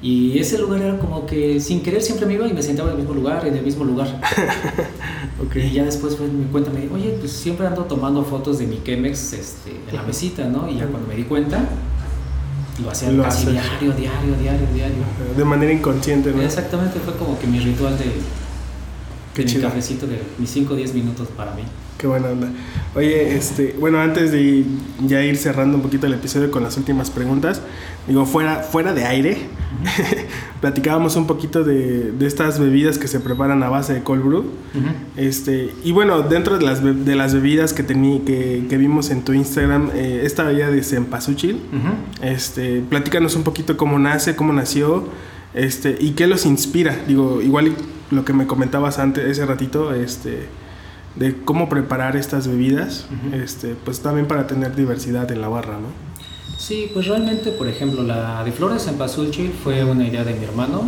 Y 0.00 0.38
ese 0.38 0.56
lugar 0.56 0.80
era 0.80 0.98
como 0.98 1.26
que 1.26 1.60
sin 1.60 1.82
querer 1.82 2.00
siempre 2.00 2.24
me 2.24 2.32
iba 2.32 2.48
y 2.48 2.54
me 2.54 2.62
sentaba 2.62 2.88
en 2.88 2.94
el 2.96 3.02
mismo 3.02 3.12
lugar, 3.14 3.46
en 3.46 3.54
el 3.56 3.62
mismo 3.62 3.84
lugar. 3.84 4.08
Ok. 5.42 5.56
Y 5.56 5.70
ya 5.72 5.84
después 5.84 6.16
pues, 6.16 6.30
me 6.30 6.44
cuenta, 6.46 6.70
me 6.70 6.80
dijo, 6.82 6.94
oye, 6.96 7.16
pues 7.18 7.32
siempre 7.32 7.66
ando 7.66 7.84
tomando 7.84 8.22
fotos 8.22 8.58
de 8.58 8.66
mi 8.66 8.82
Chemex 8.84 9.32
este, 9.32 9.70
en 9.88 9.96
la 9.96 10.02
mesita, 10.02 10.44
¿no? 10.44 10.68
Y 10.70 10.76
ya 10.76 10.86
cuando 10.86 11.08
me 11.08 11.14
di 11.16 11.22
cuenta, 11.24 11.64
lo 12.82 12.90
hacía 12.90 13.10
Lo 13.10 13.22
casi 13.22 13.44
haces. 13.44 13.52
diario, 13.54 13.92
diario, 13.92 14.34
diario, 14.38 14.66
diario. 14.74 14.96
De 15.36 15.44
manera 15.44 15.72
inconsciente, 15.72 16.30
¿no? 16.32 16.42
Exactamente, 16.42 17.00
fue 17.00 17.14
como 17.16 17.38
que 17.38 17.46
mi 17.46 17.58
ritual 17.58 17.96
de, 17.98 19.42
de 19.42 19.54
mi 19.54 19.60
cafecito 19.62 20.06
de 20.06 20.20
mis 20.38 20.50
5 20.50 20.74
o 20.74 20.76
10 20.76 20.92
minutos 20.94 21.28
para 21.34 21.54
mí. 21.54 21.62
Qué 22.00 22.06
buena 22.06 22.28
onda. 22.28 22.48
Oye, 22.94 23.36
este, 23.36 23.76
bueno, 23.78 24.00
antes 24.00 24.32
de 24.32 24.64
ya 25.06 25.22
ir 25.22 25.36
cerrando 25.36 25.76
un 25.76 25.82
poquito 25.82 26.06
el 26.06 26.14
episodio 26.14 26.50
con 26.50 26.62
las 26.62 26.78
últimas 26.78 27.10
preguntas, 27.10 27.60
digo, 28.08 28.24
fuera, 28.24 28.62
fuera 28.62 28.94
de 28.94 29.04
aire, 29.04 29.36
platicábamos 30.62 31.14
un 31.16 31.26
poquito 31.26 31.62
de, 31.62 32.10
de 32.12 32.26
estas 32.26 32.58
bebidas 32.58 32.96
que 32.96 33.06
se 33.06 33.20
preparan 33.20 33.62
a 33.62 33.68
base 33.68 33.92
de 33.92 34.02
cold 34.02 34.24
brew. 34.24 34.44
Este, 35.18 35.74
y 35.84 35.92
bueno, 35.92 36.22
dentro 36.22 36.56
de 36.56 36.64
las, 36.64 36.82
de 36.82 37.14
las 37.16 37.34
bebidas 37.34 37.74
que, 37.74 37.82
tení, 37.82 38.20
que, 38.20 38.64
que 38.70 38.78
vimos 38.78 39.10
en 39.10 39.22
tu 39.22 39.34
Instagram, 39.34 39.90
eh, 39.94 40.22
esta 40.24 40.44
bebida 40.44 40.70
de 40.70 40.82
Cempasúchil, 40.82 41.60
este, 42.22 42.82
platícanos 42.88 43.36
un 43.36 43.42
poquito 43.42 43.76
cómo 43.76 43.98
nace, 43.98 44.34
cómo 44.36 44.54
nació, 44.54 45.04
este, 45.52 45.98
y 46.00 46.12
qué 46.12 46.26
los 46.26 46.46
inspira. 46.46 46.96
Digo, 47.06 47.42
igual 47.42 47.76
lo 48.10 48.24
que 48.24 48.32
me 48.32 48.46
comentabas 48.46 48.98
antes, 48.98 49.26
ese 49.26 49.44
ratito, 49.44 49.92
este, 49.94 50.48
de 51.20 51.36
cómo 51.44 51.68
preparar 51.68 52.16
estas 52.16 52.48
bebidas, 52.48 53.04
este, 53.34 53.74
pues 53.74 54.00
también 54.00 54.26
para 54.26 54.46
tener 54.46 54.74
diversidad 54.74 55.30
en 55.30 55.42
la 55.42 55.48
barra, 55.48 55.74
¿no? 55.74 55.88
Sí, 56.56 56.90
pues 56.94 57.08
realmente, 57.08 57.52
por 57.52 57.68
ejemplo, 57.68 58.02
la 58.02 58.42
de 58.42 58.52
flores 58.52 58.86
en 58.86 58.96
Pazulchil 58.96 59.52
fue 59.52 59.84
una 59.84 60.06
idea 60.08 60.24
de 60.24 60.32
mi 60.32 60.44
hermano. 60.44 60.80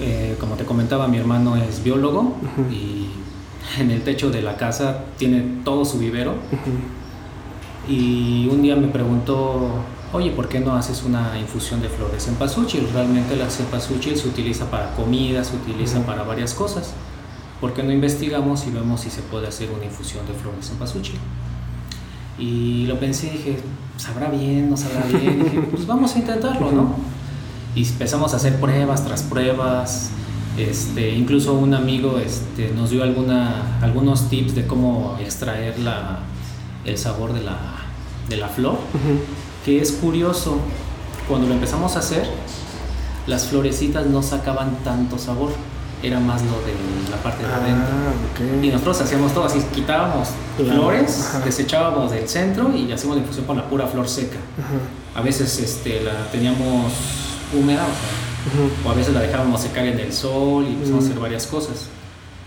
Eh, 0.00 0.36
como 0.38 0.54
te 0.54 0.64
comentaba, 0.64 1.08
mi 1.08 1.18
hermano 1.18 1.56
es 1.56 1.82
biólogo 1.82 2.36
y 2.70 3.08
en 3.80 3.90
el 3.90 4.02
techo 4.02 4.30
de 4.30 4.42
la 4.42 4.56
casa 4.56 5.06
tiene 5.18 5.44
todo 5.64 5.84
su 5.84 5.98
vivero. 5.98 6.36
Y 7.88 8.46
un 8.46 8.62
día 8.62 8.76
me 8.76 8.86
preguntó, 8.86 9.70
oye, 10.12 10.30
¿por 10.30 10.48
qué 10.48 10.60
no 10.60 10.76
haces 10.76 11.02
una 11.02 11.36
infusión 11.36 11.82
de 11.82 11.88
flores 11.88 12.28
en 12.28 12.36
Pazulchil? 12.36 12.86
Realmente 12.94 13.34
la 13.34 13.50
cempasúchil 13.50 14.16
se 14.16 14.28
utiliza 14.28 14.70
para 14.70 14.94
comida, 14.94 15.42
se 15.42 15.56
utiliza 15.56 15.98
para 16.06 16.22
varias 16.22 16.54
cosas. 16.54 16.94
¿Por 17.60 17.74
qué 17.74 17.82
no 17.82 17.92
investigamos 17.92 18.66
y 18.66 18.70
vemos 18.70 19.00
si 19.02 19.10
se 19.10 19.20
puede 19.22 19.46
hacer 19.48 19.70
una 19.70 19.84
infusión 19.84 20.26
de 20.26 20.32
flores 20.32 20.70
en 20.70 20.76
Pazulchil? 20.76 21.18
Y 22.38 22.86
lo 22.86 22.98
pensé 22.98 23.26
y 23.28 23.30
dije, 23.30 23.58
¿sabrá 23.98 24.30
bien? 24.30 24.70
¿No 24.70 24.76
sabrá 24.76 25.02
bien? 25.06 25.44
dije, 25.44 25.60
pues 25.70 25.86
vamos 25.86 26.14
a 26.14 26.18
intentarlo, 26.18 26.72
¿no? 26.72 26.94
Y 27.74 27.86
empezamos 27.86 28.32
a 28.32 28.36
hacer 28.36 28.58
pruebas 28.58 29.04
tras 29.04 29.22
pruebas. 29.22 30.10
Este, 30.56 31.14
incluso 31.14 31.54
un 31.54 31.74
amigo 31.74 32.18
este, 32.18 32.70
nos 32.72 32.90
dio 32.90 33.02
alguna, 33.02 33.78
algunos 33.82 34.28
tips 34.30 34.54
de 34.54 34.66
cómo 34.66 35.16
extraer 35.20 35.78
la, 35.78 36.20
el 36.84 36.98
sabor 36.98 37.32
de 37.34 37.42
la, 37.42 37.58
de 38.28 38.36
la 38.36 38.48
flor, 38.48 38.72
Ujú. 38.74 39.20
que 39.64 39.80
es 39.80 39.92
curioso, 39.92 40.58
cuando 41.28 41.46
lo 41.46 41.54
empezamos 41.54 41.94
a 41.96 42.00
hacer, 42.00 42.28
las 43.26 43.46
florecitas 43.46 44.06
no 44.06 44.22
sacaban 44.22 44.78
tanto 44.82 45.18
sabor, 45.18 45.52
era 46.02 46.18
más 46.20 46.42
lo 46.42 46.52
de 46.60 46.74
la 47.10 47.16
parte 47.22 47.46
de 47.46 47.52
adentro. 47.52 47.88
Ah, 47.92 48.12
ok. 48.32 48.64
Y 48.64 48.68
nosotros 48.68 49.00
hacíamos 49.02 49.32
todo 49.34 49.44
así, 49.44 49.60
quitábamos 49.74 50.28
Claro, 50.56 50.72
flores, 50.72 51.26
ajá. 51.28 51.44
desechábamos 51.44 52.10
del 52.10 52.28
centro 52.28 52.74
y 52.74 52.90
hacíamos 52.90 53.16
la 53.16 53.22
infusión 53.22 53.46
con 53.46 53.56
la 53.56 53.68
pura 53.68 53.86
flor 53.86 54.08
seca. 54.08 54.38
Ajá. 54.58 55.20
A 55.20 55.22
veces 55.22 55.58
este, 55.58 56.02
la 56.02 56.26
teníamos 56.30 56.92
húmeda, 57.52 57.82
o, 57.82 57.86
sea, 57.86 58.88
o 58.88 58.90
a 58.90 58.94
veces 58.94 59.12
la 59.12 59.20
dejábamos 59.20 59.60
secar 59.60 59.84
en 59.86 59.98
el 59.98 60.12
sol 60.12 60.64
y 60.64 60.74
empezamos 60.74 61.04
a 61.04 61.08
hacer 61.08 61.20
varias 61.20 61.46
cosas. 61.46 61.88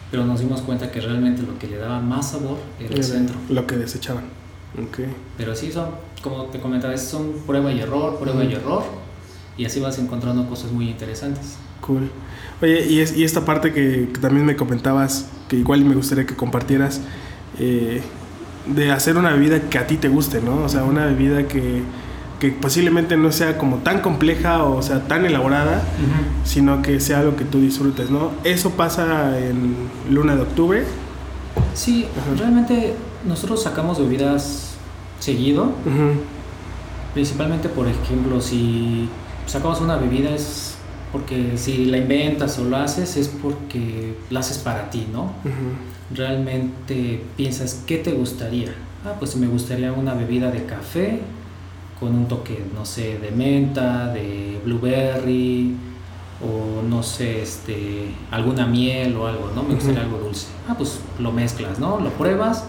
Pero 0.10 0.26
nos 0.26 0.40
dimos 0.40 0.62
cuenta 0.62 0.92
que 0.92 1.02
realmente 1.02 1.42
lo 1.42 1.58
que 1.58 1.68
le 1.68 1.78
daba 1.78 2.00
más 2.00 2.32
sabor 2.32 2.58
era 2.80 2.94
el 2.94 3.04
centro. 3.04 3.36
Lo 3.50 3.66
que 3.66 3.78
desechaban. 3.78 4.26
Okay. 4.90 5.14
Pero 5.38 5.56
sí, 5.56 5.72
son, 5.72 5.90
como 6.22 6.46
te 6.46 6.60
comentaba, 6.60 6.98
son 6.98 7.34
prueba 7.46 7.72
y 7.72 7.80
error, 7.80 8.18
prueba 8.20 8.44
y 8.44 8.54
error. 8.54 8.84
Y 9.58 9.66
así 9.66 9.80
vas 9.80 10.00
encontrando 10.00 10.48
cosas 10.48 10.72
muy 10.72 10.90
interesantes. 10.90 11.56
Cool. 11.82 12.10
Oye, 12.64 12.88
y, 12.88 13.02
es, 13.02 13.18
y 13.18 13.26
esta 13.26 13.44
parte 13.44 13.74
que, 13.74 14.08
también 14.22 14.46
me 14.46 14.56
comentabas, 14.56 15.28
que 15.50 15.58
igual 15.58 15.84
me 15.84 15.96
gustaría 15.96 16.26
que 16.26 16.34
compartieras, 16.34 17.02
eh, 17.60 18.02
de 18.68 18.90
hacer 18.90 19.18
una 19.18 19.32
bebida 19.32 19.60
que 19.70 19.78
a 19.78 19.86
ti 19.86 19.98
te 19.98 20.08
guste, 20.08 20.42
¿no? 20.42 20.64
O 20.64 20.70
sea, 20.70 20.86
una 20.86 21.06
bebida 21.06 21.46
que, 21.46 21.82
que 22.40 22.52
posiblemente 22.52 23.18
no 23.18 23.34
sea 23.34 23.58
como 23.58 23.80
tan 23.80 24.00
compleja 24.00 24.64
o 24.64 24.82
sea 24.82 25.06
tan 25.10 25.26
elaborada, 25.26 25.84
sino 26.46 26.82
que 26.82 27.02
sea 27.02 27.20
algo 27.20 27.36
que 27.36 27.44
tú 27.44 27.60
disfrutes, 27.60 28.10
¿no? 28.10 28.32
Eso 28.46 28.70
pasa 28.70 29.38
en 29.38 29.76
Luna 30.10 30.38
de 30.38 30.44
Octubre. 30.44 30.86
Sí, 31.74 32.06
realmente 32.38 32.94
nosotros 33.28 33.62
sacamos 33.62 34.00
bebidas 34.00 34.76
seguido. 35.20 35.74
Principalmente, 37.14 37.68
por 37.68 37.90
ejemplo, 37.90 38.40
si 38.40 39.10
sacamos 39.48 39.82
una 39.82 39.98
bebida 39.98 40.30
es 40.30 40.73
porque 41.14 41.58
si 41.58 41.86
la 41.86 41.98
inventas 41.98 42.58
o 42.58 42.66
lo 42.66 42.76
haces 42.76 43.16
es 43.18 43.28
porque 43.28 44.18
la 44.32 44.40
haces 44.40 44.58
para 44.58 44.90
ti, 44.90 45.08
¿no? 45.14 45.32
Realmente 46.14 47.24
piensas, 47.38 47.84
¿qué 47.86 48.00
te 48.00 48.12
gustaría? 48.12 48.74
Ah, 49.06 49.14
pues 49.20 49.36
me 49.36 49.48
gustaría 49.48 49.94
una 49.94 50.16
bebida 50.16 50.50
de 50.50 50.66
café 50.66 51.20
con 52.00 52.16
un 52.16 52.28
toque, 52.28 52.64
no 52.74 52.84
sé, 52.84 53.20
de 53.20 53.30
menta, 53.30 54.12
de 54.12 54.60
blueberry 54.66 55.76
o 56.42 56.82
no 56.82 57.04
sé, 57.04 57.44
este, 57.44 58.08
alguna 58.32 58.66
miel 58.66 59.16
o 59.16 59.28
algo, 59.28 59.52
¿no? 59.56 59.62
Me 59.62 59.76
gustaría 59.76 60.02
algo 60.02 60.18
dulce. 60.18 60.48
Ah, 60.68 60.74
pues 60.76 61.00
lo 61.20 61.32
mezclas, 61.32 61.78
¿no? 61.78 62.00
Lo 62.00 62.10
pruebas 62.10 62.66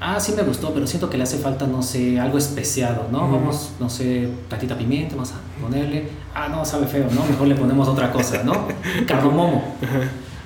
ah, 0.00 0.20
sí 0.20 0.32
me 0.36 0.42
gustó, 0.42 0.72
pero 0.72 0.86
siento 0.86 1.08
que 1.10 1.16
le 1.16 1.24
hace 1.24 1.38
falta, 1.38 1.66
no 1.66 1.82
sé, 1.82 2.18
algo 2.20 2.38
especiado, 2.38 3.06
¿no? 3.10 3.30
Vamos, 3.30 3.70
no 3.80 3.88
sé, 3.88 4.28
platita 4.48 4.76
pimienta, 4.76 5.14
vamos 5.14 5.32
a 5.32 5.62
ponerle, 5.62 6.08
ah, 6.34 6.48
no, 6.48 6.64
sabe 6.64 6.86
feo, 6.86 7.06
¿no? 7.14 7.24
Mejor 7.24 7.46
le 7.48 7.54
ponemos 7.54 7.88
otra 7.88 8.12
cosa, 8.12 8.42
¿no? 8.42 8.68
Carromomo. 9.06 9.76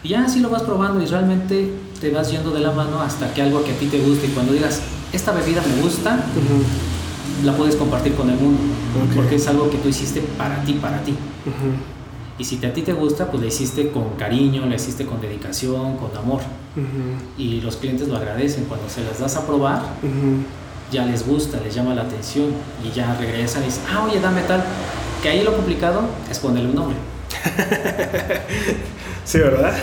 Y 0.02 0.10
ya 0.10 0.24
así 0.24 0.40
lo 0.40 0.50
vas 0.50 0.62
probando 0.62 1.02
y 1.02 1.06
realmente 1.06 1.70
te 2.00 2.10
vas 2.10 2.30
yendo 2.30 2.50
de 2.50 2.60
la 2.60 2.72
mano 2.72 3.00
hasta 3.00 3.32
que 3.34 3.42
algo 3.42 3.62
que 3.64 3.72
a 3.72 3.78
ti 3.78 3.86
te 3.86 4.00
guste 4.00 4.26
y 4.26 4.30
cuando 4.30 4.52
digas, 4.52 4.80
esta 5.12 5.32
bebida 5.32 5.62
me 5.62 5.82
gusta, 5.82 6.24
la 7.44 7.52
puedes 7.54 7.76
compartir 7.76 8.14
con 8.14 8.30
el 8.30 8.36
mundo, 8.36 8.60
porque 9.14 9.36
es 9.36 9.46
algo 9.48 9.68
que 9.70 9.78
tú 9.78 9.88
hiciste 9.88 10.20
para 10.38 10.62
ti, 10.64 10.74
para 10.74 11.02
ti. 11.02 11.14
Y 12.38 12.44
si 12.44 12.64
a 12.64 12.72
ti 12.72 12.82
te 12.82 12.94
gusta, 12.94 13.30
pues 13.30 13.42
la 13.42 13.48
hiciste 13.48 13.90
con 13.90 14.10
cariño, 14.16 14.64
la 14.64 14.76
hiciste 14.76 15.04
con 15.04 15.20
dedicación, 15.20 15.98
con 15.98 16.16
amor. 16.16 16.40
Y 17.36 17.60
los 17.60 17.76
clientes 17.76 18.08
lo 18.08 18.16
agradecen. 18.16 18.64
Cuando 18.64 18.88
se 18.88 19.02
las 19.02 19.18
das 19.18 19.36
a 19.36 19.46
probar, 19.46 19.82
ya 20.90 21.04
les 21.04 21.26
gusta, 21.26 21.58
les 21.64 21.74
llama 21.74 21.94
la 21.94 22.02
atención 22.02 22.46
y 22.84 22.90
ya 22.94 23.16
regresan 23.16 23.62
y 23.62 23.66
dicen, 23.66 23.84
ah, 23.90 24.04
oye, 24.04 24.20
dame 24.20 24.42
tal. 24.42 24.62
Que 25.22 25.28
ahí 25.28 25.42
lo 25.42 25.54
complicado 25.54 26.02
es 26.30 26.38
ponerle 26.38 26.70
un 26.70 26.76
nombre. 26.76 26.96
sí, 29.24 29.38
¿verdad? 29.38 29.74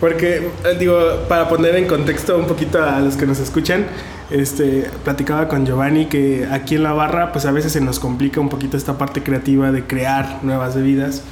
Porque, 0.00 0.36
eh, 0.36 0.76
digo, 0.78 0.98
para 1.28 1.48
poner 1.48 1.76
en 1.76 1.86
contexto 1.86 2.38
un 2.38 2.46
poquito 2.46 2.82
a 2.82 3.00
los 3.00 3.16
que 3.16 3.26
nos 3.26 3.38
escuchan, 3.38 3.86
este, 4.30 4.90
platicaba 5.04 5.46
con 5.46 5.66
Giovanni 5.66 6.06
que 6.06 6.48
aquí 6.50 6.76
en 6.76 6.84
la 6.84 6.92
barra, 6.92 7.32
pues 7.32 7.44
a 7.44 7.52
veces 7.52 7.72
se 7.72 7.80
nos 7.80 8.00
complica 8.00 8.40
un 8.40 8.48
poquito 8.48 8.76
esta 8.76 8.96
parte 8.96 9.22
creativa 9.22 9.70
de 9.72 9.84
crear 9.86 10.40
nuevas 10.42 10.74
bebidas 10.74 11.22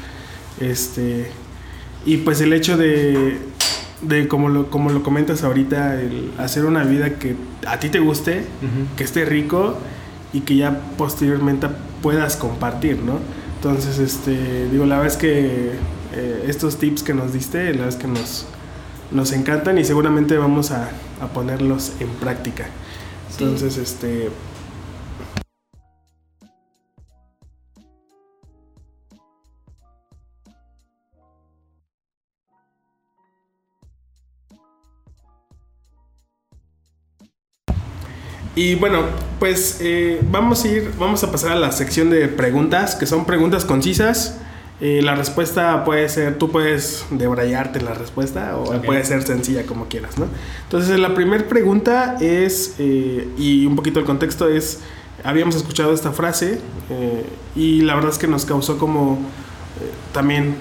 este, 0.60 1.30
y 2.04 2.18
pues 2.18 2.40
el 2.40 2.52
hecho 2.52 2.76
de, 2.76 3.38
de 4.02 4.28
como, 4.28 4.48
lo, 4.48 4.70
como 4.70 4.90
lo 4.90 5.02
comentas 5.02 5.44
ahorita, 5.44 6.00
el 6.00 6.32
hacer 6.38 6.64
una 6.64 6.84
vida 6.84 7.18
que 7.18 7.36
a 7.66 7.78
ti 7.78 7.88
te 7.88 7.98
guste, 7.98 8.44
que 8.96 9.04
esté 9.04 9.24
rico 9.24 9.76
y 10.32 10.40
que 10.40 10.56
ya 10.56 10.80
posteriormente 10.96 11.68
puedas 12.02 12.36
compartir, 12.36 12.98
¿no? 13.02 13.18
Entonces, 13.56 13.98
este, 13.98 14.68
digo, 14.70 14.86
la 14.86 14.96
verdad 14.96 15.12
es 15.12 15.18
que 15.18 15.72
eh, 16.14 16.44
estos 16.46 16.78
tips 16.78 17.02
que 17.02 17.14
nos 17.14 17.32
diste, 17.32 17.64
la 17.64 17.84
verdad 17.84 17.88
es 17.88 17.96
que 17.96 18.06
nos, 18.06 18.46
nos 19.10 19.32
encantan 19.32 19.78
y 19.78 19.84
seguramente 19.84 20.36
vamos 20.36 20.70
a, 20.70 20.90
a 21.20 21.26
ponerlos 21.28 21.92
en 21.98 22.08
práctica. 22.08 22.66
Entonces, 23.32 23.76
este, 23.78 24.30
Y 38.58 38.74
bueno, 38.74 39.04
pues 39.38 39.78
eh, 39.80 40.20
vamos 40.32 40.64
a 40.64 40.68
ir, 40.68 40.90
vamos 40.98 41.22
a 41.22 41.30
pasar 41.30 41.52
a 41.52 41.54
la 41.54 41.70
sección 41.70 42.10
de 42.10 42.26
preguntas, 42.26 42.96
que 42.96 43.06
son 43.06 43.24
preguntas 43.24 43.64
concisas. 43.64 44.36
Eh, 44.80 45.00
la 45.00 45.14
respuesta 45.14 45.84
puede 45.84 46.08
ser, 46.08 46.38
tú 46.38 46.50
puedes 46.50 47.06
debrayarte 47.12 47.80
la 47.80 47.94
respuesta 47.94 48.56
o 48.56 48.82
puede 48.82 49.04
ser 49.04 49.22
sencilla 49.22 49.64
como 49.64 49.86
quieras, 49.86 50.18
¿no? 50.18 50.26
Entonces 50.64 50.98
la 50.98 51.14
primera 51.14 51.46
pregunta 51.46 52.16
es, 52.20 52.74
eh, 52.80 53.28
y 53.38 53.64
un 53.64 53.76
poquito 53.76 54.00
el 54.00 54.04
contexto 54.04 54.48
es, 54.48 54.80
habíamos 55.22 55.54
escuchado 55.54 55.92
esta 55.94 56.10
frase 56.10 56.58
y 57.54 57.82
la 57.82 57.94
verdad 57.94 58.10
es 58.10 58.18
que 58.18 58.26
nos 58.26 58.44
causó 58.44 58.76
como 58.76 59.20
también 60.12 60.56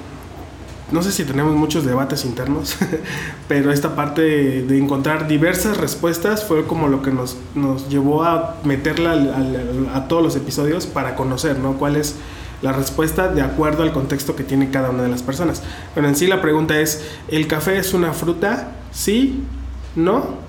no 0.92 1.02
sé 1.04 1.12
si 1.12 1.26
tenemos 1.26 1.54
muchos 1.56 1.86
debates 1.86 2.24
internos, 2.24 2.78
pero 3.48 3.72
esta 3.72 3.96
parte 3.96 4.22
de, 4.22 4.78
encontrar 4.78 5.28
diversas 5.28 5.78
respuestas 5.78 6.46
fue 6.46 6.66
como 6.66 6.88
lo 6.88 7.02
que 7.02 7.12
nos, 7.12 7.38
nos 7.56 7.90
llevó 7.90 8.24
a 8.24 8.58
meterla 8.64 9.14
a 9.94 10.08
todos 10.08 10.24
los 10.24 10.36
episodios 10.36 10.86
para 10.86 11.16
conocer, 11.16 11.60
¿no? 11.60 11.74
¿Cuál 11.74 11.98
es 11.98 12.16
la 12.62 12.72
respuesta 12.72 13.28
de 13.28 13.42
acuerdo 13.42 13.84
al 13.84 13.92
contexto 13.92 14.36
que 14.36 14.44
tiene 14.44 14.70
cada 14.70 14.90
una 14.90 15.04
de 15.04 15.10
las 15.10 15.24
personas? 15.24 15.62
Bueno, 15.94 16.08
en 16.08 16.16
sí 16.16 16.26
la 16.28 16.42
pregunta 16.42 16.80
es, 16.80 17.06
¿el 17.28 17.48
café 17.48 17.78
es 17.78 17.94
una 17.94 18.14
fruta? 18.14 18.72
¿Sí? 18.92 19.44
¿No? 19.96 20.48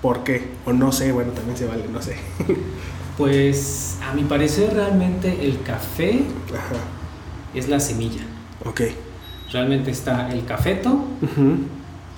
¿Por 0.00 0.22
qué? 0.22 0.48
O 0.64 0.72
no 0.72 0.92
sé, 0.92 1.10
bueno, 1.10 1.32
también 1.32 1.56
se 1.56 1.66
vale, 1.66 1.84
no 1.92 2.00
sé. 2.00 2.16
pues 3.18 3.96
a 4.08 4.14
mi 4.14 4.22
parecer 4.22 4.74
realmente 4.74 5.44
el 5.44 5.60
café 5.62 6.22
es 7.52 7.68
la 7.68 7.80
semilla. 7.80 8.22
Ok 8.64 8.82
Realmente 9.52 9.90
está 9.90 10.32
el 10.32 10.46
cafeto, 10.46 11.04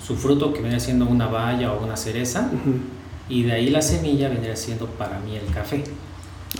su 0.01 0.15
fruto 0.15 0.53
que 0.53 0.61
viene 0.61 0.79
siendo 0.79 1.05
una 1.05 1.27
baya 1.27 1.73
o 1.73 1.83
una 1.83 1.97
cereza, 1.97 2.49
y 3.27 3.43
de 3.43 3.51
ahí 3.51 3.69
la 3.69 3.81
semilla 3.81 4.29
vendría 4.29 4.55
siendo 4.55 4.87
para 4.87 5.19
mí 5.19 5.35
el 5.35 5.53
café. 5.53 5.83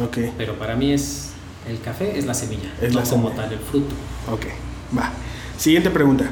Okay. 0.09 0.33
Pero 0.37 0.55
para 0.55 0.75
mí 0.75 0.91
es 0.91 1.31
el 1.69 1.79
café 1.79 2.17
es 2.19 2.25
la 2.25 2.33
semilla, 2.33 2.69
no 2.91 3.01
como 3.03 3.29
tal 3.29 3.53
el 3.53 3.59
fruto. 3.59 3.95
Ok, 4.29 4.47
va. 4.97 5.11
Siguiente 5.57 5.89
pregunta. 5.89 6.25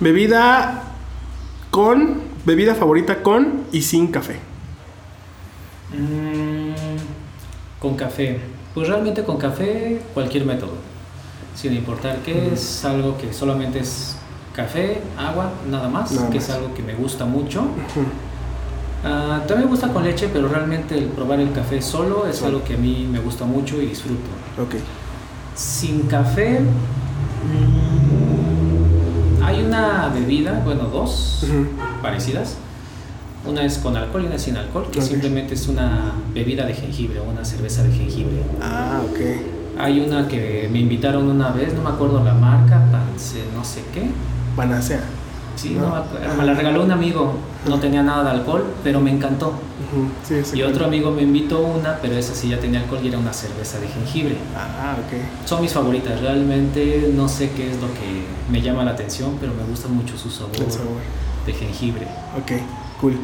Bebida 0.00 0.84
con, 1.70 2.22
bebida 2.46 2.74
favorita 2.74 3.22
con 3.22 3.64
y 3.72 3.82
sin 3.82 4.08
café. 4.08 4.36
Mm, 5.92 6.72
con 7.78 7.94
café. 7.96 8.40
Pues 8.72 8.88
realmente 8.88 9.22
con 9.22 9.36
café 9.36 10.00
cualquier 10.14 10.46
método 10.46 10.91
sin 11.54 11.74
importar 11.74 12.18
qué 12.24 12.52
es, 12.52 12.84
algo 12.84 13.16
que 13.18 13.32
solamente 13.32 13.80
es 13.80 14.16
café, 14.54 15.00
agua, 15.18 15.50
nada 15.70 15.88
más, 15.88 16.12
que 16.30 16.38
es 16.38 16.50
algo 16.50 16.74
que 16.74 16.82
me 16.82 16.94
gusta 16.94 17.24
mucho. 17.24 17.64
Ah, 19.04 19.42
también 19.48 19.66
me 19.66 19.70
gusta 19.70 19.88
con 19.88 20.04
leche, 20.04 20.28
pero 20.32 20.46
realmente 20.48 20.96
el 20.96 21.06
probar 21.06 21.40
el 21.40 21.50
café 21.52 21.82
solo 21.82 22.24
es 22.26 22.40
algo 22.42 22.62
que 22.62 22.74
a 22.74 22.76
mí 22.76 23.08
me 23.10 23.18
gusta 23.18 23.44
mucho 23.44 23.82
y 23.82 23.86
disfruto. 23.86 24.30
Okay. 24.64 24.80
Sin 25.56 26.02
café, 26.02 26.60
mm, 26.60 26.62
hay 29.42 29.64
una 29.64 30.08
bebida, 30.08 30.62
bueno, 30.64 30.84
dos 30.84 31.44
parecidas. 32.00 32.58
Una 33.44 33.64
es 33.64 33.78
con 33.78 33.96
alcohol 33.96 34.22
y 34.22 34.26
una 34.26 34.38
sin 34.38 34.56
alcohol, 34.56 34.86
que 34.92 35.02
simplemente 35.02 35.54
es 35.54 35.66
una 35.66 36.12
bebida 36.32 36.64
de 36.64 36.74
jengibre 36.74 37.18
o 37.18 37.24
una 37.24 37.44
cerveza 37.44 37.82
de 37.82 37.90
jengibre. 37.90 38.44
Ah, 38.62 39.00
ok. 39.04 39.18
Hay 39.78 40.00
una 40.00 40.28
que 40.28 40.68
me 40.70 40.80
invitaron 40.80 41.28
una 41.28 41.50
vez, 41.50 41.74
no 41.74 41.82
me 41.82 41.90
acuerdo 41.90 42.22
la 42.22 42.34
marca, 42.34 42.82
no 43.54 43.64
sé 43.64 43.82
qué. 43.92 44.10
Panacea. 44.56 45.00
Sí, 45.56 45.76
me, 46.38 46.44
la 46.44 46.54
regaló 46.54 46.82
un 46.82 46.90
amigo, 46.90 47.34
no 47.68 47.78
tenía 47.78 48.02
nada 48.02 48.24
de 48.24 48.30
alcohol, 48.30 48.64
pero 48.82 49.00
me 49.00 49.10
encantó. 49.10 49.54
y 50.54 50.62
otro 50.62 50.86
amigo 50.86 51.10
me 51.10 51.22
invitó 51.22 51.60
una, 51.60 51.98
pero 52.00 52.16
esa 52.16 52.34
sí 52.34 52.48
ya 52.48 52.58
tenía 52.58 52.80
alcohol 52.80 53.00
y 53.02 53.08
era 53.08 53.18
una 53.18 53.32
cerveza 53.32 53.78
de 53.78 53.86
jengibre. 53.88 54.36
Ah, 54.56 54.96
ok. 54.98 55.46
Son 55.46 55.60
mis 55.60 55.72
favoritas, 55.72 56.20
realmente 56.20 57.12
no 57.14 57.28
sé 57.28 57.50
qué 57.50 57.70
es 57.70 57.80
lo 57.80 57.88
que 57.88 58.24
me 58.50 58.62
llama 58.62 58.84
la 58.84 58.92
atención, 58.92 59.36
pero 59.40 59.52
me 59.52 59.64
gusta 59.64 59.88
mucho 59.88 60.16
su 60.16 60.30
sabor, 60.30 60.52
de 61.46 61.52
jengibre. 61.52 62.06
Ok, 62.38 62.52
cool. 63.00 63.16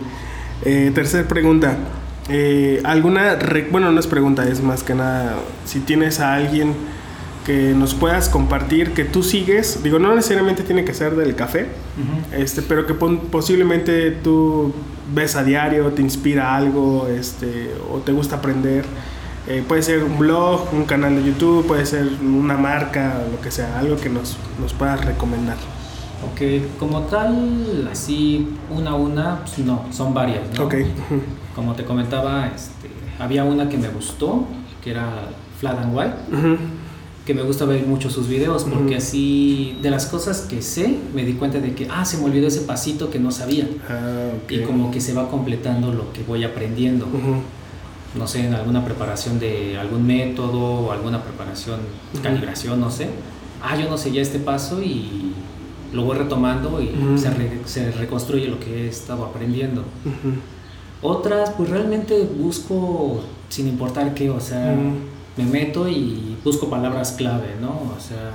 Eh, 0.65 0.91
tercer 0.95 1.27
pregunta. 1.27 1.77
Eh, 2.29 2.81
alguna, 2.85 3.39
bueno, 3.71 3.91
no 3.91 4.01
es 4.01 4.07
pregunta, 4.07 4.47
es 4.47 4.63
más 4.63 4.83
que 4.83 4.95
nada, 4.95 5.37
si 5.65 5.81
tienes 5.81 6.21
a 6.21 6.35
alguien 6.35 6.75
que 7.47 7.73
nos 7.75 7.95
puedas 7.95 8.29
compartir, 8.29 8.93
que 8.93 9.05
tú 9.05 9.23
sigues, 9.23 9.83
digo, 9.83 9.99
no 9.99 10.15
necesariamente 10.15 10.63
tiene 10.63 10.85
que 10.85 10.93
ser 10.93 11.17
del 11.17 11.35
café, 11.35 11.67
este, 12.33 12.61
pero 12.61 12.87
que 12.87 12.93
posiblemente 12.93 14.11
tú 14.11 14.75
ves 15.15 15.35
a 15.37 15.45
diario, 15.45 15.87
te 15.93 16.03
inspira 16.03 16.55
algo, 16.55 17.09
este, 17.09 17.71
o 17.91 17.99
te 18.01 18.13
gusta 18.13 18.37
aprender. 18.37 18.85
Eh, 19.47 19.65
puede 19.67 19.83
ser 19.83 20.05
un 20.05 20.19
blog, 20.19 20.69
un 20.75 20.85
canal 20.85 21.17
de 21.17 21.25
YouTube, 21.25 21.67
puede 21.67 21.87
ser 21.87 22.07
una 22.21 22.59
marca, 22.59 23.23
lo 23.33 23.41
que 23.41 23.51
sea, 23.51 23.79
algo 23.79 23.97
que 23.97 24.11
nos, 24.11 24.37
nos 24.61 24.75
puedas 24.75 25.03
recomendar. 25.03 25.57
Ok, 26.33 26.41
como 26.79 27.03
tal, 27.03 27.89
así 27.91 28.49
una 28.71 28.91
a 28.91 28.95
una, 28.95 29.41
pues 29.45 29.59
no, 29.59 29.85
son 29.93 30.15
varias, 30.15 30.43
¿no? 30.57 30.69
Como 31.55 31.75
te 31.75 31.85
comentaba, 31.85 32.47
este, 32.55 32.89
había 33.19 33.45
una 33.45 33.69
que 33.69 33.79
me 33.79 33.89
gustó, 33.89 34.45
que 34.83 34.91
era 34.91 35.29
Flat 35.59 35.79
and 35.79 35.97
White, 35.97 36.15
Ujú. 36.33 36.57
que 37.27 37.35
me 37.35 37.43
gusta 37.43 37.65
ver 37.65 37.85
mucho 37.87 38.11
sus 38.11 38.29
videos, 38.29 38.65
porque 38.65 38.95
Ujú. 38.95 38.97
así, 38.99 39.79
de 39.83 39.91
las 39.91 40.07
cosas 40.07 40.43
que 40.43 40.63
sé, 40.63 40.97
me 41.15 41.25
di 41.25 41.33
cuenta 41.35 41.59
de 41.59 41.75
que, 41.75 41.89
ah, 41.91 42.05
se 42.05 42.19
me 42.19 42.25
olvidó 42.25 42.47
ese 42.47 42.61
pasito 42.63 43.11
que 43.11 43.19
no 43.19 43.31
sabía. 43.31 43.69
Ah, 43.89 44.29
ok. 44.45 44.53
Y 44.53 44.63
como 44.63 44.91
que 44.91 45.01
se 45.01 45.15
va 45.15 45.29
completando 45.29 45.93
lo 45.93 46.13
que 46.13 46.23
voy 46.23 46.45
aprendiendo. 46.45 47.07
Ujú. 47.07 47.43
no 48.19 48.27
sé, 48.27 48.47
en 48.47 48.55
alguna 48.55 48.85
preparación 48.85 49.39
de 49.39 49.77
algún 49.79 50.07
método 50.07 50.59
o 50.87 50.93
alguna 50.93 51.23
preparación, 51.23 51.79
calibración, 52.23 52.81
no 52.81 52.91
sé. 52.91 53.11
Ah, 53.63 53.77
yo 53.77 53.89
no 53.91 53.99
seguía 53.99 54.23
este 54.23 54.39
paso 54.39 54.83
y 54.83 55.35
lo 55.93 56.05
voy 56.05 56.17
retomando 56.19 56.81
y 56.83 56.89
Ujú. 56.89 57.19
se, 57.19 57.31
re- 57.31 57.61
se 57.65 57.91
reconstruye 57.93 58.49
lo 58.49 58.59
que 58.61 58.85
he 58.85 58.89
estado 58.89 59.25
aprendiendo. 59.25 59.83
Ujú. 60.05 60.35
Otras, 61.01 61.51
pues 61.57 61.71
realmente 61.71 62.23
busco 62.39 63.21
sin 63.49 63.69
importar 63.69 64.15
qué, 64.15 64.31
o 64.31 64.41
sea, 64.41 64.77
me 65.37 65.45
meto 65.45 65.89
y 65.89 66.37
busco 66.45 66.69
palabras 66.69 67.13
clave, 67.13 67.55
¿no? 67.61 67.69
O 67.97 68.01
sea, 68.01 68.33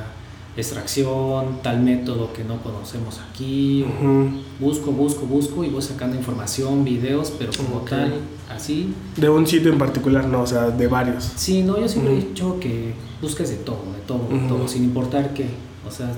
extracción, 0.56 1.60
tal 1.62 1.82
método 1.82 2.32
que 2.34 2.44
no 2.44 2.58
conocemos 2.64 3.20
aquí. 3.30 3.84
o 3.84 3.88
Ujú. 3.88 4.30
Busco, 4.60 4.92
busco, 4.92 5.26
busco 5.26 5.64
y 5.64 5.70
voy 5.70 5.82
sacando 5.82 6.16
información, 6.16 6.84
videos, 6.84 7.34
pero 7.38 7.52
como 7.56 7.78
Ok. 7.82 7.90
tal, 7.90 8.14
así, 8.50 8.94
De 9.18 9.30
un 9.30 9.46
sitio 9.46 9.72
en 9.72 9.78
particular, 9.78 10.26
no, 10.28 10.42
o 10.42 10.48
sea, 10.48 10.70
de 10.70 10.88
varios. 10.88 11.32
Sí, 11.36 11.64
no, 11.64 11.80
yo 11.80 11.88
siempre 11.90 12.14
he 12.14 12.18
Ujú. 12.18 12.28
dicho 12.28 12.60
que 12.60 12.94
busques 13.22 13.50
de 13.50 13.58
todo, 13.58 13.80
de 13.94 14.02
todo, 14.08 14.28
de 14.30 14.36
Ujú. 14.46 14.48
todo, 14.48 14.68
sin 14.68 14.84
importar 14.84 15.34
qué. 15.34 15.48
O 15.88 15.92
sea, 15.92 16.12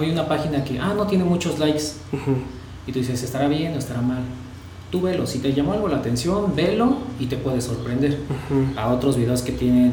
hay 0.00 0.10
una 0.10 0.26
página 0.26 0.64
que, 0.64 0.78
ah, 0.78 0.94
no 0.96 1.06
tiene 1.06 1.24
muchos 1.24 1.58
likes. 1.58 1.82
Ujú. 2.12 2.36
Y 2.86 2.92
tú 2.92 2.98
dices, 2.98 3.22
¿estará 3.22 3.48
bien 3.48 3.74
o 3.74 3.78
estará 3.78 4.00
mal? 4.00 4.22
Tú 4.90 5.00
velo, 5.00 5.26
si 5.26 5.38
te 5.38 5.52
llamó 5.52 5.72
algo 5.72 5.88
la 5.88 5.96
atención, 5.98 6.54
velo 6.54 6.98
y 7.18 7.26
te 7.26 7.36
puede 7.36 7.60
sorprender. 7.60 8.18
Ujú. 8.28 8.78
A 8.78 8.92
otros 8.92 9.16
videos 9.16 9.42
que 9.42 9.52
tienen 9.52 9.92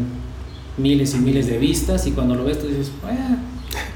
miles 0.77 1.13
y 1.15 1.19
miles 1.19 1.47
de 1.47 1.57
vistas 1.57 2.07
y 2.07 2.11
cuando 2.11 2.35
lo 2.35 2.43
ves 2.45 2.59
tú 2.59 2.67
dices, 2.67 2.91
ah, 3.05 3.37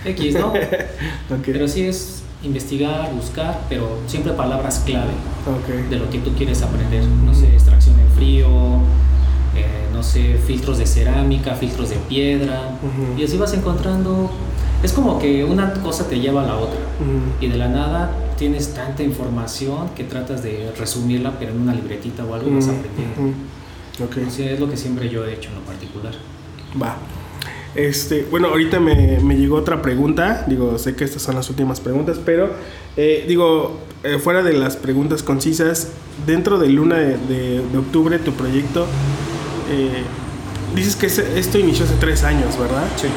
X, 0.05 0.35
¿no? 0.35 0.47
Ok. 1.29 1.43
Pero 1.45 1.67
sí 1.67 1.81
es 1.83 2.23
investigar, 2.43 3.11
buscar, 3.13 3.61
pero 3.69 3.99
siempre 4.07 4.33
palabras 4.33 4.83
clave 4.85 5.11
Ok. 5.47 5.89
de 5.89 5.97
lo 5.97 6.09
que 6.09 6.19
tú 6.19 6.31
quieres 6.37 6.61
aprender. 6.61 7.03
No 7.25 7.33
sé, 7.33 7.47
extracción 7.53 7.99
en 7.99 8.09
frío, 8.09 8.47
eh, 9.55 9.87
no 9.93 10.03
sé, 10.03 10.35
filtros 10.45 10.77
de 10.77 10.85
cerámica, 10.85 11.55
filtros 11.55 11.89
de 11.89 11.95
piedra. 11.95 12.77
Ujú. 12.81 13.19
Y 13.19 13.23
así 13.25 13.37
vas 13.37 13.53
encontrando. 13.53 14.29
Es 14.83 14.91
como 14.93 15.17
que 15.17 15.43
una 15.45 15.73
cosa 15.75 16.07
te 16.07 16.19
lleva 16.19 16.43
a 16.43 16.47
la 16.47 16.57
otra. 16.57 16.79
Ujú. 16.99 17.45
Y 17.45 17.47
de 17.49 17.57
la 17.57 17.69
nada 17.69 18.11
tienes 18.37 18.73
tanta 18.73 19.01
información 19.03 19.89
que 19.95 20.03
tratas 20.03 20.43
de 20.43 20.71
resumirla, 20.77 21.39
pero 21.39 21.51
en 21.51 21.61
una 21.61 21.73
libretita 21.73 22.23
o 22.25 22.33
algo 22.33 22.49
y 22.49 22.55
vas 22.55 22.65
Ujú. 22.65 22.75
aprendiendo. 22.75 23.21
Ujú. 23.21 24.03
Ok. 24.05 24.17
Entonces, 24.17 24.51
es 24.51 24.59
lo 24.59 24.69
que 24.69 24.75
siempre 24.77 25.09
yo 25.09 25.25
he 25.25 25.33
hecho 25.33 25.49
en 25.49 25.55
lo 25.55 25.61
particular. 25.61 26.13
Va. 26.81 26.97
Este, 27.75 28.27
bueno, 28.29 28.49
ahorita 28.49 28.79
me, 28.79 29.19
me 29.19 29.35
llegó 29.37 29.55
otra 29.55 29.81
pregunta. 29.81 30.45
Digo, 30.47 30.77
sé 30.77 30.95
que 30.95 31.03
estas 31.05 31.21
son 31.21 31.35
las 31.35 31.49
últimas 31.49 31.79
preguntas, 31.79 32.19
pero 32.23 32.51
eh, 32.97 33.25
digo, 33.27 33.79
eh, 34.03 34.19
fuera 34.19 34.43
de 34.43 34.53
las 34.53 34.75
preguntas 34.75 35.23
concisas, 35.23 35.89
dentro 36.27 36.59
de 36.59 36.69
Luna 36.69 36.97
de, 36.97 37.17
de- 37.17 37.61
de 37.71 37.77
octubre, 37.77 38.19
tu 38.19 38.33
proyecto, 38.33 38.85
eh, 39.71 40.03
dices 40.75 40.95
que 40.95 41.05
esto 41.07 41.57
inició 41.57 41.85
hace 41.85 41.95
tres 41.99 42.23
años, 42.23 42.57
¿verdad? 42.59 42.83
Sí. 42.97 43.07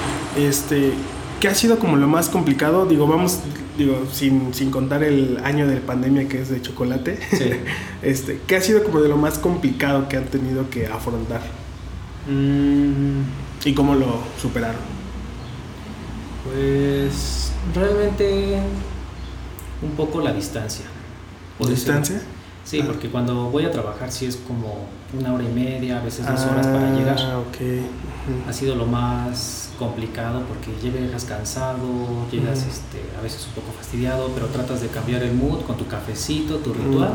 Este, 0.41 0.93
¿qué 1.41 1.49
ha 1.49 1.55
sido 1.55 1.78
como 1.78 1.97
lo 1.97 2.07
más 2.09 2.28
complicado? 2.28 2.87
Digo, 2.87 3.07
vamos, 3.07 3.41
digo, 3.78 4.07
sin, 4.12 4.53
sin 4.55 4.70
contar 4.70 5.03
el 5.03 5.39
año 5.45 5.66
de 5.66 5.76
pandemia 5.76 6.28
que 6.28 6.41
es 6.43 6.49
de 6.49 6.61
chocolate. 6.62 7.18
Sí. 7.30 7.51
Este, 8.03 8.41
¿qué 8.47 8.57
ha 8.57 8.61
sido 8.61 8.84
como 8.84 9.01
de 9.01 9.09
lo 9.09 9.16
más 9.16 9.39
complicado 9.39 10.09
que 10.09 10.16
han 10.16 10.26
tenido 10.26 10.68
que 10.70 10.87
afrontar? 10.87 11.41
Mm, 12.30 13.22
¿Y 13.64 13.74
cómo 13.74 13.95
lo 13.97 14.20
superaron? 14.41 14.80
pues 16.45 17.51
realmente 17.74 18.59
un 19.82 19.91
poco 19.97 20.20
la 20.20 20.32
distancia. 20.32 20.84
¿Por 21.59 21.66
Puede 21.68 21.76
ser. 21.80 21.95
distancia? 21.95 22.22
Sí, 22.64 22.80
Ah. 22.80 22.84
porque 22.87 23.09
cuando 23.09 23.51
voy 23.51 23.64
a 23.64 23.70
trabajar 23.70 24.11
sí 24.12 24.26
es 24.26 24.37
como 24.37 24.87
una 25.18 25.32
hora 25.32 25.45
y 25.45 25.53
media, 25.53 26.01
a 26.01 26.05
veces 26.05 26.26
dos 26.26 26.41
horas 26.45 26.66
para 26.66 26.93
llegar. 26.95 27.16
Ah, 27.18 27.39
ok. 27.39 27.57
Ujú. 27.61 28.49
Ha 28.49 28.53
sido 28.53 28.74
lo 28.76 28.87
más 28.87 29.66
complicado 29.79 30.43
porque 30.49 30.72
llegas 30.83 31.24
cansado, 31.24 31.87
llegas 32.31 32.61
este, 32.61 33.03
a 33.18 33.22
veces 33.22 33.47
un 33.47 33.55
poco 33.55 33.72
fastidiado, 33.77 34.31
pero 34.35 34.47
tratas 34.47 34.81
de 34.81 34.89
cambiar 34.89 35.22
el 35.22 35.35
mood 35.35 35.61
con 35.62 35.77
tu 35.77 35.87
cafecito, 35.87 36.57
tu 36.57 36.72
ritual, 36.72 37.12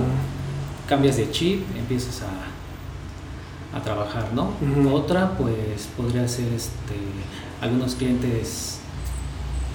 cambias 0.87 1.17
de 1.17 1.31
chip, 1.31 1.63
empiezas 1.75 2.21
a, 2.21 3.77
a 3.77 3.81
trabajar, 3.81 4.29
¿no? 4.33 4.51
Otra 4.93 5.37
pues 5.37 5.87
podría 5.97 6.27
ser 6.27 6.51
este, 6.53 6.95
algunos 7.61 7.95
clientes 7.95 8.79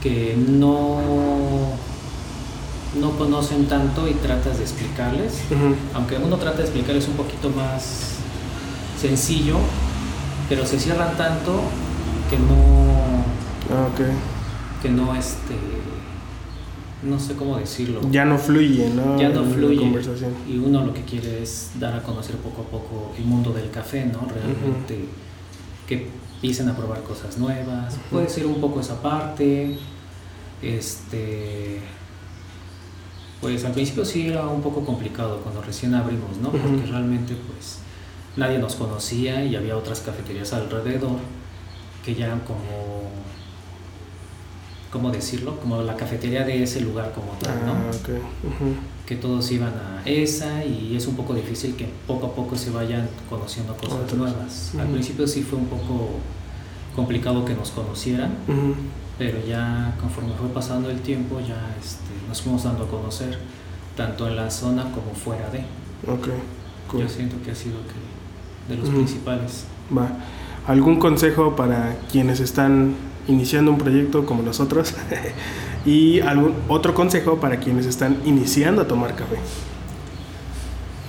que 0.02 0.36
no, 0.36 1.00
no 3.00 3.10
conocen 3.18 3.66
tanto 3.66 4.08
y 4.08 4.14
tratas 4.14 4.58
de 4.58 4.64
explicarles. 4.64 5.40
Aunque 5.94 6.16
uno 6.16 6.36
trata 6.36 6.58
de 6.58 6.64
explicarles 6.64 7.08
un 7.08 7.14
poquito 7.14 7.50
más 7.50 8.16
sencillo, 9.00 9.56
pero 10.48 10.64
se 10.64 10.78
cierran 10.78 11.16
tanto 11.16 11.60
que 12.30 12.38
no, 12.38 13.06
Ah, 13.70 13.88
que 14.82 14.88
no 14.90 15.14
este, 15.14 15.54
no 17.02 17.18
sé 17.18 17.34
cómo 17.34 17.56
decirlo. 17.58 18.00
Ya 18.10 18.24
no 18.24 18.38
fluye, 18.38 18.90
¿no? 18.90 19.20
Ya 19.20 19.28
no 19.30 19.44
fluye. 19.44 19.78
conversación. 19.78 20.32
Y 20.48 20.58
uno 20.58 20.84
lo 20.84 20.94
que 20.94 21.02
quiere 21.02 21.42
es 21.42 21.72
dar 21.78 21.94
a 21.94 22.02
conocer 22.02 22.36
poco 22.36 22.62
a 22.62 22.64
poco 22.64 23.12
el 23.18 23.24
mundo 23.24 23.52
del 23.52 23.70
café, 23.70 24.04
¿no? 24.06 24.26
Realmente 24.28 25.06
que 25.86 26.08
empiecen 26.36 26.68
a 26.68 26.76
probar 26.76 27.02
cosas 27.02 27.38
nuevas. 27.38 27.96
Puede 28.10 28.28
ser 28.28 28.46
un 28.46 28.60
poco 28.60 28.80
esa 28.80 29.00
parte. 29.02 29.78
Este. 30.62 31.80
Pues 33.40 33.64
al 33.64 33.72
principio 33.72 34.04
sí 34.04 34.28
era 34.28 34.46
un 34.46 34.62
poco 34.62 34.84
complicado 34.84 35.40
cuando 35.42 35.62
recién 35.62 35.94
abrimos, 35.94 36.36
¿no? 36.42 36.50
Porque 36.50 36.86
realmente 36.86 37.34
pues 37.34 37.78
nadie 38.36 38.58
nos 38.58 38.74
conocía 38.76 39.44
y 39.44 39.54
había 39.56 39.76
otras 39.76 40.00
cafeterías 40.00 40.52
alrededor 40.52 41.18
que 42.06 42.14
ya 42.14 42.30
como 42.46 43.10
¿cómo 44.92 45.10
decirlo? 45.10 45.58
Como 45.60 45.82
la 45.82 45.96
cafetería 45.96 46.44
de 46.44 46.62
ese 46.62 46.80
lugar 46.80 47.12
como 47.12 47.32
tal, 47.32 47.66
¿no? 47.66 47.72
Ah, 47.72 47.90
ok. 47.90 48.08
Ujú. 48.08 48.74
que 49.06 49.14
todos 49.14 49.52
iban 49.52 49.72
a 49.74 50.02
esa 50.04 50.64
y 50.64 50.96
es 50.96 51.06
un 51.06 51.14
poco 51.14 51.32
difícil 51.34 51.76
que 51.76 51.86
poco 52.08 52.26
a 52.26 52.34
poco 52.34 52.56
se 52.56 52.70
vayan 52.70 53.08
conociendo 53.30 53.76
cosas 53.76 54.00
Otros. 54.00 54.18
nuevas. 54.18 54.72
Al 54.74 54.84
Ujú. 54.86 54.92
principio 54.94 55.26
sí 55.28 55.42
fue 55.44 55.58
un 55.60 55.66
poco 55.66 56.10
complicado 56.96 57.44
que 57.44 57.54
nos 57.54 57.70
conocieran, 57.70 58.32
Ujú. 58.48 58.74
pero 59.16 59.38
ya 59.46 59.94
conforme 60.00 60.32
fue 60.34 60.48
pasando 60.48 60.90
el 60.90 61.00
tiempo 61.02 61.38
ya 61.40 61.76
este, 61.80 62.10
nos 62.28 62.40
fuimos 62.42 62.64
dando 62.64 62.84
a 62.84 62.88
conocer 62.88 63.38
tanto 63.96 64.26
en 64.28 64.34
la 64.36 64.50
zona 64.50 64.84
como 64.92 65.14
fuera 65.14 65.50
de. 65.50 65.58
Ok. 66.10 66.28
Cool. 66.90 67.02
Yo 67.02 67.08
siento 67.08 67.36
que 67.44 67.50
ha 67.52 67.54
sido 67.54 67.76
que 67.86 68.74
de 68.74 68.80
los 68.80 68.88
principales. 68.90 69.64
Va. 69.96 70.08
¿Algún 70.66 70.98
consejo 70.98 71.54
para 71.54 71.96
quienes 72.10 72.40
están 72.40 72.96
iniciando 73.28 73.70
un 73.70 73.78
proyecto 73.78 74.26
como 74.26 74.42
nosotros? 74.42 74.94
y 75.86 76.18
algún 76.20 76.54
otro 76.68 76.92
consejo 76.92 77.36
para 77.36 77.58
quienes 77.58 77.86
están 77.86 78.18
iniciando 78.24 78.82
a 78.82 78.88
tomar 78.88 79.14
café. 79.14 79.36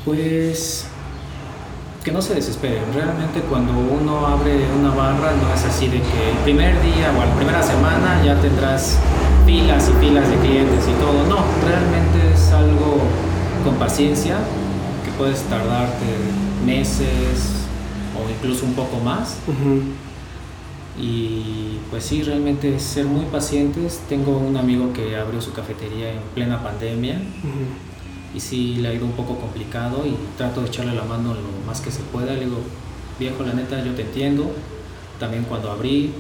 Pues 0.06 0.88
que 2.04 2.12
no 2.12 2.22
se 2.22 2.36
desesperen. 2.36 2.84
Realmente 2.94 3.42
cuando 3.50 3.74
uno 3.74 4.28
abre 4.28 4.54
una 4.80 4.92
barra 4.92 5.32
no 5.42 5.52
es 5.54 5.66
así 5.66 5.88
de 5.88 5.98
que 5.98 6.30
el 6.30 6.38
primer 6.44 6.80
día 6.84 7.12
o 7.18 7.26
la 7.26 7.36
primera 7.36 7.64
semana 7.64 8.24
ya 8.24 8.40
tendrás 8.40 9.00
filas 9.46 9.90
y 9.90 10.06
filas 10.06 10.30
de 10.30 10.38
clientes 10.38 10.86
y 10.88 10.94
todo. 11.02 11.26
No, 11.28 11.44
realmente 11.66 12.34
es 12.34 12.52
algo 12.52 13.00
con 13.66 13.76
paciencia 13.76 14.38
que 15.04 15.12
puedes 15.18 15.42
tardarte 15.50 16.06
meses 16.64 17.57
incluso 18.40 18.66
un 18.66 18.74
poco 18.74 19.00
más. 19.00 19.38
Y 21.00 21.78
pues 21.92 22.04
sí, 22.06 22.24
realmente 22.24 22.80
ser 22.80 23.06
muy 23.06 23.26
pacientes. 23.26 24.02
Tengo 24.10 24.38
un 24.38 24.58
amigo 24.58 24.94
que 24.94 25.16
abrió 25.16 25.42
su 25.42 25.54
cafetería 25.54 26.12
en 26.14 26.20
plena 26.34 26.64
pandemia 26.64 27.16
Ujú. 27.16 28.36
y 28.36 28.40
sí 28.40 28.76
le 28.78 28.90
ha 28.90 28.94
ido 28.94 29.06
un 29.06 29.12
poco 29.12 29.36
complicado 29.38 30.04
y 30.08 30.16
trato 30.38 30.62
de 30.62 30.68
echarle 30.68 30.94
la 30.96 31.04
mano 31.04 31.34
lo 31.36 31.66
más 31.68 31.82
que 31.82 31.92
se 31.92 32.02
pueda. 32.02 32.34
Le 32.34 32.46
digo, 32.46 32.58
viejo, 33.20 33.44
la 33.44 33.54
neta, 33.54 33.84
yo 33.84 33.94
te 33.94 34.02
entiendo. 34.04 34.52
También 35.20 35.44
cuando 35.44 35.72
abrí 35.72 36.12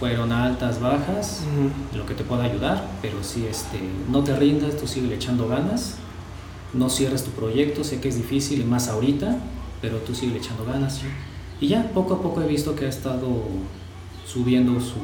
fueron 0.00 0.32
altas, 0.32 0.80
bajas, 0.80 1.42
lo 1.94 2.04
que 2.04 2.14
te 2.14 2.24
pueda 2.24 2.44
ayudar, 2.44 2.86
pero 3.00 3.22
sí, 3.22 3.46
este, 3.48 3.78
no 4.10 4.24
te 4.24 4.34
rindas, 4.36 4.76
tú 4.76 4.86
sigue 4.88 5.14
echando 5.14 5.46
ganas, 5.48 5.94
no 6.74 6.90
cierres 6.90 7.22
tu 7.24 7.30
proyecto, 7.30 7.84
sé 7.84 8.00
que 8.00 8.08
es 8.08 8.16
difícil 8.16 8.60
y 8.60 8.64
más 8.64 8.88
ahorita, 8.88 9.38
pero 9.80 9.98
tú 9.98 10.14
sigue 10.14 10.36
echando 10.36 10.64
ganas. 10.64 11.00
Y 11.64 11.68
ya, 11.68 11.90
poco 11.94 12.12
a 12.12 12.20
poco 12.20 12.42
he 12.42 12.46
visto 12.46 12.76
que 12.76 12.84
ha 12.84 12.90
estado 12.90 13.26
subiendo 14.26 14.78
su, 14.80 14.98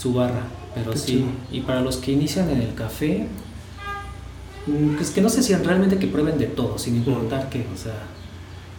su 0.00 0.14
barra, 0.14 0.44
pero 0.72 0.96
sí, 0.96 1.24
y 1.50 1.62
para 1.62 1.80
los 1.80 1.96
que 1.96 2.12
inician 2.12 2.48
en 2.48 2.62
el 2.62 2.74
café, 2.74 3.26
mm, 4.68 4.98
es 5.00 5.10
que 5.10 5.20
no 5.20 5.28
sé 5.28 5.42
si 5.42 5.52
realmente 5.56 5.98
que 5.98 6.06
prueben 6.06 6.38
de 6.38 6.46
todo, 6.46 6.78
sin 6.78 6.94
importar 6.94 7.50
qué, 7.50 7.66
o 7.74 7.76
sea, 7.76 8.04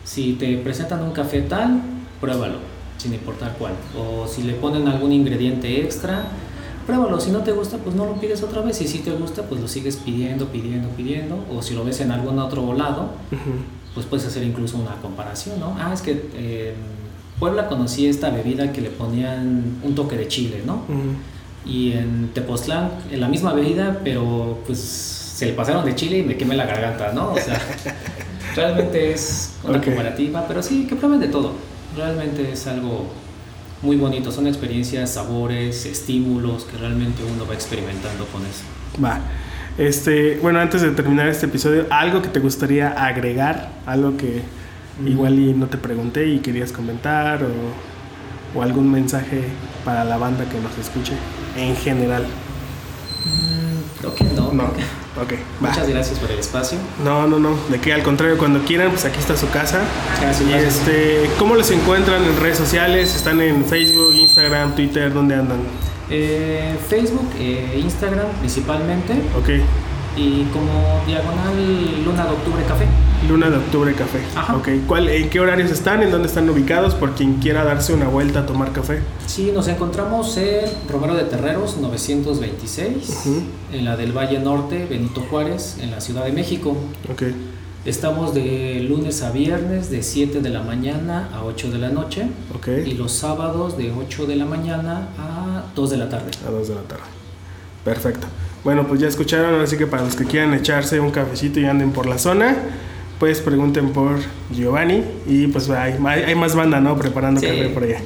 si 0.05 0.35
te 0.35 0.55
presentan 0.55 1.03
un 1.03 1.11
café 1.11 1.41
tal, 1.41 1.81
pruébalo, 2.21 2.59
sin 2.97 3.13
importar 3.13 3.57
cuál. 3.59 3.73
O 3.99 4.25
si 4.25 4.43
le 4.43 4.53
ponen 4.53 4.87
algún 4.87 5.11
ingrediente 5.11 5.81
extra, 5.81 6.27
pruébalo. 6.87 7.19
Si 7.19 7.31
no 7.31 7.39
te 7.39 7.51
gusta, 7.51 7.75
pues 7.75 7.93
no 7.93 8.05
lo 8.05 8.13
pides 8.21 8.41
otra 8.41 8.61
vez. 8.61 8.79
Y 8.79 8.87
si 8.87 8.99
te 8.99 9.11
gusta, 9.11 9.43
pues 9.43 9.59
lo 9.59 9.67
sigues 9.67 9.97
pidiendo, 9.97 10.47
pidiendo, 10.47 10.87
pidiendo. 10.95 11.43
O 11.51 11.61
si 11.61 11.73
lo 11.73 11.83
ves 11.83 11.99
en 11.99 12.11
algún 12.11 12.39
otro 12.39 12.71
lado, 12.73 13.09
pues 13.93 14.05
puedes 14.05 14.25
hacer 14.25 14.43
incluso 14.43 14.77
una 14.77 14.95
comparación, 15.01 15.59
¿no? 15.59 15.75
Ah, 15.79 15.91
es 15.93 16.01
que 16.01 16.11
en 16.11 16.75
Puebla 17.39 17.67
conocí 17.67 18.07
esta 18.07 18.29
bebida 18.29 18.71
que 18.71 18.81
le 18.81 18.89
ponían 18.89 19.79
un 19.83 19.95
toque 19.95 20.15
de 20.17 20.27
chile, 20.27 20.63
¿no? 20.65 20.83
Y 21.65 21.93
en 21.93 22.29
Tepoztlán, 22.33 22.91
en 23.11 23.21
la 23.21 23.27
misma 23.27 23.53
bebida, 23.53 23.99
pero 24.03 24.59
pues 24.65 24.79
se 24.79 25.45
le 25.45 25.53
pasaron 25.53 25.85
de 25.85 25.95
chile 25.95 26.19
y 26.19 26.23
me 26.23 26.37
quemé 26.37 26.55
la 26.55 26.65
garganta, 26.65 27.11
¿no? 27.13 27.33
O 27.33 27.39
sea, 27.39 27.59
realmente 28.55 29.13
es 29.13 29.55
una 29.63 29.81
comparativa, 29.81 30.45
pero 30.47 30.61
sí, 30.61 30.85
que 30.87 30.95
prueben 30.95 31.19
de 31.19 31.27
todo. 31.27 31.53
Realmente 31.95 32.51
es 32.51 32.67
algo 32.67 33.07
muy 33.81 33.97
bonito, 33.97 34.31
son 34.31 34.47
experiencias, 34.47 35.11
sabores, 35.11 35.85
estímulos 35.85 36.63
que 36.63 36.77
realmente 36.77 37.21
uno 37.23 37.45
va 37.47 37.53
experimentando 37.53 38.25
con 38.27 38.41
eso. 38.43 38.63
Va. 39.03 39.21
Este, 39.77 40.37
bueno, 40.41 40.59
antes 40.59 40.81
de 40.81 40.91
terminar 40.91 41.27
este 41.27 41.47
episodio, 41.47 41.87
algo 41.89 42.21
que 42.21 42.29
te 42.29 42.39
gustaría 42.39 42.89
agregar, 42.89 43.69
algo 43.85 44.17
que 44.17 44.43
mm. 44.99 45.07
igual 45.07 45.39
y 45.39 45.53
no 45.53 45.67
te 45.67 45.77
pregunté 45.77 46.27
y 46.27 46.39
querías 46.39 46.71
comentar 46.71 47.43
o, 47.43 48.57
o, 48.57 48.61
algún 48.61 48.91
mensaje 48.91 49.43
para 49.83 50.03
la 50.03 50.17
banda 50.17 50.45
que 50.45 50.59
nos 50.59 50.77
escuche 50.77 51.13
en 51.57 51.75
general. 51.75 52.23
Mm, 53.25 54.15
que 54.15 54.23
no. 54.35 54.51
No. 54.53 54.63
Ok, 55.21 55.33
Muchas 55.59 55.87
gracias 55.87 56.17
por 56.17 56.31
el 56.31 56.39
espacio. 56.39 56.77
No, 57.03 57.27
no, 57.27 57.37
no. 57.37 57.55
De 57.69 57.79
que 57.79 57.93
al 57.93 58.01
contrario, 58.01 58.35
cuando 58.37 58.63
quieran, 58.63 58.89
pues 58.89 59.05
aquí 59.05 59.19
está 59.19 59.37
su 59.37 59.47
casa. 59.51 59.79
Gracias, 60.19 60.49
y 60.49 60.53
este, 60.53 61.29
¿cómo 61.37 61.53
los 61.53 61.69
encuentran 61.69 62.23
en 62.23 62.39
redes 62.39 62.57
sociales? 62.57 63.15
¿Están 63.15 63.39
en 63.39 63.63
Facebook, 63.63 64.13
Instagram, 64.15 64.73
Twitter? 64.73 65.13
¿Dónde 65.13 65.35
andan? 65.35 65.59
Eh, 66.09 66.75
Facebook, 66.87 67.29
e 67.39 67.79
Instagram 67.79 68.27
principalmente. 68.39 69.13
Ok. 69.37 69.49
Y 70.15 70.43
como 70.53 71.01
diagonal 71.07 71.55
Luna 72.05 72.25
de 72.25 72.31
Octubre 72.31 72.63
Café. 72.67 72.85
Luna 73.27 73.49
de 73.49 73.57
Octubre 73.57 73.93
Café. 73.95 74.19
Ajá. 74.35 74.55
Ok. 74.55 74.69
¿Cuál, 74.87 75.09
¿En 75.09 75.29
qué 75.29 75.39
horarios 75.39 75.71
están? 75.71 76.03
¿En 76.03 76.11
dónde 76.11 76.27
están 76.27 76.47
ubicados? 76.49 76.93
Por 76.93 77.13
quien 77.13 77.35
quiera 77.35 77.63
darse 77.63 77.93
una 77.93 78.07
vuelta 78.07 78.41
a 78.41 78.45
tomar 78.45 78.71
café. 78.73 78.99
Sí, 79.25 79.51
nos 79.53 79.67
encontramos 79.67 80.37
en 80.37 80.65
Romero 80.89 81.15
de 81.15 81.23
Terreros 81.23 81.77
926, 81.77 83.25
en 83.71 83.85
la 83.85 83.95
del 83.97 84.11
Valle 84.15 84.39
Norte, 84.39 84.85
Benito 84.87 85.21
Juárez, 85.29 85.77
en 85.81 85.89
la 85.89 85.99
Ciudad 85.99 86.25
de 86.25 86.31
México. 86.31 86.77
Ok. 87.11 87.23
Estamos 87.85 88.33
de 88.33 88.79
lunes 88.87 89.23
a 89.23 89.31
viernes 89.31 89.89
de 89.89 90.03
7 90.03 90.39
de 90.39 90.49
la 90.49 90.63
mañana 90.63 91.27
a 91.33 91.43
8 91.43 91.69
de 91.69 91.79
la 91.79 91.89
noche. 91.89 92.27
Ok. 92.55 92.69
Y 92.85 92.93
los 92.93 93.11
sábados 93.11 93.77
de 93.77 93.91
8 93.91 94.25
de 94.25 94.37
la 94.37 94.45
mañana 94.45 95.09
a 95.19 95.65
2 95.75 95.89
de 95.89 95.97
la 95.97 96.07
tarde. 96.07 96.31
A 96.47 96.49
2 96.49 96.69
de 96.69 96.75
la 96.75 96.81
tarde. 96.83 97.03
Perfecto. 97.83 98.25
Bueno, 98.63 98.87
pues 98.87 99.01
ya 99.01 99.09
escucharon, 99.09 99.59
así 99.59 99.75
que 99.75 99.85
para 99.85 100.05
los 100.05 100.15
que 100.15 100.23
quieran 100.23 100.53
echarse 100.53 101.01
un 101.01 101.11
cafecito 101.11 101.59
y 101.59 101.65
anden 101.65 101.91
por 101.91 102.05
la 102.05 102.17
zona, 102.17 102.55
pues 103.19 103.41
pregunten 103.41 103.91
por 103.91 104.19
Giovanni 104.49 105.03
y 105.27 105.47
pues 105.47 105.69
hay, 105.69 105.97
hay 106.05 106.35
más 106.35 106.55
banda, 106.55 106.79
¿no? 106.79 106.97
Preparando 106.97 107.41
café 107.41 107.67
por 107.67 107.83
allá. 107.83 107.99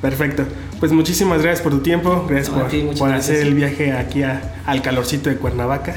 Perfecto. 0.00 0.42
Pues 0.82 0.90
muchísimas 0.90 1.40
gracias 1.42 1.62
por 1.62 1.70
tu 1.70 1.78
tiempo, 1.78 2.26
gracias 2.28 2.50
por, 2.98 3.12
hacer 3.12 3.36
el 3.36 3.54
viaje 3.54 3.92
aquí 3.92 4.24
al 4.24 4.82
calorcito 4.82 5.30
de 5.30 5.36
Cuernavaca. 5.36 5.94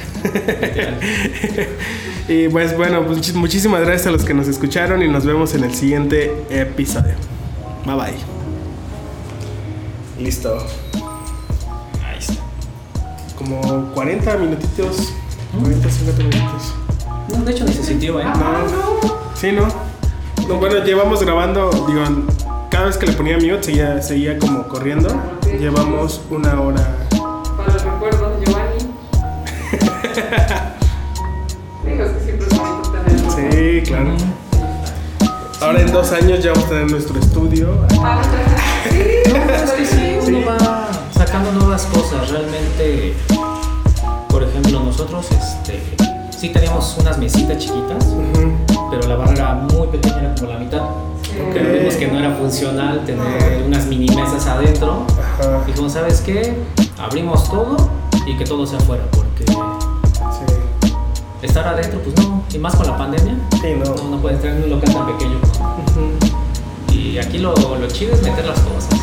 y 2.27 2.49
pues 2.49 2.77
bueno, 2.77 3.03
pues 3.03 3.33
muchísimas 3.33 3.81
gracias 3.81 4.05
a 4.05 4.11
los 4.11 4.23
que 4.23 4.35
nos 4.35 4.47
escucharon 4.47 5.01
y 5.01 5.07
nos 5.07 5.25
vemos 5.25 5.55
en 5.55 5.63
el 5.63 5.73
siguiente 5.73 6.45
episodio. 6.51 7.15
Bye 7.83 7.95
bye. 7.95 8.13
Listo. 10.23 10.55
Ahí 12.03 12.19
está. 12.19 12.35
Como 13.39 13.91
40 13.91 14.37
minutitos. 14.37 15.15
40, 15.63 15.89
50 15.89 16.23
minutitos. 16.25 16.75
No, 17.29 17.43
de 17.43 17.51
hecho 17.51 17.65
ni 17.65 17.73
se 17.73 17.83
sintió, 17.83 18.19
¿eh? 18.19 18.23
No, 18.23 19.31
sí, 19.33 19.51
no. 19.51 19.67
no 20.47 20.59
bueno, 20.59 20.85
llevamos 20.85 21.23
grabando, 21.23 21.71
digo, 21.87 22.03
cada 22.69 22.85
vez 22.85 22.97
que 22.97 23.05
le 23.05 23.13
ponía 23.13 23.37
mute 23.37 23.63
seguía, 23.63 24.01
seguía 24.01 24.39
como 24.39 24.67
corriendo. 24.67 25.09
Llevamos 25.59 26.21
una 26.29 26.59
hora. 26.59 26.97
Para 27.57 27.73
el 27.73 27.79
recuerdo, 27.79 28.39
Giovanni. 28.43 28.91
Digo, 31.85 32.03
es 32.03 32.11
que 32.11 32.19
siempre 32.23 32.47
es 32.47 32.57
bonito 32.57 32.91
tenerlo. 32.91 33.31
Sí, 33.31 33.81
claro. 33.85 34.15
Ahora 35.61 35.81
en 35.81 35.91
dos 35.91 36.11
años 36.11 36.43
ya 36.43 36.51
vamos 36.51 36.65
a 36.65 36.69
tener 36.69 36.91
nuestro 36.91 37.19
estudio. 37.19 37.87
Ah, 38.01 38.21
sí, 38.89 39.85
sí, 39.85 40.17
uno 40.27 40.45
va 40.45 40.89
sacando 41.11 41.51
nuevas 41.53 41.85
cosas. 41.85 42.29
Realmente, 42.29 43.13
por 44.29 44.43
ejemplo, 44.43 44.79
nosotros 44.81 45.27
este, 45.31 45.81
sí 46.45 46.51
teníamos 46.53 46.95
unas 46.99 47.17
mesitas 47.17 47.57
chiquitas, 47.57 48.05
pero 48.91 49.07
la 49.07 49.15
barra 49.15 49.33
era 49.33 49.53
muy 49.55 49.87
pequeña, 49.87 50.19
era 50.19 50.35
como 50.35 50.51
la 50.51 50.59
mitad. 50.59 50.81
Pero 51.53 51.73
vimos 51.73 51.95
que 51.95 52.07
no 52.07 52.19
era 52.19 52.35
funcional 52.35 53.03
tener 53.03 53.63
unas 53.65 53.87
mini 53.87 54.07
mesas 54.15 54.45
adentro. 54.45 55.07
Dijimos, 55.65 55.93
¿sabes 55.93 56.21
qué? 56.21 56.55
Abrimos 56.99 57.49
todo 57.49 57.89
y 58.27 58.37
que 58.37 58.45
todo 58.45 58.67
sea 58.67 58.77
afuera, 58.77 59.03
porque 59.11 59.43
estar 61.41 61.67
adentro, 61.67 61.99
pues 62.01 62.15
no, 62.17 62.43
y 62.53 62.57
más 62.59 62.75
con 62.75 62.87
la 62.87 62.97
pandemia, 62.97 63.33
no. 63.33 64.09
no, 64.09 64.17
puedes 64.21 64.37
estar 64.37 64.55
en 64.55 64.63
un 64.63 64.69
local 64.69 64.93
tan 64.93 65.17
pequeño. 65.17 65.39
Y 66.91 67.17
aquí 67.17 67.39
lo, 67.39 67.55
lo 67.55 67.87
chido 67.87 68.13
es 68.13 68.21
meter 68.21 68.45
las 68.45 68.59
cosas. 68.59 68.99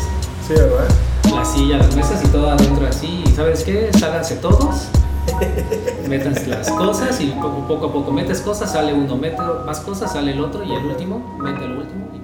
Sí, 0.47 0.53
¿verdad? 0.53 0.87
La 1.35 1.43
silla, 1.43 1.77
las 1.77 1.93
mesas 1.93 2.23
y 2.23 2.27
todo 2.27 2.49
adentro 2.49 2.87
así. 2.87 3.23
¿Y 3.25 3.31
sabes 3.31 3.63
qué? 3.63 3.89
Sálganse 3.93 4.35
todos 4.35 4.87
metas 6.07 6.47
las 6.47 6.71
cosas 6.71 7.19
y 7.21 7.27
poco, 7.27 7.67
poco, 7.67 7.85
a 7.87 7.93
poco 7.93 8.11
metes 8.11 8.41
cosas, 8.41 8.71
sale 8.71 8.93
uno, 8.93 9.15
mete 9.15 9.41
más 9.65 9.79
cosas, 9.81 10.13
sale 10.13 10.31
el 10.31 10.41
otro 10.41 10.63
y 10.63 10.71
el 10.73 10.85
último, 10.85 11.37
mete 11.41 11.65
el 11.65 11.77
último 11.77 12.07
y 12.13 12.22